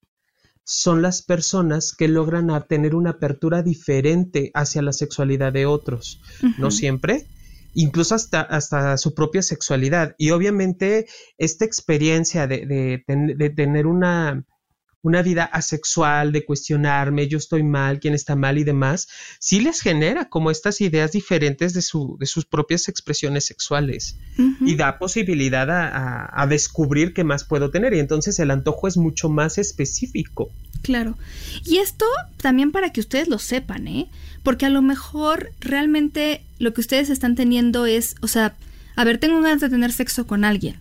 son 0.64 1.02
las 1.02 1.22
personas 1.22 1.94
que 1.94 2.08
logran 2.08 2.50
tener 2.68 2.96
una 2.96 3.12
apertura 3.12 3.64
diferente 3.64 4.50
hacia 4.54 4.82
la 4.82 4.94
sexualidad 4.94 5.52
de 5.52 5.66
otros. 5.66 6.22
No 6.58 6.72
siempre, 6.72 7.28
incluso 7.74 8.16
hasta, 8.16 8.42
hasta 8.42 8.98
su 8.98 9.14
propia 9.14 9.42
sexualidad. 9.42 10.16
Y 10.18 10.32
obviamente 10.32 11.08
esta 11.38 11.66
experiencia 11.66 12.48
de, 12.48 12.66
de 13.08 13.50
tener 13.50 13.88
una, 13.88 14.46
una 15.04 15.22
vida 15.22 15.44
asexual, 15.44 16.32
de 16.32 16.46
cuestionarme, 16.46 17.28
yo 17.28 17.38
estoy 17.38 17.62
mal, 17.62 18.00
quién 18.00 18.14
está 18.14 18.36
mal 18.36 18.58
y 18.58 18.64
demás, 18.64 19.10
sí 19.38 19.60
les 19.60 19.82
genera 19.82 20.30
como 20.30 20.50
estas 20.50 20.80
ideas 20.82 21.12
diferentes 21.12 21.74
de, 21.74 21.82
su, 21.82 22.16
de 22.20 22.26
sus 22.26 22.46
propias 22.46 22.88
expresiones 22.88 23.46
sexuales 23.46 24.18
y 24.62 24.76
da 24.76 24.98
posibilidad 24.98 25.70
a, 25.70 26.48
descubrir 26.48 27.14
qué 27.14 27.24
más 27.24 27.44
puedo 27.44 27.70
tener 27.70 27.94
y 27.94 28.00
entonces 28.00 28.40
el 28.40 28.52
antojo 28.52 28.88
es 28.88 28.98
mucho 28.98 29.30
más 29.30 29.58
específico. 29.58 30.52
Claro. 30.84 31.18
Y 31.66 31.78
esto 31.78 32.06
también 32.38 32.72
para 32.72 32.92
que 32.92 33.00
ustedes 33.00 33.28
lo 33.28 33.40
sepan, 33.40 33.88
¿eh? 33.88 34.08
Porque 34.44 34.68
a 34.68 34.70
lo 34.70 34.84
mejor 34.84 35.52
realmente 35.60 36.44
lo 36.60 36.74
que 36.74 36.82
ustedes 36.82 37.10
están 37.10 37.36
teniendo 37.36 37.88
es, 37.88 38.16
o 38.22 38.28
sea, 38.28 38.56
a 38.96 39.04
ver, 39.04 39.18
tengo 39.18 39.42
ganas 39.42 39.62
de 39.62 39.70
tener 39.70 39.92
sexo 39.92 40.28
con 40.28 40.46
alguien, 40.46 40.76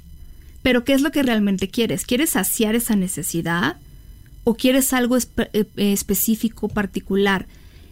pero 0.62 0.84
¿qué 0.84 0.92
es 0.92 1.00
lo 1.00 1.10
que 1.10 1.22
realmente 1.22 1.68
quieres? 1.68 2.04
¿Quieres 2.04 2.30
saciar 2.30 2.74
esa 2.74 2.96
necesidad? 2.96 3.76
o 4.44 4.54
quieres 4.54 4.92
algo 4.92 5.16
eh, 5.16 5.22
eh, 5.54 5.64
específico, 5.76 6.68
particular. 6.68 7.46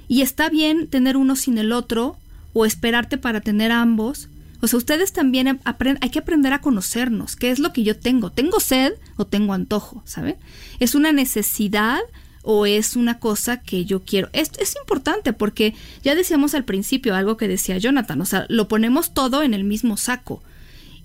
Y 0.08 0.22
está 0.22 0.48
bien 0.48 0.88
tener 0.88 1.16
uno 1.16 1.36
sin 1.36 1.58
el 1.58 1.72
otro 1.72 2.16
o 2.52 2.66
esperarte 2.66 3.18
para 3.18 3.40
tener 3.40 3.70
ambos. 3.70 4.28
O 4.60 4.68
sea, 4.68 4.76
ustedes 4.78 5.12
también 5.12 5.60
hay 6.00 6.10
que 6.10 6.18
aprender 6.18 6.52
a 6.52 6.60
conocernos. 6.60 7.36
¿Qué 7.36 7.50
es 7.50 7.58
lo 7.58 7.72
que 7.72 7.82
yo 7.82 7.96
tengo? 7.96 8.30
¿Tengo 8.30 8.60
sed 8.60 8.92
o 9.16 9.26
tengo 9.26 9.54
antojo? 9.54 10.02
¿Saben? 10.04 10.36
¿Es 10.80 10.94
una 10.94 11.12
necesidad 11.12 12.00
o 12.42 12.66
es 12.66 12.96
una 12.96 13.18
cosa 13.18 13.60
que 13.60 13.84
yo 13.84 14.02
quiero? 14.04 14.28
Esto 14.32 14.60
es 14.60 14.76
importante 14.76 15.32
porque 15.32 15.74
ya 16.02 16.14
decíamos 16.14 16.54
al 16.54 16.64
principio 16.64 17.14
algo 17.14 17.36
que 17.36 17.48
decía 17.48 17.78
Jonathan. 17.78 18.20
O 18.20 18.26
sea, 18.26 18.46
lo 18.48 18.68
ponemos 18.68 19.14
todo 19.14 19.42
en 19.42 19.54
el 19.54 19.64
mismo 19.64 19.96
saco. 19.96 20.42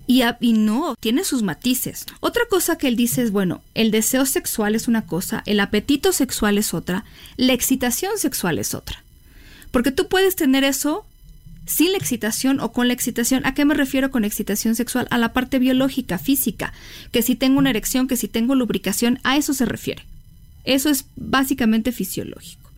Y, 0.08 0.22
no, 0.52 0.94
tiene 1.00 1.24
sus 1.24 1.42
matices. 1.42 2.06
Otra 2.20 2.44
cosa 2.48 2.78
que 2.78 2.86
él 2.86 2.94
dice 2.94 3.22
es, 3.22 3.32
bueno, 3.32 3.62
el 3.74 3.90
deseo 3.90 4.24
sexual 4.24 4.76
es 4.76 4.86
una 4.86 5.04
cosa, 5.04 5.42
el 5.46 5.58
apetito 5.58 6.12
sexual 6.12 6.58
es 6.58 6.74
otra, 6.74 7.04
la 7.36 7.52
excitación 7.52 8.16
sexual 8.16 8.60
es 8.60 8.72
otra. 8.72 9.02
Porque 9.72 9.90
tú 9.90 10.06
puedes 10.06 10.36
tener 10.36 10.62
eso 10.62 11.04
sin 11.66 11.92
la 11.92 11.98
excitación 11.98 12.60
o 12.60 12.72
con 12.72 12.88
la 12.88 12.94
excitación. 12.94 13.44
¿A 13.44 13.54
qué 13.54 13.64
me 13.64 13.74
refiero 13.74 14.10
con 14.10 14.24
excitación 14.24 14.74
sexual? 14.76 15.06
A 15.10 15.18
la 15.18 15.32
parte 15.32 15.58
biológica, 15.58 16.18
física, 16.18 16.72
que 17.12 17.22
si 17.22 17.34
tengo 17.34 17.58
una 17.58 17.70
erección, 17.70 18.08
que 18.08 18.16
si 18.16 18.28
tengo 18.28 18.54
lubricación, 18.54 19.18
a 19.24 19.36
eso 19.36 19.52
se 19.52 19.66
refiere. 19.66 20.04
Eso 20.64 20.88
es 20.88 21.06
básicamente 21.16 21.92
fisiológico. 21.92 22.70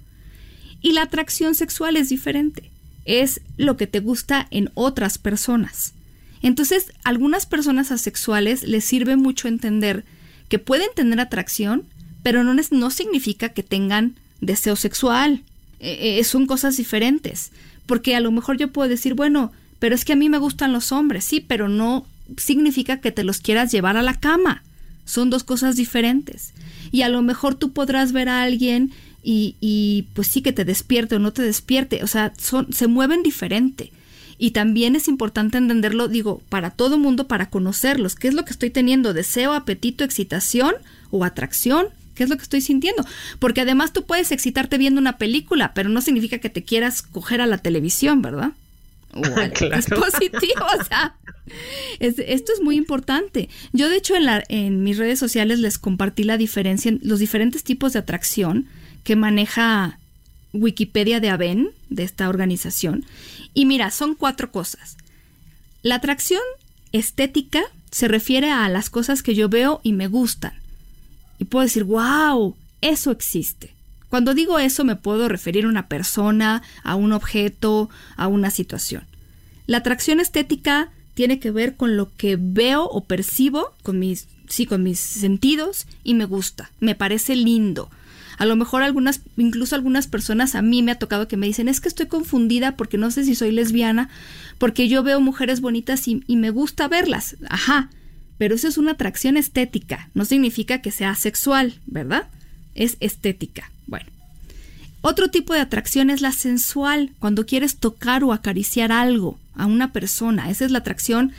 Y 0.80 0.92
la 0.92 1.02
atracción 1.02 1.54
sexual 1.54 1.96
es 1.96 2.08
diferente. 2.08 2.70
Es 3.04 3.40
lo 3.56 3.76
que 3.76 3.86
te 3.86 4.00
gusta 4.00 4.46
en 4.50 4.70
otras 4.74 5.18
personas. 5.18 5.94
Entonces, 6.42 6.92
a 7.04 7.10
algunas 7.10 7.46
personas 7.46 7.90
asexuales 7.90 8.62
les 8.62 8.84
sirve 8.84 9.16
mucho 9.16 9.48
entender 9.48 10.04
que 10.48 10.58
pueden 10.58 10.88
tener 10.94 11.20
atracción, 11.20 11.84
pero 12.22 12.44
no, 12.44 12.90
significa 12.90 13.50
que 13.50 13.62
tengan 13.62 14.16
deseo 14.40 14.76
sexual. 14.76 15.42
Eh, 15.80 16.18
eh, 16.18 16.24
son 16.24 16.46
cosas 16.46 16.76
diferentes. 16.76 17.50
Porque 17.88 18.14
a 18.14 18.20
lo 18.20 18.30
mejor 18.30 18.56
yo 18.56 18.68
puedo 18.68 18.88
decir, 18.88 19.14
bueno, 19.14 19.50
pero 19.80 19.96
es 19.96 20.04
que 20.04 20.12
a 20.12 20.16
mí 20.16 20.28
me 20.28 20.38
gustan 20.38 20.72
los 20.72 20.92
hombres, 20.92 21.24
sí, 21.24 21.40
pero 21.40 21.68
no 21.68 22.06
significa 22.36 23.00
que 23.00 23.10
te 23.10 23.24
los 23.24 23.40
quieras 23.40 23.72
llevar 23.72 23.96
a 23.96 24.02
la 24.02 24.14
cama. 24.14 24.62
Son 25.04 25.30
dos 25.30 25.42
cosas 25.42 25.74
diferentes. 25.74 26.52
Y 26.92 27.02
a 27.02 27.08
lo 27.08 27.22
mejor 27.22 27.54
tú 27.54 27.72
podrás 27.72 28.12
ver 28.12 28.28
a 28.28 28.42
alguien 28.42 28.92
y, 29.24 29.56
y 29.60 30.06
pues 30.12 30.28
sí 30.28 30.42
que 30.42 30.52
te 30.52 30.66
despierte 30.66 31.16
o 31.16 31.18
no 31.18 31.32
te 31.32 31.42
despierte. 31.42 32.04
O 32.04 32.06
sea, 32.06 32.34
son, 32.38 32.72
se 32.72 32.86
mueven 32.86 33.22
diferente. 33.22 33.90
Y 34.36 34.50
también 34.50 34.94
es 34.94 35.08
importante 35.08 35.58
entenderlo, 35.58 36.08
digo, 36.08 36.42
para 36.48 36.70
todo 36.70 36.98
mundo, 36.98 37.26
para 37.26 37.50
conocerlos. 37.50 38.14
¿Qué 38.14 38.28
es 38.28 38.34
lo 38.34 38.44
que 38.44 38.52
estoy 38.52 38.70
teniendo? 38.70 39.14
¿Deseo, 39.14 39.54
apetito, 39.54 40.04
excitación 40.04 40.74
o 41.10 41.24
atracción? 41.24 41.88
¿Qué 42.18 42.24
es 42.24 42.30
lo 42.30 42.36
que 42.36 42.42
estoy 42.42 42.60
sintiendo? 42.60 43.06
Porque 43.38 43.60
además 43.60 43.92
tú 43.92 44.04
puedes 44.04 44.32
excitarte 44.32 44.76
viendo 44.76 45.00
una 45.00 45.18
película, 45.18 45.72
pero 45.72 45.88
no 45.88 46.00
significa 46.00 46.38
que 46.38 46.50
te 46.50 46.64
quieras 46.64 47.00
coger 47.00 47.40
a 47.40 47.46
la 47.46 47.58
televisión, 47.58 48.22
¿verdad? 48.22 48.54
O 49.14 49.24
al 49.24 49.52
dispositivo, 49.52 50.66
o 50.80 50.84
sea, 50.84 51.14
esto 52.00 52.52
es 52.52 52.60
muy 52.60 52.74
importante. 52.74 53.48
Yo 53.72 53.88
de 53.88 53.98
hecho 53.98 54.16
en, 54.16 54.24
la, 54.24 54.42
en 54.48 54.82
mis 54.82 54.98
redes 54.98 55.20
sociales 55.20 55.60
les 55.60 55.78
compartí 55.78 56.24
la 56.24 56.36
diferencia, 56.36 56.88
en 56.88 56.98
los 57.04 57.20
diferentes 57.20 57.62
tipos 57.62 57.92
de 57.92 58.00
atracción 58.00 58.66
que 59.04 59.14
maneja 59.14 60.00
Wikipedia 60.52 61.20
de 61.20 61.30
Aven, 61.30 61.70
de 61.88 62.02
esta 62.02 62.28
organización. 62.28 63.06
Y 63.54 63.64
mira, 63.64 63.92
son 63.92 64.16
cuatro 64.16 64.50
cosas. 64.50 64.96
La 65.82 65.94
atracción 65.94 66.42
estética 66.90 67.62
se 67.92 68.08
refiere 68.08 68.50
a 68.50 68.68
las 68.68 68.90
cosas 68.90 69.22
que 69.22 69.36
yo 69.36 69.48
veo 69.48 69.80
y 69.84 69.92
me 69.92 70.08
gustan. 70.08 70.54
Y 71.38 71.44
puedo 71.44 71.64
decir, 71.64 71.84
wow, 71.84 72.56
eso 72.80 73.10
existe. 73.10 73.74
Cuando 74.08 74.34
digo 74.34 74.58
eso 74.58 74.84
me 74.84 74.96
puedo 74.96 75.28
referir 75.28 75.64
a 75.64 75.68
una 75.68 75.88
persona, 75.88 76.62
a 76.82 76.94
un 76.94 77.12
objeto, 77.12 77.90
a 78.16 78.26
una 78.26 78.50
situación. 78.50 79.04
La 79.66 79.78
atracción 79.78 80.18
estética 80.18 80.90
tiene 81.14 81.40
que 81.40 81.50
ver 81.50 81.76
con 81.76 81.96
lo 81.96 82.14
que 82.16 82.38
veo 82.40 82.84
o 82.84 83.04
percibo 83.04 83.74
con 83.82 83.98
mis, 83.98 84.28
sí, 84.48 84.64
con 84.66 84.82
mis 84.82 84.98
sentidos 84.98 85.86
y 86.04 86.14
me 86.14 86.24
gusta, 86.24 86.70
me 86.80 86.94
parece 86.94 87.36
lindo, 87.36 87.90
a 88.38 88.46
lo 88.46 88.54
mejor 88.54 88.82
algunas, 88.82 89.20
incluso 89.36 89.74
algunas 89.74 90.06
personas 90.06 90.54
a 90.54 90.62
mí 90.62 90.82
me 90.82 90.92
ha 90.92 90.98
tocado 90.98 91.26
que 91.26 91.36
me 91.36 91.46
dicen, 91.46 91.68
es 91.68 91.80
que 91.80 91.88
estoy 91.88 92.06
confundida 92.06 92.76
porque 92.76 92.96
no 92.96 93.10
sé 93.10 93.24
si 93.24 93.34
soy 93.34 93.50
lesbiana, 93.50 94.08
porque 94.58 94.88
yo 94.88 95.02
veo 95.02 95.20
mujeres 95.20 95.60
bonitas 95.60 96.06
y, 96.06 96.22
me 96.28 96.50
gusta 96.50 96.86
verlas. 96.86 97.36
Ajá, 97.48 97.90
pero 98.38 98.54
eso 98.54 98.68
es 98.68 98.78
una 98.78 98.92
atracción 98.92 99.36
estética, 99.36 100.08
no 100.14 100.24
significa 100.24 100.80
que 100.80 100.90
sea 100.90 101.14
sexual, 101.14 101.80
¿verdad? 101.86 102.28
Es 102.74 102.96
estética. 103.00 103.70
Bueno. 103.86 104.06
Otro 105.00 105.30
tipo 105.30 105.54
de 105.54 105.60
atracción 105.60 106.10
es 106.10 106.22
la 106.22 106.32
sensual, 106.32 107.12
cuando 107.20 107.46
quieres 107.46 107.76
tocar 107.76 108.24
o 108.24 108.32
acariciar 108.32 108.90
algo 108.90 109.38
a 109.54 109.66
una 109.66 109.92
persona. 109.92 110.50
Esa 110.50 110.64
es 110.64 110.72
la 110.72 110.78
atracción. 110.78 111.32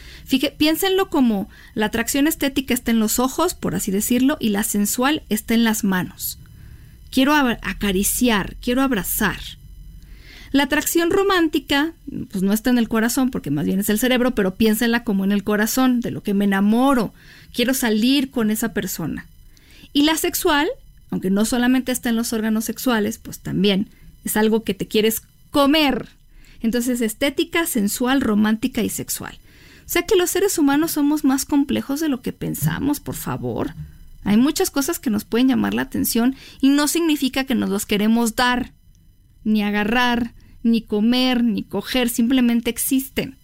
Piénsenlo 0.58 1.10
como 1.10 1.50
la 1.74 1.88
atracción 1.88 2.28
estética 2.28 2.74
está 2.74 2.92
en 2.92 3.00
los 3.00 3.20
ojos, 3.20 3.54
por 3.54 3.76
así 3.76 3.92
decirlo, 3.92 4.38
y 4.40 4.50
la 4.50 4.64
sensual 4.64 5.24
está 5.30 5.56
en 5.56 5.66
las 5.66 5.84
manos 5.84 6.40
quiero 7.10 7.34
acariciar, 7.34 8.56
quiero 8.62 8.82
abrazar. 8.82 9.40
La 10.52 10.64
atracción 10.64 11.12
romántica, 11.12 11.94
pues 12.32 12.44
no 12.44 12.54
está 12.54 12.70
en 12.70 12.78
el 12.80 12.90
corazón, 12.90 13.30
porque 13.30 13.52
más 13.52 13.66
bien 13.66 13.80
es 13.80 13.90
el 13.90 14.00
cerebro, 14.00 14.34
pero 14.34 14.56
piénsenla 14.56 15.04
como 15.04 15.24
en 15.24 15.32
el 15.32 15.44
corazón, 15.44 16.02
de 16.02 16.12
lo 16.12 16.24
que 16.24 16.34
me 16.34 16.46
enamoro, 16.46 17.14
quiero 17.54 17.74
salir 17.74 18.32
con 18.32 18.50
esa 18.50 18.74
persona. 18.74 19.28
Y 19.94 20.04
la 20.04 20.16
sexual, 20.18 20.68
aunque 21.12 21.30
no 21.30 21.46
solamente 21.46 21.92
está 21.92 22.10
en 22.10 22.16
los 22.16 22.34
órganos 22.34 22.66
sexuales, 22.66 23.20
pues 23.20 23.40
también 23.40 23.90
es 24.24 24.38
algo 24.38 24.64
que 24.64 24.74
te 24.74 24.88
quieres 24.88 25.22
comer. 25.52 26.10
Entonces, 26.62 27.02
estética, 27.02 27.66
sensual, 27.66 28.22
romántica 28.22 28.82
y 28.82 28.90
sexual. 28.90 29.38
O 29.86 29.92
sea 29.92 30.04
que 30.04 30.16
los 30.16 30.30
seres 30.30 30.58
humanos 30.58 30.92
somos 30.92 31.24
más 31.24 31.46
complejos 31.46 32.00
de 32.00 32.10
lo 32.10 32.22
que 32.22 32.34
pensamos, 32.34 33.00
por 33.00 33.16
favor. 33.16 33.74
Hay 34.24 34.38
muchas 34.38 34.70
cosas 34.70 35.00
que 35.00 35.10
nos 35.10 35.26
pueden 35.26 35.48
llamar 35.48 35.74
la 35.74 35.84
atención 35.84 36.36
y 36.62 36.70
no 36.70 36.88
significa 36.88 37.46
que 37.46 37.56
nos 37.56 37.70
los 37.70 37.86
queremos 37.86 38.36
dar, 38.36 38.74
ni 39.44 39.64
agarrar, 39.64 40.34
ni 40.64 40.82
comer, 40.82 41.44
ni 41.44 41.64
coger, 41.64 42.10
simplemente 42.10 42.70
existen. 42.70 43.38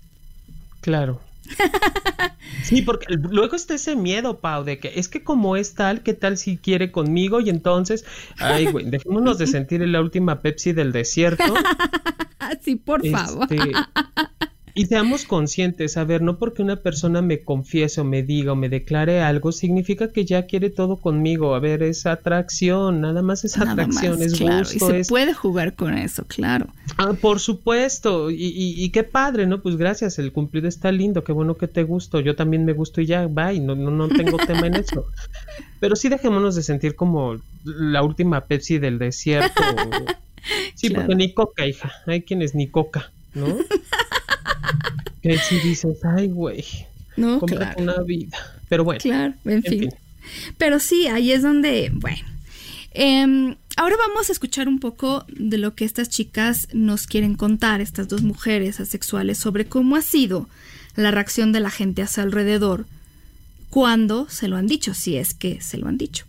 Claro. 0.82 1.22
Sí, 2.64 2.82
porque 2.82 3.14
luego 3.14 3.56
está 3.56 3.76
ese 3.76 3.96
miedo, 3.96 4.40
Pau, 4.40 4.64
de 4.64 4.80
que 4.80 4.94
es 4.96 5.08
que 5.08 5.24
como 5.24 5.56
es 5.56 5.76
tal, 5.76 6.02
¿qué 6.02 6.14
tal 6.14 6.38
si 6.38 6.58
quiere 6.58 6.92
conmigo? 6.92 7.40
Y 7.40 7.50
entonces, 7.50 8.06
ay, 8.38 8.66
güey, 8.68 8.86
dejémonos 8.90 9.38
de 9.38 9.46
sentir 9.46 9.88
la 9.88 10.02
última 10.02 10.42
Pepsi 10.42 10.74
del 10.74 10.92
desierto. 10.92 11.44
Sí, 12.62 12.76
por 12.76 13.08
favor. 13.08 13.48
Este, 13.50 13.72
y 14.78 14.88
seamos 14.88 15.24
conscientes, 15.24 15.96
a 15.96 16.04
ver, 16.04 16.22
no 16.22 16.38
porque 16.38 16.62
una 16.62 16.76
persona 16.76 17.22
me 17.22 17.40
confiese 17.44 18.02
o 18.02 18.04
me 18.04 18.24
diga 18.24 18.52
o 18.52 18.56
me 18.58 18.68
declare 18.68 19.22
algo, 19.22 19.54
significa 19.54 20.12
que 20.12 20.26
ya 20.26 20.48
quiere 20.48 20.70
todo 20.70 20.98
conmigo. 20.98 21.56
A 21.56 21.60
ver, 21.60 21.82
es 21.82 22.06
atracción, 22.06 23.00
nada 23.00 23.22
más 23.22 23.46
es 23.46 23.58
atracción, 23.58 24.22
es 24.22 24.38
gusto. 24.38 24.94
Y 24.94 25.04
se 25.04 25.10
puede 25.10 25.34
jugar 25.34 25.76
con 25.76 25.98
eso, 25.98 26.26
claro. 26.28 26.68
Ah, 26.98 27.14
por 27.20 27.40
supuesto, 27.40 28.30
y, 28.30 28.36
y, 28.38 28.90
qué 28.90 29.04
padre, 29.04 29.48
¿no? 29.48 29.62
Pues 29.62 29.78
gracias, 29.78 30.20
el 30.20 30.34
cumplido 30.34 30.68
está 30.68 30.92
lindo, 30.92 31.24
qué 31.24 31.32
bueno 31.32 31.56
que 31.56 31.70
te 31.70 31.84
gusto, 31.84 32.20
yo 32.20 32.36
también 32.36 32.66
me 32.66 32.74
gusto 32.74 33.00
y 33.00 33.06
ya, 33.06 33.28
bye, 33.28 33.62
no, 33.62 33.76
no, 33.76 33.92
no 33.92 34.10
tengo 34.10 34.38
tema 34.38 34.68
en 34.68 34.76
eso. 34.76 35.08
Pero 35.80 35.96
sí 35.96 36.10
dejémonos 36.10 36.54
de 36.54 36.64
sentir 36.64 36.96
como 36.96 37.38
la 37.64 38.04
última 38.04 38.42
Pepsi 38.42 38.78
del 38.78 39.00
desierto. 39.00 39.64
Sí, 40.76 40.92
porque 40.92 41.16
ni 41.16 41.34
coca, 41.34 41.66
hija, 41.66 41.92
hay 42.06 42.22
quienes 42.22 42.54
ni 42.54 42.68
coca, 42.68 43.10
¿no? 43.34 43.48
que 45.22 45.38
si 45.38 45.60
dices, 45.60 45.98
ay, 46.04 46.28
güey, 46.28 46.64
no, 47.18 47.40
claro. 47.42 47.82
una 47.82 48.02
vida. 48.02 48.38
Pero 48.70 48.84
bueno. 48.84 49.00
Claro, 49.02 49.34
en, 49.46 49.64
fin. 49.64 49.90
Pero 50.58 50.80
sí, 50.80 51.08
ahí 51.08 51.32
es 51.32 51.42
donde, 51.42 51.92
bueno. 51.94 52.26
Em, 52.92 53.56
ahora 53.76 53.98
vamos 53.98 54.30
a 54.30 54.32
escuchar 54.32 54.68
un 54.68 54.80
poco 54.80 55.26
de 55.28 55.58
lo 55.58 55.76
que 55.76 55.84
estas 55.84 56.10
chicas 56.10 56.68
nos 56.74 57.08
quieren 57.08 57.36
contar, 57.36 57.82
estas 57.82 58.08
dos 58.08 58.22
mujeres 58.22 58.80
asexuales, 58.80 59.38
sobre 59.38 59.66
cómo 59.66 59.96
ha 59.96 60.02
sido 60.02 60.48
la 60.96 61.12
reacción 61.12 61.52
de 61.52 61.60
la 61.60 61.70
gente 61.70 62.02
a 62.02 62.08
su 62.08 62.22
alrededor 62.22 62.86
cuando 63.70 64.30
se 64.30 64.48
lo 64.48 64.56
han 64.56 64.68
dicho, 64.68 64.94
si 64.94 65.18
es 65.18 65.34
que 65.34 65.60
se 65.60 65.78
lo 65.78 65.88
han 65.88 65.98
dicho. 65.98 66.26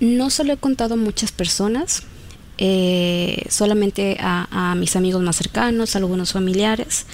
No 0.00 0.30
se 0.30 0.44
lo 0.44 0.54
he 0.54 0.56
contado 0.56 0.94
a 0.94 0.96
muchas 0.96 1.30
personas, 1.32 2.02
eh, 2.58 3.44
solamente 3.50 4.16
a, 4.18 4.74
mis 4.76 4.96
amigos 4.96 5.22
más 5.22 5.36
cercanos, 5.36 5.94
a 5.94 5.98
algunos 5.98 6.32
familiares. 6.32 7.06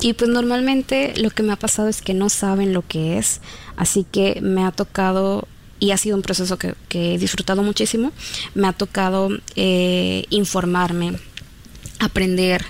Y 0.00 0.12
pues 0.12 0.30
normalmente 0.30 1.14
lo 1.16 1.30
que 1.30 1.42
me 1.42 1.52
ha 1.52 1.56
pasado 1.56 1.88
es 1.88 2.02
que 2.02 2.14
no 2.14 2.28
saben 2.28 2.72
lo 2.72 2.86
que 2.86 3.18
es, 3.18 3.40
así 3.76 4.04
que 4.10 4.40
me 4.42 4.64
ha 4.64 4.70
tocado, 4.70 5.48
y 5.78 5.92
ha 5.92 5.96
sido 5.96 6.16
un 6.16 6.22
proceso 6.22 6.58
que, 6.58 6.74
he 6.90 7.18
disfrutado 7.18 7.62
muchísimo, 7.62 8.12
me 8.54 8.68
ha 8.68 8.72
tocado 8.72 9.30
eh, 9.56 10.24
informarme, 10.30 11.18
aprender, 11.98 12.64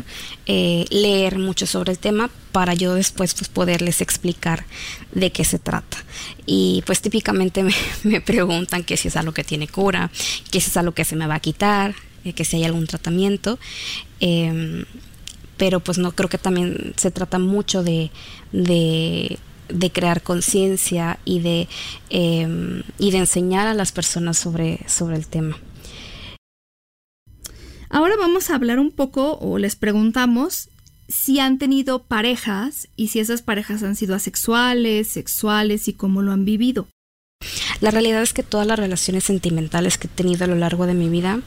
eh, 0.46 0.84
leer 0.90 1.38
mucho 1.38 1.66
sobre 1.66 1.92
el 1.92 1.98
tema 1.98 2.30
para 2.52 2.74
yo 2.74 2.94
después 2.94 3.34
pues, 3.34 3.48
poderles 3.48 4.00
explicar 4.00 4.64
de 5.12 5.32
qué 5.32 5.44
se 5.44 5.58
trata. 5.58 5.96
Y 6.46 6.82
pues 6.86 7.00
típicamente 7.00 7.62
me, 7.64 7.74
me 8.04 8.20
preguntan 8.20 8.84
que 8.84 8.96
si 8.96 9.08
es 9.08 9.16
algo 9.16 9.32
que 9.32 9.42
tiene 9.42 9.66
cura, 9.66 10.10
que 10.50 10.60
si 10.60 10.70
es 10.70 10.76
algo 10.76 10.92
que 10.92 11.04
se 11.04 11.16
me 11.16 11.26
va 11.26 11.36
a 11.36 11.40
quitar, 11.40 11.94
eh, 12.24 12.32
que 12.32 12.44
si 12.44 12.56
hay 12.56 12.64
algún 12.64 12.86
tratamiento. 12.86 13.58
Em, 14.20 14.84
pero 15.56 15.80
pues 15.80 15.98
no 15.98 16.12
creo 16.12 16.28
que 16.28 16.38
también 16.38 16.94
se 16.96 17.10
trata 17.10 17.38
mucho 17.38 17.82
de, 17.82 18.10
de, 18.52 19.38
crear 19.92 20.22
conciencia 20.22 21.18
y, 21.24 21.40
de 21.40 21.68
em, 22.10 22.82
y 22.98 23.10
de 23.10 23.18
enseñar 23.18 23.66
a 23.68 23.74
las 23.74 23.92
personas 23.92 24.38
sobre, 24.38 24.80
sobre 24.88 25.16
el 25.16 25.26
tema. 25.26 25.56
Ahora 27.88 28.14
vamos 28.18 28.50
a 28.50 28.54
hablar 28.54 28.78
un 28.78 28.90
poco 28.90 29.38
o 29.38 29.58
les 29.58 29.76
preguntamos 29.76 30.70
si 31.08 31.38
han 31.40 31.58
tenido 31.58 32.04
parejas 32.04 32.88
y 32.96 33.08
si 33.08 33.20
esas 33.20 33.42
parejas 33.42 33.82
han 33.82 33.96
sido 33.96 34.14
asexuales, 34.14 35.08
sexuales 35.08 35.88
y 35.88 35.92
cómo 35.92 36.22
lo 36.22 36.32
han 36.32 36.46
vivido. 36.46 36.88
La 37.80 37.90
realidad 37.90 38.22
es 38.22 38.32
que 38.32 38.43
todas 38.43 38.66
las 38.66 38.78
relaciones 38.78 39.24
sentimentales 39.24 39.99
que 39.99 40.07
he 40.07 40.11
tenido 40.11 40.45
a 40.45 40.49
lo 40.49 40.57
largo 40.57 40.86
de 40.86 40.95
mi 40.95 41.09
vida 41.09 41.40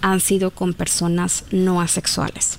han 0.00 0.20
sido 0.20 0.50
con 0.50 0.74
personas 0.74 1.44
no 1.50 1.80
asexuales. 1.80 2.58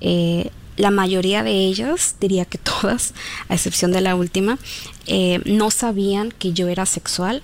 Eh, 0.00 0.50
la 0.76 0.90
mayoría 0.90 1.42
de 1.42 1.52
ellas, 1.52 2.16
diría 2.20 2.44
que 2.44 2.58
todas, 2.58 3.14
a 3.48 3.54
excepción 3.54 3.92
de 3.92 4.00
la 4.00 4.16
última, 4.16 4.58
eh, 5.06 5.40
no 5.44 5.70
sabían 5.70 6.32
que 6.32 6.52
yo 6.52 6.68
era 6.68 6.86
sexual 6.86 7.42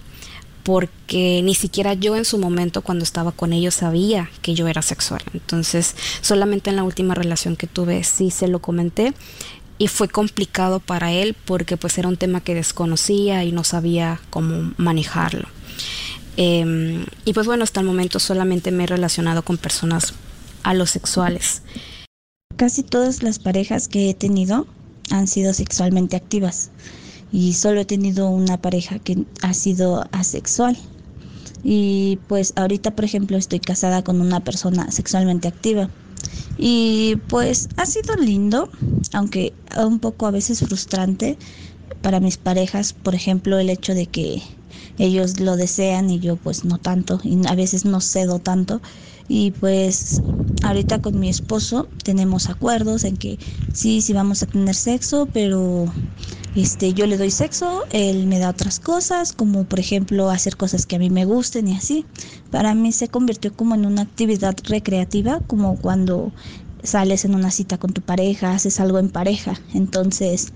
porque 0.62 1.40
ni 1.42 1.54
siquiera 1.54 1.94
yo 1.94 2.16
en 2.16 2.24
su 2.24 2.38
momento 2.38 2.82
cuando 2.82 3.02
estaba 3.02 3.32
con 3.32 3.52
ellos 3.52 3.74
sabía 3.74 4.30
que 4.42 4.54
yo 4.54 4.68
era 4.68 4.82
sexual. 4.82 5.22
Entonces, 5.32 5.96
solamente 6.20 6.70
en 6.70 6.76
la 6.76 6.84
última 6.84 7.14
relación 7.14 7.56
que 7.56 7.66
tuve 7.66 8.04
sí 8.04 8.30
se 8.30 8.46
lo 8.46 8.60
comenté 8.60 9.14
y 9.80 9.88
fue 9.88 10.08
complicado 10.08 10.78
para 10.78 11.10
él 11.10 11.34
porque 11.46 11.78
pues 11.78 11.96
era 11.96 12.06
un 12.06 12.18
tema 12.18 12.42
que 12.42 12.54
desconocía 12.54 13.44
y 13.44 13.50
no 13.50 13.64
sabía 13.64 14.20
cómo 14.28 14.74
manejarlo. 14.76 15.48
Em, 16.36 17.06
y 17.24 17.32
pues 17.32 17.46
bueno, 17.46 17.64
hasta 17.64 17.80
el 17.80 17.86
momento 17.86 18.18
solamente 18.18 18.72
me 18.72 18.84
he 18.84 18.86
relacionado 18.86 19.42
con 19.42 19.56
personas 19.56 20.12
alosexuales. 20.64 21.62
Casi 22.56 22.82
todas 22.82 23.22
las 23.22 23.38
parejas 23.38 23.88
que 23.88 24.10
he 24.10 24.14
tenido 24.14 24.66
han 25.10 25.26
sido 25.26 25.54
sexualmente 25.54 26.14
activas 26.14 26.70
y 27.32 27.54
solo 27.54 27.80
he 27.80 27.86
tenido 27.86 28.28
una 28.28 28.60
pareja 28.60 28.98
que 28.98 29.24
ha 29.40 29.54
sido 29.54 30.06
asexual. 30.12 30.76
Y 31.64 32.18
pues 32.28 32.52
ahorita, 32.56 32.90
por 32.90 33.06
ejemplo, 33.06 33.38
estoy 33.38 33.60
casada 33.60 34.04
con 34.04 34.20
una 34.20 34.40
persona 34.40 34.90
sexualmente 34.90 35.48
activa. 35.48 35.88
Y 36.56 37.16
pues 37.28 37.68
ha 37.76 37.86
sido 37.86 38.16
lindo, 38.16 38.70
aunque 39.12 39.54
un 39.76 40.00
poco 40.00 40.26
a 40.26 40.30
veces 40.30 40.60
frustrante 40.60 41.38
para 42.00 42.20
mis 42.20 42.38
parejas, 42.38 42.92
por 42.92 43.14
ejemplo, 43.14 43.58
el 43.58 43.70
hecho 43.70 43.94
de 43.94 44.06
que 44.06 44.42
ellos 44.98 45.40
lo 45.40 45.56
desean 45.56 46.10
y 46.10 46.20
yo 46.20 46.36
pues 46.36 46.64
no 46.64 46.78
tanto, 46.78 47.20
y 47.24 47.38
a 47.46 47.54
veces 47.54 47.84
no 47.84 48.00
cedo 48.00 48.38
tanto. 48.40 48.80
Y 49.32 49.52
pues 49.52 50.22
ahorita 50.64 50.98
con 50.98 51.20
mi 51.20 51.28
esposo 51.28 51.88
tenemos 52.02 52.50
acuerdos 52.50 53.04
en 53.04 53.16
que 53.16 53.38
sí, 53.72 54.00
sí 54.00 54.12
vamos 54.12 54.42
a 54.42 54.46
tener 54.46 54.74
sexo, 54.74 55.30
pero 55.32 55.84
este 56.56 56.94
yo 56.94 57.06
le 57.06 57.16
doy 57.16 57.30
sexo, 57.30 57.84
él 57.92 58.26
me 58.26 58.40
da 58.40 58.50
otras 58.50 58.80
cosas, 58.80 59.32
como 59.32 59.66
por 59.66 59.78
ejemplo 59.78 60.30
hacer 60.30 60.56
cosas 60.56 60.84
que 60.84 60.96
a 60.96 60.98
mí 60.98 61.10
me 61.10 61.26
gusten 61.26 61.68
y 61.68 61.76
así. 61.76 62.06
Para 62.50 62.74
mí 62.74 62.90
se 62.90 63.06
convirtió 63.06 63.54
como 63.54 63.76
en 63.76 63.86
una 63.86 64.02
actividad 64.02 64.56
recreativa, 64.64 65.38
como 65.46 65.76
cuando 65.76 66.32
sales 66.82 67.24
en 67.24 67.36
una 67.36 67.52
cita 67.52 67.78
con 67.78 67.92
tu 67.92 68.02
pareja, 68.02 68.50
haces 68.52 68.80
algo 68.80 68.98
en 68.98 69.10
pareja. 69.10 69.60
Entonces, 69.74 70.52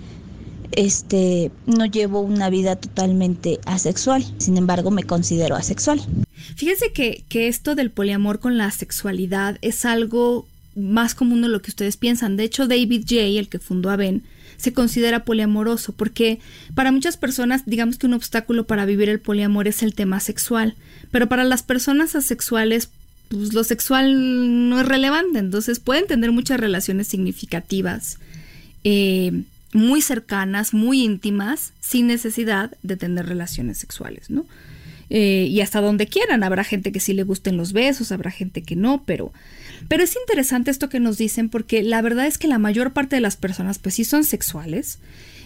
este, 0.77 1.51
no 1.67 1.87
llevo 1.87 2.21
una 2.21 2.51
vida 2.51 2.77
totalmente 2.77 3.61
asexual, 3.65 4.25
sin 4.39 4.57
embargo 4.57 4.91
me 4.91 5.05
considero 5.05 5.57
asexual. 5.57 6.01
Fíjense 6.57 6.93
que, 6.93 7.25
que 7.29 7.49
esto 7.49 7.75
del 7.75 7.91
poliamor 7.91 8.41
con 8.41 8.59
la 8.59 8.71
sexualidad 8.71 9.59
es 9.63 9.85
algo 9.85 10.47
más 10.77 11.15
común 11.15 11.43
de 11.43 11.49
lo 11.49 11.63
que 11.63 11.71
ustedes 11.71 11.97
piensan. 11.97 12.37
De 12.37 12.45
hecho, 12.45 12.67
David 12.67 13.03
J., 13.09 13.23
el 13.23 13.49
que 13.49 13.59
fundó 13.59 13.91
Aven, 13.91 14.25
se 14.57 14.73
considera 14.73 15.25
poliamoroso, 15.25 15.93
porque 15.93 16.41
para 16.75 16.93
muchas 16.93 17.17
personas, 17.17 17.63
digamos 17.67 17.99
que 17.99 18.07
un 18.07 18.15
obstáculo 18.15 18.67
para 18.67 18.85
vivir 18.85 19.09
el 19.09 19.21
poliamor 19.21 19.69
es 19.69 19.83
el 19.83 19.95
tema 19.95 20.21
sexual, 20.21 20.75
pero 21.11 21.29
para 21.29 21.45
las 21.45 21.63
personas 21.63 22.15
asexuales, 22.15 22.91
pues 23.29 23.53
lo 23.53 23.65
sexual 23.65 24.69
no 24.69 24.81
es 24.81 24.87
relevante, 24.87 25.39
entonces 25.39 25.81
pueden 25.81 26.07
tener 26.07 26.33
muchas 26.33 26.61
relaciones 26.61 27.09
significativas. 27.09 28.19
Eh, 28.85 29.43
muy 29.75 30.01
cercanas, 30.01 30.73
muy 30.73 31.03
íntimas, 31.03 31.75
sin 31.81 32.07
necesidad 32.07 32.75
de 32.83 32.97
tener 32.97 33.27
relaciones 33.27 33.77
sexuales, 33.77 34.31
¿no? 34.31 34.47
Eh, 35.11 35.49
y 35.51 35.61
hasta 35.61 35.81
donde 35.81 36.07
quieran. 36.07 36.43
Habrá 36.45 36.65
gente 36.65 36.93
que 36.93 37.01
sí 37.01 37.13
le 37.13 37.25
gusten 37.25 37.57
los 37.57 37.73
besos, 37.73 38.13
habrá 38.13 38.31
gente 38.31 38.63
que 38.63 38.77
no, 38.77 39.03
pero, 39.05 39.33
pero 39.89 40.03
es 40.03 40.17
interesante 40.17 40.71
esto 40.71 40.89
que 40.89 41.01
nos 41.01 41.19
dicen 41.19 41.49
porque 41.49 41.83
la 41.83 42.01
verdad 42.01 42.27
es 42.27 42.39
que 42.39 42.49
la 42.49 42.59
mayor 42.59 42.93
parte 42.93 43.17
de 43.17 43.21
las 43.21 43.37
personas 43.37 43.79
pues 43.79 43.97
sí 43.97 44.05
son 44.05 44.25
sexuales. 44.25 44.99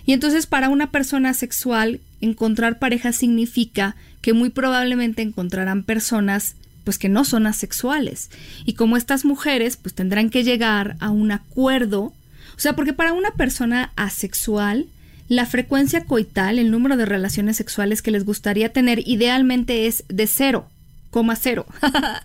Y 0.06 0.12
entonces 0.12 0.46
para 0.46 0.68
una 0.68 0.90
persona 0.90 1.34
sexual 1.34 2.00
encontrar 2.20 2.78
pareja 2.78 3.12
significa 3.12 3.96
que 4.20 4.32
muy 4.32 4.50
probablemente 4.50 5.22
encontrarán 5.22 5.82
personas 5.82 6.54
pues 6.84 6.98
que 6.98 7.08
no 7.08 7.24
son 7.24 7.46
asexuales. 7.46 8.30
Y 8.64 8.74
como 8.74 8.96
estas 8.96 9.24
mujeres 9.24 9.76
pues 9.76 9.94
tendrán 9.94 10.30
que 10.30 10.44
llegar 10.44 10.96
a 11.00 11.10
un 11.10 11.32
acuerdo 11.32 12.12
o 12.58 12.60
sea, 12.60 12.74
porque 12.74 12.92
para 12.92 13.12
una 13.12 13.30
persona 13.30 13.92
asexual, 13.94 14.88
la 15.28 15.46
frecuencia 15.46 16.04
coital, 16.06 16.58
el 16.58 16.72
número 16.72 16.96
de 16.96 17.06
relaciones 17.06 17.56
sexuales 17.56 18.02
que 18.02 18.10
les 18.10 18.24
gustaría 18.24 18.72
tener 18.72 19.06
idealmente 19.06 19.86
es 19.86 20.02
de 20.08 20.24
0,0. 20.24 21.66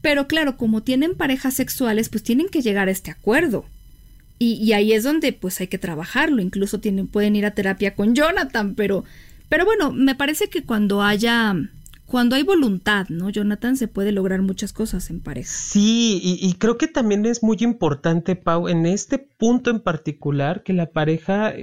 Pero 0.00 0.28
claro, 0.28 0.56
como 0.56 0.84
tienen 0.84 1.16
parejas 1.16 1.54
sexuales, 1.54 2.08
pues 2.08 2.22
tienen 2.22 2.48
que 2.50 2.62
llegar 2.62 2.86
a 2.86 2.92
este 2.92 3.10
acuerdo. 3.10 3.64
Y, 4.38 4.72
ahí 4.74 4.92
es 4.92 5.02
donde 5.02 5.32
pues 5.32 5.60
hay 5.60 5.66
que 5.66 5.78
trabajarlo. 5.78 6.40
Incluso 6.40 6.80
pueden 7.10 7.34
ir 7.34 7.44
a 7.44 7.52
terapia 7.52 7.96
con 7.96 8.14
Jonathan, 8.14 8.76
pero, 8.76 9.04
pero 9.48 9.64
bueno, 9.64 9.90
me 9.90 10.14
parece 10.14 10.48
que 10.48 10.62
cuando 10.62 11.02
haya 11.02 11.56
cuando 12.06 12.36
hay 12.36 12.42
voluntad, 12.42 13.08
¿no? 13.08 13.30
Jonathan, 13.30 13.76
se 13.76 13.88
puede 13.88 14.12
lograr 14.12 14.42
muchas 14.42 14.72
cosas 14.72 15.10
en 15.10 15.20
pareja. 15.20 15.50
Sí, 15.50 16.20
y, 16.22 16.54
creo 16.54 16.76
que 16.76 16.86
también 16.86 17.24
es 17.26 17.42
muy 17.42 17.56
importante, 17.60 18.36
Pau, 18.36 18.68
en 18.68 18.86
este 18.86 19.18
punto 19.18 19.70
en 19.70 19.80
particular, 19.80 20.62
que 20.62 20.72
la 20.72 20.90
pareja 20.90 21.54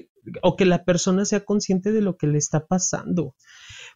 o 0.42 0.56
que 0.56 0.66
la 0.66 0.84
persona 0.84 1.26
sea 1.26 1.46
consciente 1.46 1.92
de 1.92 2.02
lo 2.02 2.18
que 2.18 2.28
le 2.28 2.38
está 2.38 2.66
pasando. 2.68 3.36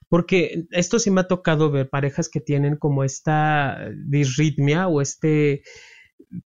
Porque 0.08 0.66
esto 0.72 1.00
sí 1.00 1.12
me 1.12 1.22
ha 1.22 1.28
tocado 1.28 1.72
ver 1.72 1.90
parejas 1.90 2.30
que 2.30 2.42
tienen 2.42 2.78
como 2.78 3.04
esta 3.04 3.90
disritmia 4.08 4.88
o 4.88 5.02
este, 5.02 5.64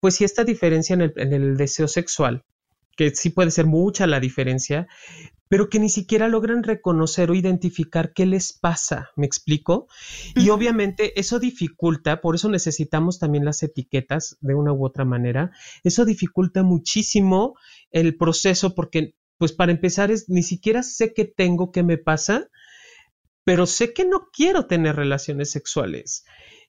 pues 0.01 0.16
sí, 0.16 0.24
esta 0.24 0.44
diferencia 0.44 0.94
en 0.94 1.32
el 1.32 1.57
deseo 1.57 1.88
sexual, 1.88 2.44
que 2.96 3.11
sí 3.11 3.30
puede 3.30 3.51
ser 3.51 3.66
mucha 3.66 4.07
la 4.07 4.20
diferencia, 4.20 4.86
pero 5.49 5.68
que 5.68 5.78
ni 5.78 5.88
siquiera 5.88 6.28
logran 6.28 6.62
reconocer 6.62 7.30
o 7.30 7.34
identificar 7.34 8.12
qué 8.12 8.26
les 8.26 8.53
pasa, 8.53 9.11
¿me 9.16 9.26
explico? 9.26 9.88
Y 10.34 10.51
obviamente 10.51 11.18
eso 11.18 11.38
dificulta, 11.38 12.20
por 12.20 12.34
eso 12.34 12.49
necesitamos 12.49 13.18
también 13.18 13.44
las 13.44 13.62
etiquetas 13.62 14.36
de 14.40 14.55
una 14.55 14.72
u 14.72 14.84
otra 14.84 15.05
manera, 15.05 15.51
eso 15.84 16.05
dificulta 16.05 16.62
muchísimo 16.62 17.57
el 17.90 18.16
proceso 18.16 18.74
porque, 18.74 19.14
pues 19.38 19.53
para 19.53 19.72
empezar, 19.72 20.11
es 20.11 20.28
ni 20.28 20.42
siquiera 20.42 20.82
sé 20.82 21.14
qué 21.14 21.24
tengo, 21.24 21.72
qué 21.72 21.82
me 21.82 21.99
pasa, 21.99 22.49
pero 23.44 23.66
sé 23.66 23.94
que 23.94 24.05
no 24.05 24.28
quiero 24.30 24.66
tener 24.66 24.96
relaciones 24.96 25.51
sexuales. 25.51 26.24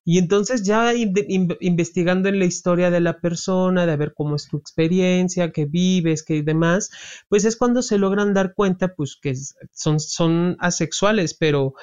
Y 0.06 0.18
entonces 0.18 0.64
ya 0.64 0.94
investigando 0.96 2.30
en 2.30 2.40
la 2.40 2.46
historia 2.46 2.90
de 2.90 3.00
la 3.00 3.20
persona, 3.20 3.86
de 3.86 3.98
ver 3.98 4.14
cómo 4.16 4.36
es 4.36 4.48
tu 4.48 4.58
experiencia, 4.58 5.52
qué 5.52 5.66
vives, 5.66 6.24
qué 6.24 6.42
demás, 6.42 6.90
pues 7.28 7.46
es 7.46 7.58
cuando 7.58 7.82
se 7.82 7.98
logran 7.98 8.34
dar 8.34 8.54
cuenta, 8.56 8.96
pues 8.96 9.18
que 9.22 9.34
son, 9.72 10.00
son 10.00 10.56
asexuales, 10.60 11.36
pero 11.36 11.74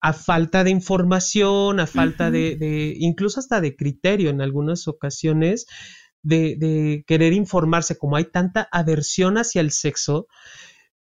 a 0.00 0.12
falta 0.12 0.64
de 0.64 0.70
información, 0.70 1.78
a 1.78 1.86
falta 1.86 2.30
de, 2.30 2.56
de, 2.56 2.94
incluso 2.98 3.38
hasta 3.38 3.60
de 3.60 3.76
criterio 3.76 4.30
en 4.30 4.40
algunas 4.40 4.88
ocasiones, 4.88 5.66
de, 6.22 6.56
de, 6.58 7.04
querer 7.06 7.32
informarse, 7.32 7.96
como 7.96 8.16
hay 8.16 8.24
tanta 8.24 8.68
aversión 8.72 9.38
hacia 9.38 9.60
el 9.60 9.70
sexo, 9.70 10.26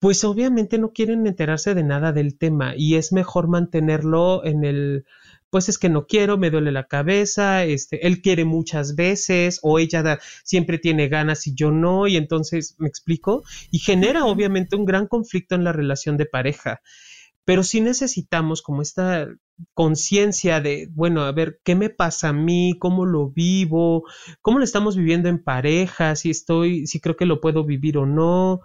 pues 0.00 0.24
obviamente 0.24 0.78
no 0.78 0.92
quieren 0.92 1.26
enterarse 1.26 1.74
de 1.74 1.84
nada 1.84 2.12
del 2.12 2.38
tema 2.38 2.74
y 2.76 2.96
es 2.96 3.12
mejor 3.12 3.48
mantenerlo 3.48 4.44
en 4.44 4.64
el, 4.64 5.04
pues 5.50 5.68
es 5.68 5.78
que 5.78 5.88
no 5.88 6.06
quiero, 6.06 6.36
me 6.36 6.50
duele 6.50 6.72
la 6.72 6.86
cabeza, 6.86 7.64
este, 7.64 8.06
él 8.06 8.20
quiere 8.20 8.44
muchas 8.44 8.94
veces 8.96 9.58
o 9.62 9.78
ella 9.78 10.18
siempre 10.44 10.78
tiene 10.78 11.08
ganas 11.08 11.46
y 11.46 11.54
yo 11.54 11.70
no, 11.70 12.06
y 12.06 12.16
entonces 12.16 12.76
me 12.78 12.88
explico, 12.88 13.42
y 13.70 13.78
genera 13.78 14.24
obviamente 14.24 14.76
un 14.76 14.84
gran 14.84 15.06
conflicto 15.06 15.54
en 15.54 15.64
la 15.64 15.72
relación 15.72 16.16
de 16.16 16.26
pareja. 16.26 16.80
Pero 17.44 17.62
sí 17.62 17.80
necesitamos 17.80 18.60
como 18.60 18.82
esta 18.82 19.26
conciencia 19.72 20.60
de, 20.60 20.88
bueno, 20.90 21.22
a 21.22 21.32
ver, 21.32 21.60
¿qué 21.64 21.74
me 21.74 21.88
pasa 21.88 22.28
a 22.28 22.32
mí? 22.34 22.76
¿Cómo 22.78 23.06
lo 23.06 23.30
vivo? 23.30 24.04
¿Cómo 24.42 24.58
lo 24.58 24.64
estamos 24.64 24.96
viviendo 24.96 25.30
en 25.30 25.42
pareja? 25.42 26.14
Si 26.14 26.28
estoy, 26.28 26.86
si 26.86 27.00
creo 27.00 27.16
que 27.16 27.24
lo 27.24 27.40
puedo 27.40 27.64
vivir 27.64 27.96
o 27.96 28.04
no 28.04 28.60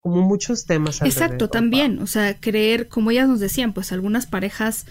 como 0.00 0.20
muchos 0.20 0.66
temas. 0.66 1.00
Exacto, 1.00 1.48
también, 1.48 1.98
o 2.00 2.06
sea, 2.06 2.38
creer, 2.38 2.88
como 2.88 3.10
ellas 3.10 3.26
nos 3.26 3.40
decían, 3.40 3.72
pues 3.72 3.90
algunas 3.90 4.26
parejas 4.26 4.84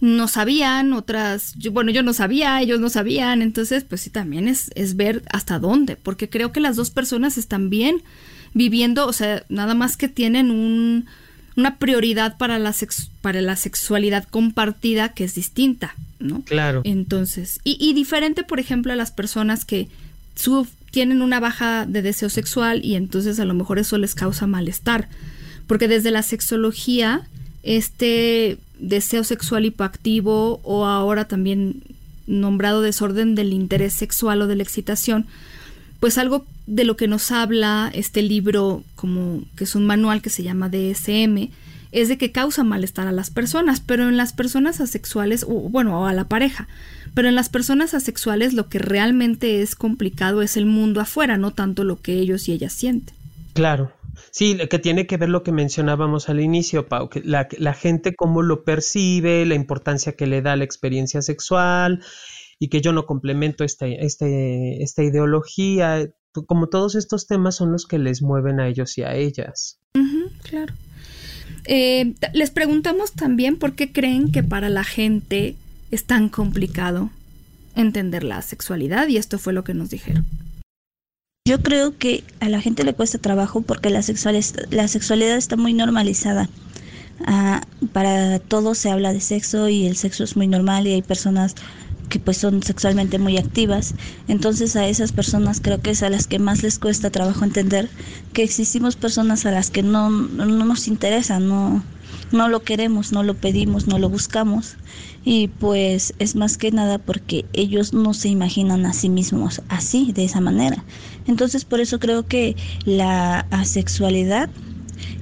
no 0.00 0.28
sabían, 0.28 0.92
otras, 0.94 1.54
bueno, 1.72 1.90
yo 1.90 2.02
no 2.02 2.14
sabía, 2.14 2.60
ellos 2.60 2.80
no 2.80 2.88
sabían, 2.88 3.42
entonces, 3.42 3.84
pues 3.84 4.00
sí, 4.00 4.10
también 4.10 4.48
es, 4.48 4.70
es 4.74 4.96
ver 4.96 5.22
hasta 5.30 5.58
dónde, 5.58 5.96
porque 5.96 6.28
creo 6.28 6.52
que 6.52 6.60
las 6.60 6.76
dos 6.76 6.90
personas 6.90 7.36
están 7.36 7.68
bien 7.68 8.02
viviendo, 8.54 9.06
o 9.06 9.12
sea, 9.12 9.44
nada 9.48 9.74
más 9.74 9.96
que 9.96 10.08
tienen 10.08 10.50
un, 10.50 11.06
una 11.56 11.76
prioridad 11.76 12.38
para 12.38 12.58
la, 12.58 12.74
para 13.20 13.42
la 13.42 13.56
sexualidad 13.56 14.24
compartida 14.24 15.10
que 15.10 15.24
es 15.24 15.34
distinta, 15.34 15.94
¿no? 16.18 16.42
Claro. 16.42 16.80
Entonces, 16.84 17.60
y, 17.62 17.76
y 17.78 17.92
diferente, 17.92 18.42
por 18.42 18.58
ejemplo, 18.58 18.92
a 18.92 18.96
las 18.96 19.10
personas 19.10 19.64
que 19.64 19.88
su, 20.34 20.66
tienen 20.90 21.22
una 21.22 21.40
baja 21.40 21.86
de 21.86 22.02
deseo 22.02 22.30
sexual 22.30 22.84
y 22.84 22.94
entonces 22.94 23.38
a 23.38 23.44
lo 23.44 23.54
mejor 23.54 23.78
eso 23.78 23.98
les 23.98 24.14
causa 24.14 24.46
malestar. 24.46 25.08
Porque 25.66 25.86
desde 25.86 26.10
la 26.10 26.22
sexología, 26.22 27.28
este 27.62 28.58
deseo 28.80 29.24
sexual 29.24 29.66
hipoactivo 29.66 30.60
o 30.62 30.86
ahora 30.86 31.26
también 31.26 31.82
nombrado 32.26 32.80
desorden 32.80 33.34
del 33.34 33.52
interés 33.52 33.92
sexual 33.92 34.42
o 34.42 34.46
de 34.46 34.56
la 34.56 34.62
excitación, 34.62 35.26
pues 35.98 36.16
algo 36.16 36.46
de 36.66 36.84
lo 36.84 36.96
que 36.96 37.08
nos 37.08 37.30
habla 37.30 37.90
este 37.92 38.22
libro, 38.22 38.82
como 38.94 39.42
que 39.56 39.64
es 39.64 39.74
un 39.74 39.86
manual 39.86 40.22
que 40.22 40.30
se 40.30 40.42
llama 40.42 40.68
DSM, 40.68 41.50
es 41.92 42.08
de 42.08 42.18
que 42.18 42.30
causa 42.30 42.62
malestar 42.62 43.08
a 43.08 43.12
las 43.12 43.30
personas, 43.30 43.80
pero 43.80 44.08
en 44.08 44.16
las 44.16 44.32
personas 44.32 44.80
asexuales, 44.80 45.44
o 45.44 45.68
bueno, 45.68 46.06
a 46.06 46.12
la 46.12 46.24
pareja, 46.24 46.68
pero 47.14 47.28
en 47.28 47.34
las 47.34 47.48
personas 47.48 47.94
asexuales 47.94 48.54
lo 48.54 48.68
que 48.68 48.78
realmente 48.78 49.60
es 49.60 49.74
complicado 49.74 50.42
es 50.42 50.56
el 50.56 50.66
mundo 50.66 51.00
afuera, 51.00 51.36
no 51.36 51.50
tanto 51.50 51.82
lo 51.82 52.00
que 52.00 52.14
ellos 52.14 52.48
y 52.48 52.52
ellas 52.52 52.72
sienten. 52.72 53.14
Claro. 53.52 53.92
Sí, 54.32 54.56
que 54.68 54.78
tiene 54.78 55.06
que 55.06 55.16
ver 55.16 55.28
lo 55.28 55.42
que 55.42 55.52
mencionábamos 55.52 56.28
al 56.28 56.40
inicio, 56.40 56.86
Pau, 56.86 57.08
que 57.08 57.22
la, 57.24 57.74
gente 57.74 58.14
cómo 58.14 58.42
lo 58.42 58.64
percibe, 58.64 59.44
la 59.44 59.54
importancia 59.54 60.12
que 60.12 60.26
le 60.26 60.40
da 60.40 60.56
la 60.56 60.64
experiencia 60.64 61.20
sexual 61.20 62.02
y 62.58 62.68
que 62.68 62.80
yo 62.80 62.92
no 62.92 63.06
complemento 63.06 63.64
esta, 63.64 63.86
este, 63.86 64.82
esta 64.82 65.02
ideología, 65.02 66.08
como 66.46 66.68
todos 66.68 66.94
estos 66.94 67.26
temas 67.26 67.56
son 67.56 67.72
los 67.72 67.86
que 67.86 67.98
les 67.98 68.22
mueven 68.22 68.60
a 68.60 68.68
ellos 68.68 68.96
y 68.98 69.02
a 69.02 69.14
ellas. 69.14 69.80
claro. 70.42 70.74
Eh, 71.66 72.14
les 72.32 72.50
preguntamos 72.50 73.12
también 73.12 73.56
por 73.58 73.74
qué 73.74 73.92
creen 73.92 74.32
que 74.32 74.42
para 74.42 74.68
la 74.70 74.84
gente 74.84 75.56
es 75.90 76.04
tan 76.04 76.28
complicado 76.28 77.10
entender 77.74 78.24
la 78.24 78.42
sexualidad 78.42 79.08
y 79.08 79.16
esto 79.16 79.38
fue 79.38 79.52
lo 79.52 79.64
que 79.64 79.74
nos 79.74 79.90
dijeron. 79.90 80.24
Yo 81.50 81.60
creo 81.60 81.98
que 81.98 82.22
a 82.38 82.48
la 82.48 82.60
gente 82.60 82.84
le 82.84 82.94
cuesta 82.94 83.18
trabajo 83.18 83.62
porque 83.62 83.90
la, 83.90 84.02
la 84.70 84.86
sexualidad 84.86 85.36
está 85.36 85.56
muy 85.56 85.74
normalizada. 85.74 86.48
Ah, 87.26 87.62
para 87.92 88.38
todos 88.38 88.78
se 88.78 88.88
habla 88.88 89.12
de 89.12 89.20
sexo 89.20 89.68
y 89.68 89.84
el 89.86 89.96
sexo 89.96 90.22
es 90.22 90.36
muy 90.36 90.46
normal 90.46 90.86
y 90.86 90.92
hay 90.92 91.02
personas 91.02 91.56
que 92.08 92.20
pues 92.20 92.36
son 92.36 92.62
sexualmente 92.62 93.18
muy 93.18 93.36
activas. 93.36 93.96
Entonces 94.28 94.76
a 94.76 94.86
esas 94.86 95.10
personas 95.10 95.60
creo 95.60 95.80
que 95.80 95.90
es 95.90 96.04
a 96.04 96.08
las 96.08 96.28
que 96.28 96.38
más 96.38 96.62
les 96.62 96.78
cuesta 96.78 97.10
trabajo 97.10 97.44
entender 97.44 97.90
que 98.32 98.44
existimos 98.44 98.94
personas 98.94 99.44
a 99.44 99.50
las 99.50 99.72
que 99.72 99.82
no, 99.82 100.08
no 100.08 100.46
nos 100.46 100.86
interesa, 100.86 101.40
no, 101.40 101.84
no 102.32 102.48
lo 102.48 102.62
queremos, 102.62 103.12
no 103.12 103.22
lo 103.22 103.34
pedimos, 103.34 103.86
no 103.86 103.98
lo 103.98 104.08
buscamos. 104.08 104.76
Y 105.24 105.48
pues 105.48 106.14
es 106.18 106.36
más 106.36 106.56
que 106.58 106.70
nada 106.70 106.98
porque 106.98 107.48
ellos 107.52 107.92
no 107.92 108.14
se 108.14 108.28
imaginan 108.28 108.86
a 108.86 108.92
sí 108.92 109.08
mismos 109.08 109.62
así, 109.68 110.12
de 110.12 110.24
esa 110.24 110.40
manera. 110.40 110.84
Entonces 111.30 111.64
por 111.64 111.78
eso 111.78 112.00
creo 112.00 112.26
que 112.26 112.56
la 112.84 113.46
asexualidad 113.52 114.50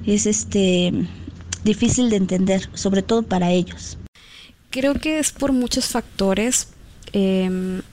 es 0.07 0.25
este 0.25 0.91
difícil 1.63 2.09
de 2.09 2.15
entender, 2.15 2.67
sobre 2.73 3.03
todo 3.03 3.21
para 3.21 3.51
ellos. 3.51 3.99
Creo 4.71 4.95
que 4.95 5.19
es 5.19 5.31
por 5.31 5.51
muchos 5.51 5.85
factores, 5.85 6.69
em, 7.13 7.83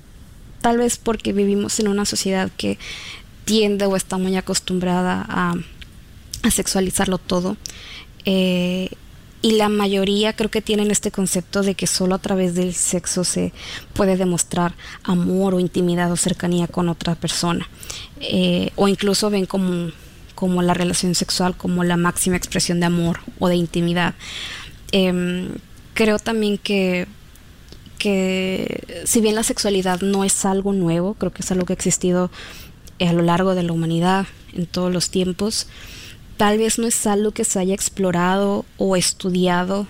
tal 0.63 0.79
vez 0.79 0.97
porque 0.97 1.35
vivimos 1.35 1.79
en 1.79 1.89
una 1.89 2.07
sociedad 2.07 2.51
que 2.57 2.79
tiende 3.45 3.85
o 3.85 3.97
está 3.97 4.17
muy 4.17 4.35
acostumbrada 4.35 5.27
a, 5.29 5.55
sexualizarlo 6.51 7.19
todo. 7.19 7.57
Eh, 8.25 8.89
y 9.47 9.53
la 9.53 9.69
mayoría 9.69 10.33
creo 10.33 10.51
que 10.51 10.61
tienen 10.61 10.91
este 10.91 11.13
concepto 11.13 11.63
de 11.63 11.77
que 11.77 11.87
solo 11.87 12.17
a 12.17 12.19
través 12.19 12.57
del 12.57 12.75
sexo 12.75 13.23
se 13.23 13.53
puede 13.93 14.17
demostrar 14.17 14.75
amor 15.05 15.55
o 15.55 15.61
intimidad 15.61 16.11
o 16.11 16.17
cercanía 16.17 16.67
con 16.67 16.89
otra 16.89 17.15
persona. 17.15 17.69
Eh, 18.19 18.71
o 18.75 18.89
incluso 18.89 19.31
ven 19.31 19.47
como, 19.47 19.93
como 20.35 20.63
la 20.63 20.75
relación 20.75 21.15
sexual 21.15 21.57
como 21.57 21.85
la 21.85 21.97
máxima 21.97 22.37
expresión 22.37 22.81
de 22.81 22.87
amor 22.87 23.21
o 23.39 23.47
de 23.47 23.55
intimidad. 23.55 24.17
Em, 24.91 25.51
creo 25.95 26.19
también 26.19 26.59
que, 26.59 27.07
que 28.01 29.05
si 29.05 29.21
bien 29.21 29.37
la 29.37 29.45
sexualidad 29.45 30.01
no 30.01 30.25
es 30.25 30.45
algo 30.45 30.73
nuevo, 30.73 31.15
creo 31.15 31.33
que 31.33 31.43
es 31.43 31.53
algo 31.53 31.67
que 31.67 31.73
ha 31.73 31.77
existido 31.77 32.33
a 32.99 33.13
lo 33.13 33.23
largo 33.23 33.55
de 33.55 33.63
la 33.63 33.73
humanidad 33.73 34.27
en 34.55 34.67
todos 34.67 34.93
los 34.93 35.11
tiempos, 35.11 35.69
tal 36.37 36.59
vez 36.59 36.79
no 36.79 36.87
es 36.87 37.07
algo 37.07 37.33
que 37.33 37.45
se 37.45 37.59
haya 37.59 37.75
explorado 37.75 38.65
o 38.79 38.97
estudiado 38.97 39.87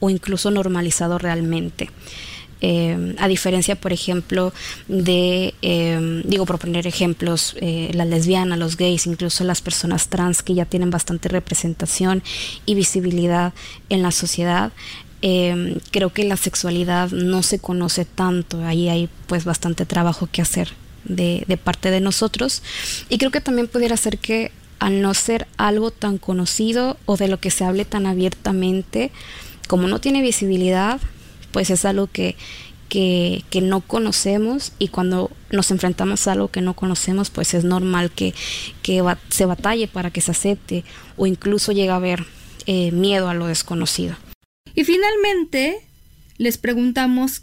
o 0.00 0.10
incluso 0.10 0.50
normalizado 0.50 1.18
realmente. 1.18 1.90
Em, 2.60 3.14
a 3.18 3.28
diferencia, 3.28 3.76
por 3.76 3.92
ejemplo, 3.92 4.52
de, 4.88 5.54
em, 5.62 6.22
digo, 6.24 6.44
por 6.44 6.58
poner 6.58 6.86
ejemplos, 6.88 7.54
eh, 7.60 7.90
las 7.94 8.08
lesbianas, 8.08 8.58
los 8.58 8.76
gays, 8.76 9.06
incluso 9.06 9.44
las 9.44 9.60
personas 9.60 10.08
trans 10.08 10.42
que 10.42 10.54
ya 10.54 10.64
tienen 10.64 10.90
bastante 10.90 11.28
representación 11.28 12.22
y 12.66 12.74
visibilidad 12.74 13.52
en 13.90 14.02
la 14.02 14.10
sociedad, 14.10 14.72
em, 15.22 15.78
creo 15.92 16.12
que 16.12 16.24
la 16.24 16.36
sexualidad 16.36 17.10
no 17.12 17.42
se 17.42 17.60
conoce 17.60 18.04
tanto, 18.04 18.64
ahí 18.64 18.88
hay 18.88 19.08
pues 19.26 19.44
bastante 19.44 19.86
trabajo 19.86 20.28
que 20.30 20.42
hacer 20.42 20.72
de, 21.04 21.44
de 21.46 21.56
parte 21.56 21.90
de 21.90 22.00
nosotros 22.00 22.62
y 23.08 23.18
creo 23.18 23.30
que 23.30 23.40
también 23.40 23.68
pudiera 23.68 23.96
ser 23.96 24.18
que 24.18 24.52
al 24.78 25.02
no 25.02 25.14
ser 25.14 25.46
algo 25.56 25.90
tan 25.90 26.18
conocido 26.18 26.96
o 27.06 27.16
de 27.16 27.28
lo 27.28 27.40
que 27.40 27.50
se 27.50 27.64
hable 27.64 27.84
tan 27.84 28.06
abiertamente, 28.06 29.10
como 29.66 29.88
no 29.88 30.00
tiene 30.00 30.22
visibilidad, 30.22 31.00
pues 31.52 31.70
es 31.70 31.84
algo 31.84 32.06
que, 32.06 32.36
que, 32.88 33.60
no 33.62 33.80
conocemos 33.80 34.72
y 34.78 34.88
cuando 34.88 35.30
nos 35.50 35.70
enfrentamos 35.70 36.26
a 36.26 36.32
algo 36.32 36.48
que 36.48 36.60
no 36.60 36.74
conocemos, 36.74 37.30
pues 37.30 37.54
es 37.54 37.64
normal 37.64 38.10
que, 38.10 38.34
se 39.28 39.44
batalle 39.44 39.88
para 39.88 40.10
que 40.10 40.20
se 40.20 40.30
acepte 40.30 40.84
o 41.16 41.26
incluso 41.26 41.72
llega 41.72 41.94
a 41.94 41.96
haber 41.96 42.24
eh, 42.66 42.90
miedo 42.92 43.28
a 43.28 43.34
lo 43.34 43.46
desconocido. 43.46 44.16
Y 44.74 44.84
finalmente 44.84 45.78
les 46.38 46.58
preguntamos 46.58 47.42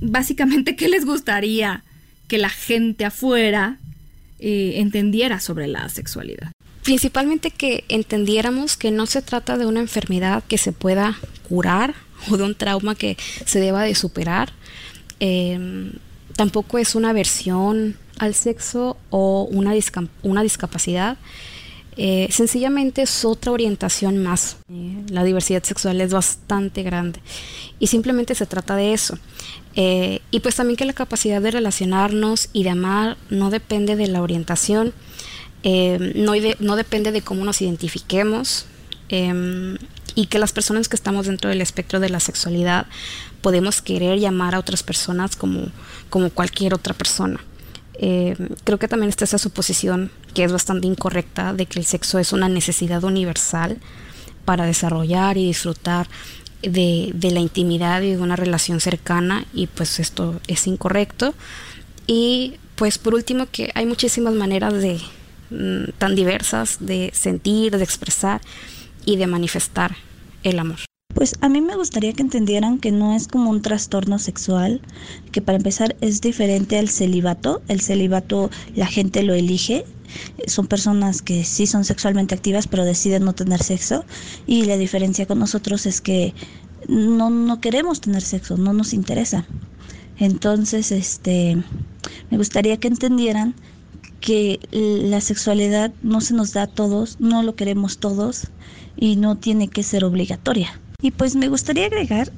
básicamente 0.00 0.76
qué 0.76 0.88
les 0.88 1.04
gustaría 1.04 1.84
que 2.28 2.38
la 2.38 2.50
gente 2.50 3.04
afuera 3.04 3.78
eh, 4.44 4.80
entendiera 4.80 5.38
sobre 5.38 5.68
la 5.68 5.88
sexualidad. 5.88 6.50
Principalmente 6.82 7.52
que 7.52 7.84
entendiéramos 7.88 8.76
que 8.76 8.90
no 8.90 9.06
se 9.06 9.22
trata 9.22 9.56
de 9.56 9.66
una 9.66 9.78
enfermedad 9.78 10.42
que 10.48 10.58
se 10.58 10.72
pueda 10.72 11.16
curar 11.48 11.94
o 12.28 12.36
de 12.36 12.42
un 12.42 12.56
trauma 12.56 12.96
que 12.96 13.16
se 13.46 13.60
deba 13.60 13.84
de 13.84 13.94
superar. 13.94 14.52
Em, 15.20 15.92
tampoco 16.34 16.78
es 16.78 16.96
una 16.96 17.10
aversión 17.10 17.96
al 18.18 18.34
sexo 18.34 18.96
o 19.10 19.44
una, 19.44 19.74
una 20.24 20.42
discapacidad. 20.42 21.18
Eh, 21.96 22.26
sencillamente 22.30 23.02
es 23.02 23.24
otra 23.24 23.52
orientación 23.52 24.18
más. 24.20 24.56
Eh, 24.68 25.04
la 25.08 25.22
diversidad 25.22 25.62
sexual 25.62 26.00
es 26.00 26.12
bastante 26.12 26.82
grande 26.82 27.20
y 27.78 27.86
simplemente 27.86 28.34
se 28.34 28.46
trata 28.46 28.74
de 28.74 28.92
eso. 28.92 29.18
Eh, 29.74 30.20
y 30.30 30.40
pues 30.40 30.56
también 30.56 30.76
que 30.76 30.84
la 30.84 30.92
capacidad 30.92 31.40
de 31.40 31.50
relacionarnos 31.50 32.48
y 32.52 32.64
de 32.64 32.70
amar 32.70 33.16
no 33.30 33.50
depende 33.50 33.96
de 33.96 34.08
la 34.08 34.22
orientación, 34.22 34.92
no, 35.64 36.32
no, 36.58 36.76
depende 36.76 37.12
de 37.12 37.22
cómo 37.22 37.44
nos 37.44 37.62
identifiquemos 37.62 38.66
em, 39.08 39.78
y 40.16 40.26
que 40.26 40.40
las 40.40 40.52
personas 40.52 40.88
que 40.88 40.96
estamos 40.96 41.26
dentro 41.26 41.50
del 41.50 41.60
espectro 41.60 42.00
de 42.00 42.08
la 42.08 42.18
sexualidad 42.18 42.86
podemos 43.42 43.80
querer 43.80 44.18
llamar 44.18 44.54
a 44.54 44.58
otras 44.58 44.82
personas 44.82 45.36
como, 45.36 45.68
como 46.10 46.30
cualquier 46.30 46.74
otra 46.74 46.94
persona. 46.94 47.40
Eh, 47.94 48.36
creo 48.64 48.78
que 48.78 48.88
también 48.88 49.10
está 49.10 49.24
esa 49.24 49.38
suposición 49.38 50.10
que 50.34 50.44
es 50.44 50.52
bastante 50.52 50.86
incorrecta 50.86 51.52
de 51.52 51.66
que 51.66 51.78
el 51.78 51.84
sexo 51.84 52.18
es 52.18 52.32
una 52.32 52.48
necesidad 52.48 53.04
universal 53.04 53.78
para 54.44 54.64
desarrollar 54.64 55.36
y 55.36 55.46
disfrutar 55.46 56.08
de, 56.62 57.30
la 57.30 57.40
intimidad 57.40 58.02
y 58.02 58.10
de 58.10 58.18
una 58.18 58.36
relación 58.36 58.80
cercana 58.80 59.44
y 59.52 59.66
pues 59.66 59.98
esto 59.98 60.40
es 60.46 60.66
incorrecto. 60.66 61.34
Y 62.06 62.54
pues 62.76 62.98
por 62.98 63.14
último 63.14 63.46
que 63.50 63.70
hay 63.74 63.86
muchísimas 63.86 64.34
maneras 64.34 64.74
de 64.74 65.00
mm, 65.50 65.92
tan 65.98 66.14
diversas 66.14 66.78
de 66.80 67.10
sentir, 67.14 67.76
de 67.76 67.84
expresar 67.84 68.40
y 69.04 69.16
de 69.16 69.26
manifestar 69.26 69.96
el 70.42 70.58
amor. 70.58 70.78
Pues 71.14 71.36
a 71.42 71.48
mí 71.48 71.60
me 71.60 71.76
gustaría 71.76 72.12
que 72.14 72.22
entendieran 72.22 72.78
que 72.78 72.90
no 72.90 73.14
es 73.14 73.28
como 73.28 73.50
un 73.50 73.60
trastorno 73.60 74.18
sexual, 74.18 74.80
que 75.30 75.42
para 75.42 75.58
empezar 75.58 75.94
es 76.00 76.20
diferente 76.22 76.78
al 76.78 76.88
celibato. 76.88 77.62
El 77.68 77.80
celibato 77.80 78.50
la 78.74 78.86
gente 78.86 79.22
lo 79.22 79.34
elige, 79.34 79.84
son 80.46 80.66
personas 80.66 81.22
que 81.22 81.44
sí 81.44 81.66
son 81.66 81.84
sexualmente 81.84 82.34
activas 82.34 82.66
pero 82.66 82.84
deciden 82.84 83.24
no 83.24 83.34
tener 83.34 83.62
sexo 83.62 84.04
y 84.46 84.64
la 84.64 84.76
diferencia 84.76 85.26
con 85.26 85.38
nosotros 85.38 85.86
es 85.86 86.00
que 86.00 86.34
no, 86.88 87.30
no 87.30 87.60
queremos 87.60 88.00
tener 88.00 88.22
sexo, 88.22 88.56
no 88.56 88.72
nos 88.72 88.92
interesa. 88.92 89.46
Entonces, 90.18 90.92
este, 90.92 91.62
me 92.30 92.36
gustaría 92.36 92.76
que 92.78 92.88
entendieran 92.88 93.54
que 94.20 94.60
la 94.72 95.20
sexualidad 95.20 95.92
no 96.02 96.20
se 96.20 96.34
nos 96.34 96.52
da 96.52 96.62
a 96.62 96.66
todos, 96.68 97.16
no 97.18 97.42
lo 97.42 97.56
queremos 97.56 97.98
todos 97.98 98.48
y 98.96 99.16
no 99.16 99.36
tiene 99.36 99.68
que 99.68 99.82
ser 99.82 100.04
obligatoria. 100.04 100.80
Y 101.00 101.10
pues 101.10 101.34
me 101.34 101.48
gustaría 101.48 101.86
agregar 101.86 102.32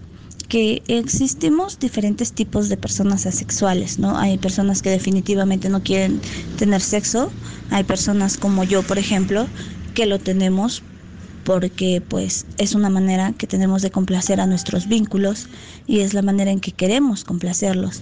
que 0.48 0.82
existimos 0.88 1.78
diferentes 1.78 2.32
tipos 2.32 2.68
de 2.68 2.76
personas 2.76 3.26
asexuales, 3.26 3.98
¿no? 3.98 4.18
Hay 4.18 4.38
personas 4.38 4.82
que 4.82 4.90
definitivamente 4.90 5.68
no 5.68 5.82
quieren 5.82 6.20
tener 6.58 6.80
sexo, 6.80 7.32
hay 7.70 7.84
personas 7.84 8.36
como 8.36 8.64
yo, 8.64 8.82
por 8.82 8.98
ejemplo, 8.98 9.46
que 9.94 10.06
lo 10.06 10.18
tenemos 10.18 10.82
porque 11.44 12.02
pues 12.06 12.46
es 12.58 12.74
una 12.74 12.88
manera 12.88 13.32
que 13.36 13.46
tenemos 13.46 13.82
de 13.82 13.90
complacer 13.90 14.40
a 14.40 14.46
nuestros 14.46 14.88
vínculos 14.88 15.46
y 15.86 16.00
es 16.00 16.14
la 16.14 16.22
manera 16.22 16.50
en 16.50 16.60
que 16.60 16.72
queremos 16.72 17.22
complacerlos. 17.24 18.00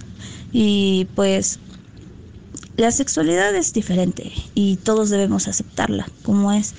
Y 0.51 1.07
pues 1.15 1.59
la 2.77 2.91
sexualidad 2.91 3.53
es 3.55 3.73
diferente 3.73 4.31
y 4.55 4.77
todos 4.77 5.09
debemos 5.09 5.47
aceptarla 5.47 6.07
como 6.23 6.51
es. 6.51 6.73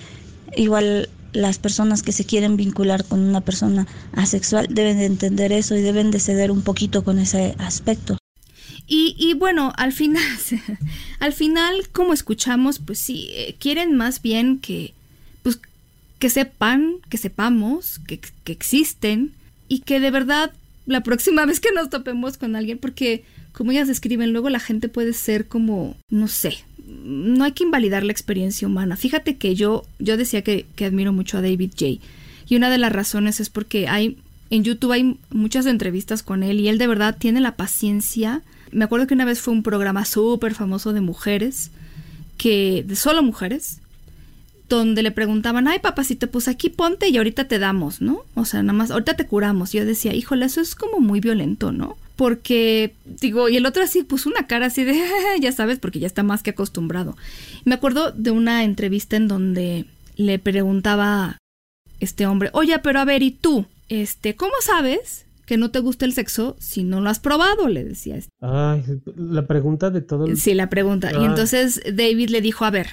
Igual 0.56 1.08
las 1.34 1.58
personas 1.58 2.02
que 2.02 2.12
se 2.12 2.24
quieren 2.24 2.56
vincular 2.56 3.04
con 3.04 3.20
una 3.20 3.42
persona 3.42 3.86
asexual 4.12 4.66
deben 4.70 4.98
de 4.98 5.04
entender 5.04 5.52
eso 5.52 5.74
y 5.74 5.82
deben 5.82 6.10
de 6.10 6.20
ceder 6.20 6.50
un 6.50 6.62
poquito 6.62 7.04
con 7.04 7.18
ese 7.18 7.54
aspecto. 7.58 8.16
Y, 8.86 9.16
y 9.18 9.34
bueno, 9.34 9.72
al 9.76 9.92
final, 9.92 10.22
al 11.20 11.32
final, 11.32 11.88
como 11.92 12.12
escuchamos, 12.12 12.78
pues 12.78 12.98
sí, 12.98 13.28
eh, 13.32 13.56
quieren 13.58 13.96
más 13.96 14.22
bien 14.22 14.58
que, 14.58 14.94
pues, 15.42 15.58
que 16.18 16.30
sepan, 16.30 16.96
que 17.08 17.18
sepamos, 17.18 18.00
que, 18.06 18.20
que 18.20 18.52
existen 18.52 19.32
y 19.68 19.80
que 19.80 20.00
de 20.00 20.10
verdad 20.10 20.52
la 20.86 21.02
próxima 21.02 21.44
vez 21.46 21.60
que 21.60 21.72
nos 21.72 21.90
topemos 21.90 22.36
con 22.38 22.56
alguien, 22.56 22.78
porque 22.78 23.24
como 23.52 23.70
ellas 23.70 23.88
describen, 23.88 24.32
luego 24.32 24.50
la 24.50 24.60
gente 24.60 24.88
puede 24.88 25.12
ser 25.12 25.46
como, 25.46 25.96
no 26.10 26.28
sé, 26.28 26.64
no 26.86 27.44
hay 27.44 27.52
que 27.52 27.64
invalidar 27.64 28.04
la 28.04 28.12
experiencia 28.12 28.68
humana. 28.68 28.96
Fíjate 28.96 29.36
que 29.36 29.54
yo, 29.54 29.84
yo 29.98 30.16
decía 30.16 30.42
que, 30.42 30.66
admiro 30.84 31.12
mucho 31.12 31.38
a 31.38 31.42
David 31.42 31.72
J. 31.78 32.04
Y 32.46 32.56
una 32.56 32.70
de 32.70 32.78
las 32.78 32.92
razones 32.92 33.40
es 33.40 33.50
porque 33.50 33.88
hay, 33.88 34.18
en 34.50 34.64
YouTube 34.64 34.92
hay 34.92 35.18
muchas 35.30 35.66
entrevistas 35.66 36.22
con 36.22 36.42
él 36.42 36.60
y 36.60 36.68
él 36.68 36.78
de 36.78 36.86
verdad 36.86 37.16
tiene 37.18 37.40
la 37.40 37.56
paciencia. 37.56 38.42
Me 38.70 38.84
acuerdo 38.84 39.06
que 39.06 39.14
una 39.14 39.24
vez 39.24 39.40
fue 39.40 39.54
un 39.54 39.62
programa 39.62 40.04
súper 40.04 40.54
famoso 40.54 40.92
de 40.92 41.00
mujeres, 41.00 41.70
que, 42.36 42.84
de 42.86 42.96
solo 42.96 43.22
mujeres, 43.22 43.80
donde 44.68 45.02
le 45.02 45.10
preguntaban, 45.10 45.68
ay 45.68 45.78
papacito, 45.78 46.30
pues 46.30 46.48
aquí 46.48 46.68
ponte 46.68 47.08
y 47.08 47.16
ahorita 47.16 47.44
te 47.44 47.58
damos, 47.58 48.00
¿no? 48.00 48.24
O 48.34 48.44
sea, 48.44 48.62
nada 48.62 48.76
más, 48.76 48.90
ahorita 48.90 49.14
te 49.14 49.26
curamos. 49.26 49.72
Yo 49.72 49.84
decía, 49.84 50.14
híjole, 50.14 50.46
eso 50.46 50.60
es 50.60 50.74
como 50.74 51.00
muy 51.00 51.20
violento, 51.20 51.72
¿no? 51.72 51.96
Porque, 52.16 52.94
digo, 53.04 53.48
y 53.48 53.56
el 53.56 53.66
otro 53.66 53.82
así 53.82 54.02
puso 54.02 54.28
una 54.28 54.46
cara 54.46 54.66
así 54.66 54.84
de, 54.84 55.00
ya 55.40 55.52
sabes, 55.52 55.78
porque 55.78 55.98
ya 55.98 56.06
está 56.06 56.22
más 56.22 56.42
que 56.42 56.50
acostumbrado. 56.50 57.16
Me 57.64 57.74
acuerdo 57.74 58.12
de 58.12 58.30
una 58.30 58.64
entrevista 58.64 59.16
en 59.16 59.28
donde 59.28 59.86
le 60.16 60.38
preguntaba 60.38 61.38
este 62.00 62.26
hombre, 62.26 62.50
oye, 62.52 62.78
pero 62.78 63.00
a 63.00 63.04
ver, 63.04 63.22
¿y 63.22 63.30
tú? 63.30 63.66
Este, 63.88 64.36
¿cómo 64.36 64.52
sabes 64.60 65.26
que 65.46 65.56
no 65.56 65.70
te 65.70 65.80
gusta 65.80 66.04
el 66.04 66.12
sexo 66.12 66.56
si 66.58 66.84
no 66.84 67.00
lo 67.00 67.10
has 67.10 67.18
probado? 67.18 67.68
Le 67.68 67.84
decía. 67.84 68.16
Este. 68.16 68.30
Ay, 68.40 68.82
la 69.16 69.46
pregunta 69.46 69.90
de 69.90 70.00
todo. 70.00 70.26
El... 70.26 70.38
Sí, 70.38 70.54
la 70.54 70.68
pregunta. 70.68 71.12
Y 71.12 71.24
entonces 71.24 71.82
David 71.92 72.30
le 72.30 72.40
dijo, 72.40 72.64
a 72.64 72.70
ver, 72.70 72.88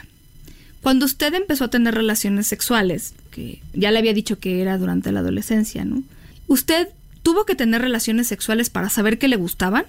cuando 0.82 1.06
usted 1.06 1.34
empezó 1.34 1.66
a 1.66 1.70
tener 1.70 1.94
relaciones 1.94 2.48
sexuales, 2.48 3.14
que 3.30 3.62
ya 3.74 3.92
le 3.92 4.00
había 4.00 4.14
dicho 4.14 4.40
que 4.40 4.62
era 4.62 4.78
durante 4.78 5.12
la 5.12 5.20
adolescencia, 5.20 5.86
¿no? 5.86 6.04
¿Usted 6.48 6.90
¿Tuvo 7.24 7.46
que 7.46 7.56
tener 7.56 7.82
relaciones 7.82 8.28
sexuales 8.28 8.70
para 8.70 8.90
saber 8.90 9.18
que 9.18 9.28
le 9.28 9.36
gustaban? 9.36 9.86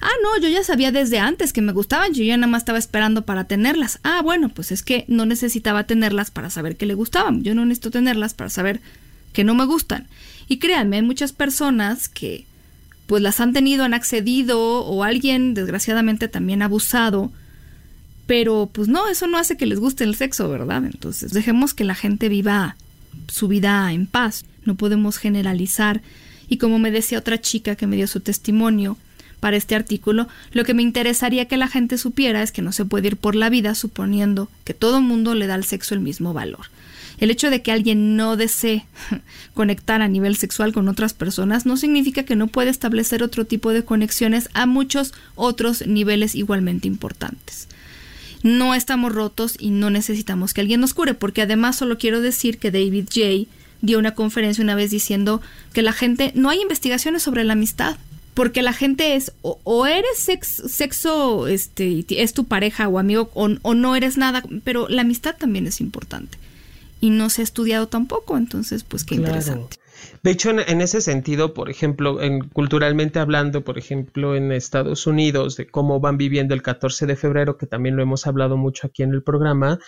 Ah, 0.00 0.10
no, 0.22 0.40
yo 0.40 0.48
ya 0.48 0.62
sabía 0.62 0.92
desde 0.92 1.18
antes 1.18 1.52
que 1.52 1.62
me 1.62 1.72
gustaban, 1.72 2.12
yo 2.12 2.22
ya 2.22 2.36
nada 2.36 2.50
más 2.50 2.62
estaba 2.62 2.78
esperando 2.78 3.24
para 3.24 3.44
tenerlas. 3.44 3.98
Ah, 4.02 4.20
bueno, 4.22 4.48
pues 4.50 4.72
es 4.72 4.82
que 4.82 5.04
no 5.08 5.26
necesitaba 5.26 5.84
tenerlas 5.84 6.30
para 6.30 6.50
saber 6.50 6.76
que 6.76 6.86
le 6.86 6.94
gustaban, 6.94 7.42
yo 7.42 7.54
no 7.54 7.64
necesito 7.64 7.90
tenerlas 7.90 8.34
para 8.34 8.50
saber 8.50 8.80
que 9.32 9.44
no 9.44 9.54
me 9.54 9.64
gustan. 9.64 10.06
Y 10.48 10.58
créanme, 10.58 10.96
hay 10.96 11.02
muchas 11.02 11.32
personas 11.32 12.08
que 12.08 12.44
pues 13.06 13.22
las 13.22 13.40
han 13.40 13.52
tenido, 13.52 13.84
han 13.84 13.94
accedido 13.94 14.84
o 14.84 15.04
alguien 15.04 15.54
desgraciadamente 15.54 16.28
también 16.28 16.62
ha 16.62 16.66
abusado, 16.66 17.30
pero 18.26 18.68
pues 18.72 18.88
no, 18.88 19.08
eso 19.08 19.28
no 19.28 19.38
hace 19.38 19.56
que 19.56 19.66
les 19.66 19.78
guste 19.78 20.04
el 20.04 20.16
sexo, 20.16 20.48
¿verdad? 20.48 20.84
Entonces 20.84 21.32
dejemos 21.32 21.72
que 21.72 21.84
la 21.84 21.94
gente 21.94 22.28
viva 22.28 22.76
su 23.28 23.48
vida 23.48 23.92
en 23.92 24.06
paz, 24.06 24.44
no 24.64 24.74
podemos 24.74 25.18
generalizar 25.18 26.02
y 26.48 26.58
como 26.58 26.78
me 26.78 26.90
decía 26.90 27.18
otra 27.18 27.40
chica 27.40 27.76
que 27.76 27.86
me 27.86 27.96
dio 27.96 28.06
su 28.06 28.20
testimonio 28.20 28.96
para 29.40 29.56
este 29.56 29.74
artículo, 29.74 30.28
lo 30.52 30.64
que 30.64 30.74
me 30.74 30.82
interesaría 30.82 31.46
que 31.46 31.56
la 31.56 31.68
gente 31.68 31.98
supiera 31.98 32.42
es 32.42 32.52
que 32.52 32.62
no 32.62 32.72
se 32.72 32.84
puede 32.84 33.08
ir 33.08 33.16
por 33.16 33.34
la 33.34 33.50
vida 33.50 33.74
suponiendo 33.74 34.48
que 34.64 34.74
todo 34.74 35.00
mundo 35.00 35.34
le 35.34 35.46
da 35.46 35.54
al 35.54 35.64
sexo 35.64 35.94
el 35.94 36.00
mismo 36.00 36.32
valor. 36.32 36.66
El 37.18 37.30
hecho 37.30 37.48
de 37.48 37.62
que 37.62 37.72
alguien 37.72 38.16
no 38.16 38.36
desee 38.36 38.84
conectar 39.54 40.02
a 40.02 40.08
nivel 40.08 40.36
sexual 40.36 40.72
con 40.72 40.88
otras 40.88 41.14
personas 41.14 41.64
no 41.64 41.76
significa 41.76 42.24
que 42.24 42.36
no 42.36 42.46
puede 42.46 42.70
establecer 42.70 43.22
otro 43.22 43.44
tipo 43.44 43.72
de 43.72 43.84
conexiones 43.84 44.50
a 44.52 44.66
muchos 44.66 45.14
otros 45.34 45.86
niveles 45.86 46.34
igualmente 46.34 46.88
importantes. 46.88 47.68
No 48.42 48.74
estamos 48.74 49.12
rotos 49.12 49.56
y 49.58 49.70
no 49.70 49.90
necesitamos 49.90 50.52
que 50.52 50.60
alguien 50.60 50.80
nos 50.80 50.94
cure, 50.94 51.14
porque 51.14 51.42
además 51.42 51.76
solo 51.76 51.98
quiero 51.98 52.20
decir 52.20 52.58
que 52.58 52.70
David 52.70 53.06
J 53.12 53.50
dio 53.82 53.98
una 53.98 54.14
conferencia 54.14 54.62
una 54.62 54.74
vez 54.74 54.90
diciendo 54.90 55.40
que 55.72 55.82
la 55.82 55.92
gente, 55.92 56.32
no 56.34 56.50
hay 56.50 56.60
investigaciones 56.60 57.22
sobre 57.22 57.44
la 57.44 57.54
amistad, 57.54 57.96
porque 58.36 58.60
la 58.60 58.74
gente 58.74 59.16
es 59.16 59.32
o, 59.40 59.86
eres 59.86 60.18
sexo, 60.18 61.46
este, 61.46 62.04
es 62.08 62.34
tu 62.34 62.44
pareja 62.44 62.86
o 62.86 62.98
amigo 62.98 63.30
o, 63.32 63.48
no 63.48 63.96
eres 63.96 64.18
nada, 64.18 64.42
pero 64.62 64.88
la 64.90 65.00
amistad 65.02 65.36
también 65.38 65.66
es 65.66 65.80
importante 65.80 66.36
y 67.00 67.08
no 67.08 67.30
se 67.30 67.40
ha 67.40 67.44
estudiado 67.44 67.88
tampoco, 67.88 68.36
entonces 68.36 68.84
pues 68.84 69.04
qué 69.04 69.14
interesante. 69.14 69.78
De 70.22 70.30
hecho, 70.30 70.50
en, 70.50 70.80
ese 70.80 71.00
sentido, 71.00 71.54
por 71.54 71.70
ejemplo, 71.70 72.20
en, 72.20 72.40
culturalmente 72.48 73.18
hablando, 73.18 73.64
por 73.64 73.78
ejemplo, 73.78 74.36
en 74.36 74.52
Estados 74.52 75.06
Unidos, 75.06 75.56
de 75.56 75.66
cómo 75.66 76.00
van 76.00 76.18
viviendo 76.18 76.54
el 76.54 76.62
14 76.62 77.06
de 77.06 77.16
febrero, 77.16 77.56
que 77.56 77.66
también 77.66 77.96
lo 77.96 78.02
hemos 78.02 78.26
hablado 78.26 78.56
mucho 78.56 78.86
aquí 78.86 79.02
en 79.02 79.14
el 79.14 79.22
programa, 79.22 79.78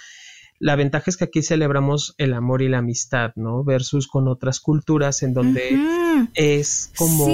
la 0.59 0.77
ventaja 0.77 1.05
es 1.11 1.17
que 1.17 1.25
aquí 1.25 1.43
celebramos 1.43 2.15
el 2.19 2.35
amor 2.35 2.63
y 2.63 2.69
la 2.69 2.79
amistad, 2.79 3.33
¿no? 3.37 3.65
Versus 3.65 4.09
con 4.09 4.29
otras 4.29 4.61
culturas 4.61 5.23
en 5.23 5.35
donde 5.35 5.79
es 6.35 6.93
como... 6.97 7.27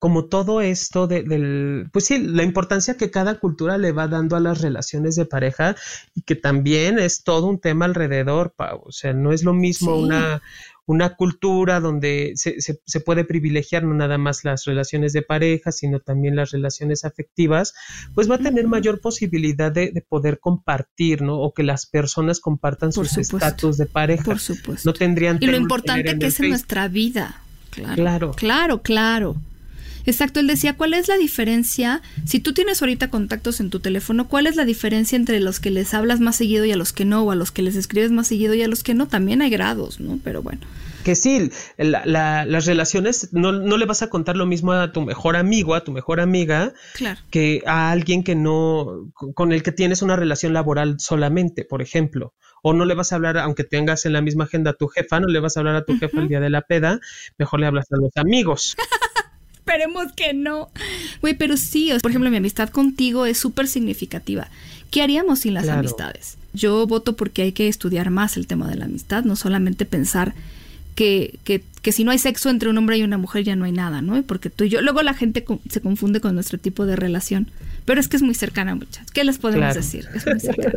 Como 0.00 0.26
todo 0.26 0.60
esto 0.60 1.06
de, 1.06 1.22
del, 1.22 1.88
pues 1.90 2.04
sí, 2.04 2.18
la 2.18 2.42
importancia 2.42 2.98
que 2.98 3.10
cada 3.10 3.38
cultura 3.38 3.78
le 3.78 3.90
va 3.90 4.06
dando 4.06 4.36
a 4.36 4.40
las 4.40 4.60
relaciones 4.60 5.16
de 5.16 5.24
pareja 5.24 5.76
y 6.14 6.20
que 6.20 6.34
también 6.34 6.98
es 6.98 7.24
todo 7.24 7.46
un 7.46 7.58
tema 7.58 7.86
alrededor, 7.86 8.52
Pau. 8.54 8.82
O 8.84 8.92
sea, 8.92 9.14
no 9.14 9.32
es 9.32 9.44
lo 9.44 9.54
mismo 9.54 9.96
una, 9.96 10.42
una 10.86 11.16
cultura 11.16 11.80
donde 11.80 12.32
se, 12.34 12.60
se, 12.60 13.00
puede 13.00 13.24
privilegiar 13.24 13.84
no 13.84 13.94
nada 13.94 14.18
más 14.18 14.44
las 14.44 14.64
relaciones 14.64 15.12
de 15.12 15.22
pareja, 15.22 15.72
sino 15.72 16.00
también 16.00 16.36
las 16.36 16.50
relaciones 16.50 17.04
afectivas, 17.04 17.74
pues 18.14 18.30
va 18.30 18.34
a 18.34 18.38
tener 18.38 18.66
mayor 18.66 19.00
posibilidad 19.00 19.72
de, 19.72 20.04
poder 20.08 20.38
compartir, 20.40 21.22
¿no? 21.22 21.40
O 21.40 21.54
que 21.54 21.62
las 21.62 21.86
personas 21.86 22.40
compartan 22.40 22.92
sus 22.92 23.16
estatus 23.16 23.78
de 23.78 23.86
pareja. 23.86 24.24
Por 24.24 24.38
supuesto. 24.38 24.88
No 24.88 24.92
tendrían 24.92 25.38
Y 25.40 25.46
lo 25.46 25.56
importante 25.56 26.18
que 26.18 26.26
es 26.26 26.40
en 26.40 26.50
nuestra 26.50 26.88
vida. 26.88 27.40
Claro. 27.70 28.32
Claro, 28.32 28.82
claro. 28.82 29.36
Exacto, 30.06 30.40
él 30.40 30.46
decía, 30.46 30.76
¿cuál 30.76 30.94
es 30.94 31.08
la 31.08 31.16
diferencia? 31.16 32.02
Si 32.24 32.40
tú 32.40 32.52
tienes 32.52 32.82
ahorita 32.82 33.08
contactos 33.08 33.60
en 33.60 33.70
tu 33.70 33.80
teléfono, 33.80 34.28
¿cuál 34.28 34.46
es 34.46 34.56
la 34.56 34.64
diferencia 34.64 35.16
entre 35.16 35.40
los 35.40 35.60
que 35.60 35.70
les 35.70 35.94
hablas 35.94 36.20
más 36.20 36.36
seguido 36.36 36.64
y 36.64 36.72
a 36.72 36.76
los 36.76 36.92
que 36.92 37.04
no? 37.04 37.22
O 37.22 37.30
a 37.30 37.34
los 37.34 37.50
que 37.50 37.62
les 37.62 37.76
escribes 37.76 38.10
más 38.10 38.26
seguido 38.28 38.54
y 38.54 38.62
a 38.62 38.68
los 38.68 38.82
que 38.82 38.94
no. 38.94 39.08
También 39.08 39.42
hay 39.42 39.50
grados, 39.50 40.00
¿no? 40.00 40.18
Pero 40.22 40.42
bueno. 40.42 40.60
Que 41.04 41.14
sí, 41.14 41.50
las 41.76 42.66
relaciones, 42.66 43.28
no, 43.32 43.52
no, 43.52 43.76
le 43.76 43.84
vas 43.84 44.00
a 44.00 44.08
contar 44.08 44.36
lo 44.36 44.46
mismo 44.46 44.72
a 44.72 44.90
tu 44.90 45.02
mejor 45.02 45.36
amigo, 45.36 45.74
a 45.74 45.84
tu 45.84 45.92
mejor 45.92 46.18
amiga, 46.18 46.72
que 47.30 47.62
a 47.66 47.90
alguien 47.90 48.24
que 48.24 48.34
no, 48.34 49.10
con 49.34 49.52
el 49.52 49.62
que 49.62 49.70
tienes 49.70 50.00
una 50.00 50.16
relación 50.16 50.54
laboral 50.54 50.96
solamente, 50.98 51.66
por 51.66 51.82
ejemplo. 51.82 52.32
O 52.62 52.72
no 52.72 52.86
le 52.86 52.94
vas 52.94 53.12
a 53.12 53.16
hablar, 53.16 53.36
aunque 53.36 53.64
tengas 53.64 54.06
en 54.06 54.14
la 54.14 54.22
misma 54.22 54.44
agenda 54.44 54.70
a 54.70 54.74
tu 54.74 54.88
jefa, 54.88 55.20
no 55.20 55.28
le 55.28 55.40
vas 55.40 55.58
a 55.58 55.60
hablar 55.60 55.76
a 55.76 55.84
tu 55.84 55.98
jefa 55.98 56.20
el 56.20 56.28
día 56.28 56.40
de 56.40 56.48
la 56.48 56.62
peda, 56.62 56.98
mejor 57.36 57.60
le 57.60 57.66
hablas 57.66 57.84
a 57.92 57.96
los 57.98 58.16
amigos. 58.16 58.74
Esperemos 59.66 60.12
que 60.12 60.34
no. 60.34 60.68
Güey, 61.22 61.32
pero 61.34 61.56
sí, 61.56 61.90
por 62.02 62.10
ejemplo, 62.10 62.30
mi 62.30 62.36
amistad 62.36 62.68
contigo 62.68 63.24
es 63.24 63.38
súper 63.38 63.66
significativa. 63.66 64.48
¿Qué 64.90 65.00
haríamos 65.00 65.40
sin 65.40 65.54
las 65.54 65.68
amistades? 65.68 66.36
Yo 66.52 66.86
voto 66.86 67.16
porque 67.16 67.42
hay 67.42 67.52
que 67.52 67.66
estudiar 67.66 68.10
más 68.10 68.36
el 68.36 68.46
tema 68.46 68.68
de 68.68 68.76
la 68.76 68.84
amistad, 68.84 69.24
no 69.24 69.36
solamente 69.36 69.86
pensar 69.86 70.34
que, 70.94 71.38
que, 71.44 71.64
que, 71.80 71.92
si 71.92 72.04
no 72.04 72.10
hay 72.10 72.18
sexo 72.18 72.50
entre 72.50 72.68
un 72.68 72.76
hombre 72.76 72.98
y 72.98 73.02
una 73.02 73.16
mujer 73.16 73.42
ya 73.42 73.56
no 73.56 73.64
hay 73.64 73.72
nada, 73.72 74.02
¿no? 74.02 74.22
Porque 74.22 74.50
tú 74.50 74.64
y 74.64 74.68
yo, 74.68 74.82
luego 74.82 75.02
la 75.02 75.14
gente 75.14 75.44
se 75.70 75.80
confunde 75.80 76.20
con 76.20 76.34
nuestro 76.34 76.58
tipo 76.58 76.84
de 76.84 76.94
relación, 76.94 77.48
pero 77.86 78.00
es 78.00 78.08
que 78.08 78.16
es 78.16 78.22
muy 78.22 78.34
cercana, 78.34 78.74
muchachos. 78.74 79.10
¿Qué 79.12 79.24
les 79.24 79.38
podemos 79.38 79.74
decir? 79.74 80.06
Es 80.14 80.26
muy 80.26 80.40
cercana. 80.40 80.74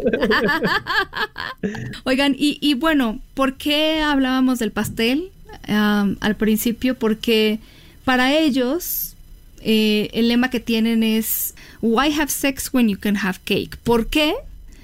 Oigan, 2.05 2.35
y, 2.39 2.57
y, 2.61 2.73
bueno, 2.73 3.19
¿por 3.33 3.55
qué 3.55 3.99
hablábamos 3.99 4.59
del 4.59 4.71
pastel 4.71 5.29
al 5.67 6.35
principio? 6.37 6.95
Porque 6.95 7.59
para 8.07 8.33
ellos, 8.33 9.15
eh, 9.59 10.09
el 10.13 10.29
lema 10.29 10.49
que 10.49 10.61
tienen 10.61 11.03
es 11.03 11.55
Why 11.81 12.13
have 12.13 12.29
sex 12.29 12.69
when 12.71 12.87
you 12.87 12.97
can 12.97 13.17
have 13.17 13.39
cake? 13.43 13.75
¿Por 13.83 14.07
qué? 14.07 14.33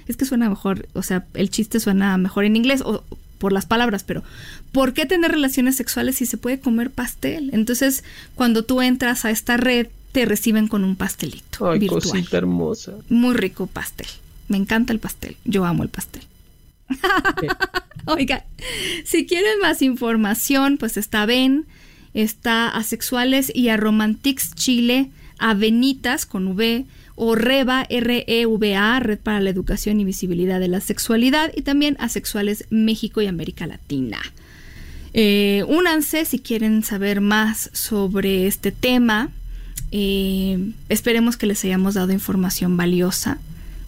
Es 0.06 0.18
que 0.18 0.26
suena 0.26 0.50
mejor, 0.50 0.86
o 0.92 1.02
sea, 1.02 1.24
el 1.32 1.48
chiste 1.48 1.80
suena 1.80 2.18
mejor 2.18 2.44
en 2.44 2.54
inglés 2.54 2.82
o 2.84 3.02
por 3.38 3.54
las 3.54 3.64
palabras, 3.64 4.04
pero 4.04 4.22
¿por 4.72 4.92
qué 4.92 5.06
tener 5.06 5.30
relaciones 5.30 5.74
sexuales 5.74 6.16
si 6.16 6.26
se 6.26 6.36
puede 6.36 6.60
comer 6.60 6.90
pastel? 6.90 7.48
Entonces, 7.54 8.04
cuando 8.34 8.62
tú 8.62 8.82
entras 8.82 9.24
a 9.24 9.30
esta 9.30 9.56
red, 9.56 9.86
te 10.12 10.26
reciben 10.26 10.68
con 10.68 10.84
un 10.84 10.94
pastelito. 10.94 11.70
Ay, 11.70 11.86
cosita 11.86 12.36
hermosa. 12.36 12.92
Muy 13.08 13.34
rico 13.34 13.66
pastel. 13.66 14.06
Me 14.48 14.58
encanta 14.58 14.92
el 14.92 14.98
pastel. 14.98 15.38
Yo 15.46 15.64
amo 15.64 15.82
el 15.82 15.88
pastel. 15.88 16.24
Oiga, 18.04 18.44
si 19.06 19.24
quieren 19.24 19.60
más 19.62 19.80
información, 19.80 20.76
pues 20.76 20.98
está 20.98 21.24
Ben 21.24 21.64
está 22.14 22.68
Asexuales 22.68 23.52
y 23.54 23.68
a 23.68 23.76
Romantics 23.76 24.54
Chile, 24.54 25.10
Avenitas 25.38 26.26
con 26.26 26.48
V, 26.48 26.86
o 27.16 27.34
REVA, 27.34 27.86
R-E-V-A, 27.88 29.00
Red 29.00 29.18
para 29.18 29.40
la 29.40 29.50
Educación 29.50 30.00
y 30.00 30.04
Visibilidad 30.04 30.58
de 30.58 30.68
la 30.68 30.80
Sexualidad, 30.80 31.52
y 31.54 31.62
también 31.62 31.96
Asexuales 32.00 32.64
México 32.70 33.20
y 33.20 33.26
América 33.26 33.66
Latina. 33.66 34.18
Eh, 35.12 35.64
únanse 35.68 36.24
si 36.24 36.40
quieren 36.40 36.82
saber 36.82 37.20
más 37.20 37.70
sobre 37.72 38.46
este 38.46 38.72
tema. 38.72 39.30
Eh, 39.92 40.72
esperemos 40.88 41.36
que 41.36 41.46
les 41.46 41.64
hayamos 41.64 41.94
dado 41.94 42.12
información 42.12 42.76
valiosa 42.76 43.38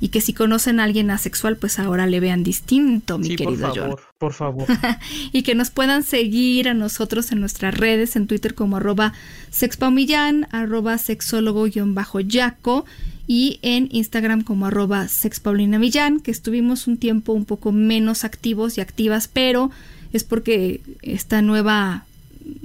y 0.07 0.09
que 0.09 0.21
si 0.21 0.33
conocen 0.33 0.79
a 0.79 0.85
alguien 0.85 1.11
asexual, 1.11 1.57
pues 1.57 1.81
ahora 1.81 2.07
le 2.07 2.21
vean 2.21 2.45
distinto, 2.45 3.19
mi 3.19 3.35
querido 3.35 3.73
por 3.73 3.75
favor, 3.75 4.01
Por 4.19 4.33
favor. 4.33 4.67
y 5.33 5.43
que 5.43 5.57
nos 5.57 5.71
puedan 5.71 6.05
seguir 6.05 6.69
a 6.69 6.75
nosotros 6.75 7.33
en 7.33 7.41
nuestras 7.41 7.77
redes, 7.77 8.15
en 8.15 8.29
Twitter 8.29 8.55
como 8.55 8.77
arroba 8.77 9.15
sexpaumillán, 9.51 10.47
arroba 10.53 10.97
sexólogo-yaco 10.99 12.85
y 13.27 13.59
en 13.63 13.89
Instagram 13.91 14.45
como 14.45 14.67
arroba 14.67 15.09
sexpaulinamillán, 15.09 16.21
que 16.21 16.31
estuvimos 16.31 16.87
un 16.87 16.99
tiempo 16.99 17.33
un 17.33 17.45
poco 17.45 17.73
menos 17.73 18.23
activos 18.23 18.79
y 18.79 18.83
activas, 18.83 19.27
pero 19.27 19.73
es 20.13 20.23
porque 20.23 20.83
esta 21.03 21.43
nueva 21.43 22.05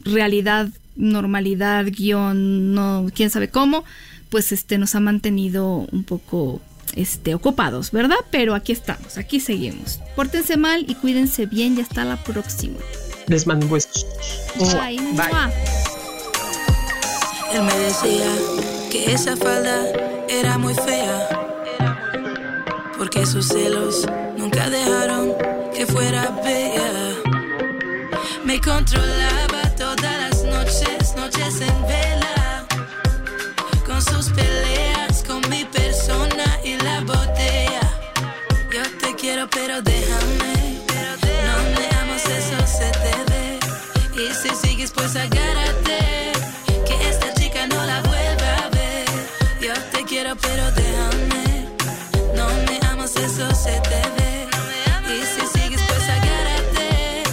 realidad, 0.03 0.69
normalidad, 0.95 1.87
guion, 1.87 2.75
no, 2.75 3.07
quién 3.15 3.31
sabe 3.31 3.49
cómo, 3.49 3.83
pues 4.29 4.51
este 4.51 4.77
nos 4.77 4.93
ha 4.93 4.99
mantenido 4.99 5.87
un 5.91 6.03
poco 6.03 6.61
este, 6.95 7.35
ocupados, 7.35 7.91
¿verdad? 7.91 8.17
Pero 8.29 8.55
aquí 8.55 8.71
estamos, 8.71 9.17
aquí 9.17 9.39
seguimos. 9.39 9.99
Pórtense 10.15 10.57
mal 10.57 10.85
y 10.87 10.95
cuídense 10.95 11.45
bien 11.45 11.77
y 11.77 11.81
hasta 11.81 12.05
la 12.05 12.17
próxima. 12.17 12.79
Les 13.27 13.47
mando 13.47 13.65
un 13.65 13.73
beso. 13.73 14.05
Bye. 14.59 14.97
Bye. 15.13 15.53
Él 17.53 17.63
me 17.63 17.77
decía 17.79 18.25
que 18.89 19.13
esa 19.13 19.35
falda 19.35 19.85
era 20.29 20.57
muy 20.57 20.73
fea. 20.73 21.27
Porque 22.97 23.25
sus 23.25 23.47
celos 23.47 24.05
nunca 24.37 24.69
dejaron 24.69 25.33
que 25.73 25.85
fuera 25.85 26.29
bella. 26.43 27.15
Me 28.45 28.59
controlaba 28.61 29.69
todas 29.77 30.01
las 30.01 30.43
noches, 30.43 31.15
noches 31.15 31.61
en 31.61 31.81
vela. 31.87 32.65
Con 33.85 34.01
sus 34.01 34.29
peleas, 34.29 34.90
Pues 45.01 45.15
agárrate, 45.15 46.31
que 46.85 47.09
esta 47.09 47.33
chica 47.33 47.65
no 47.65 47.83
la 47.87 48.01
vuelva 48.01 48.55
a 48.65 48.69
ver. 48.69 49.07
Yo 49.59 49.73
te 49.91 50.05
quiero, 50.05 50.35
pero 50.35 50.71
déjame. 50.73 51.65
No 52.35 52.47
me 52.67 52.79
amas, 52.87 53.15
eso 53.15 53.49
se 53.55 53.81
te 53.81 54.01
ve. 54.15 54.47
Y 55.09 55.23
si 55.25 55.57
sigues, 55.57 55.81
pues 55.87 56.07
agárrate, 56.07 57.23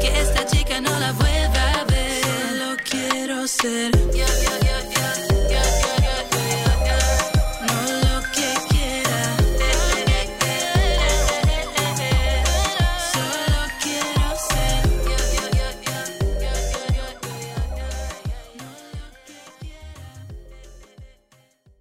que 0.00 0.20
esta 0.20 0.46
chica 0.46 0.80
no 0.80 0.96
la 1.00 1.10
vuelva 1.14 1.80
a 1.80 1.84
ver. 1.86 2.22
Solo 2.22 2.76
quiero 2.88 3.48
ser 3.48 3.95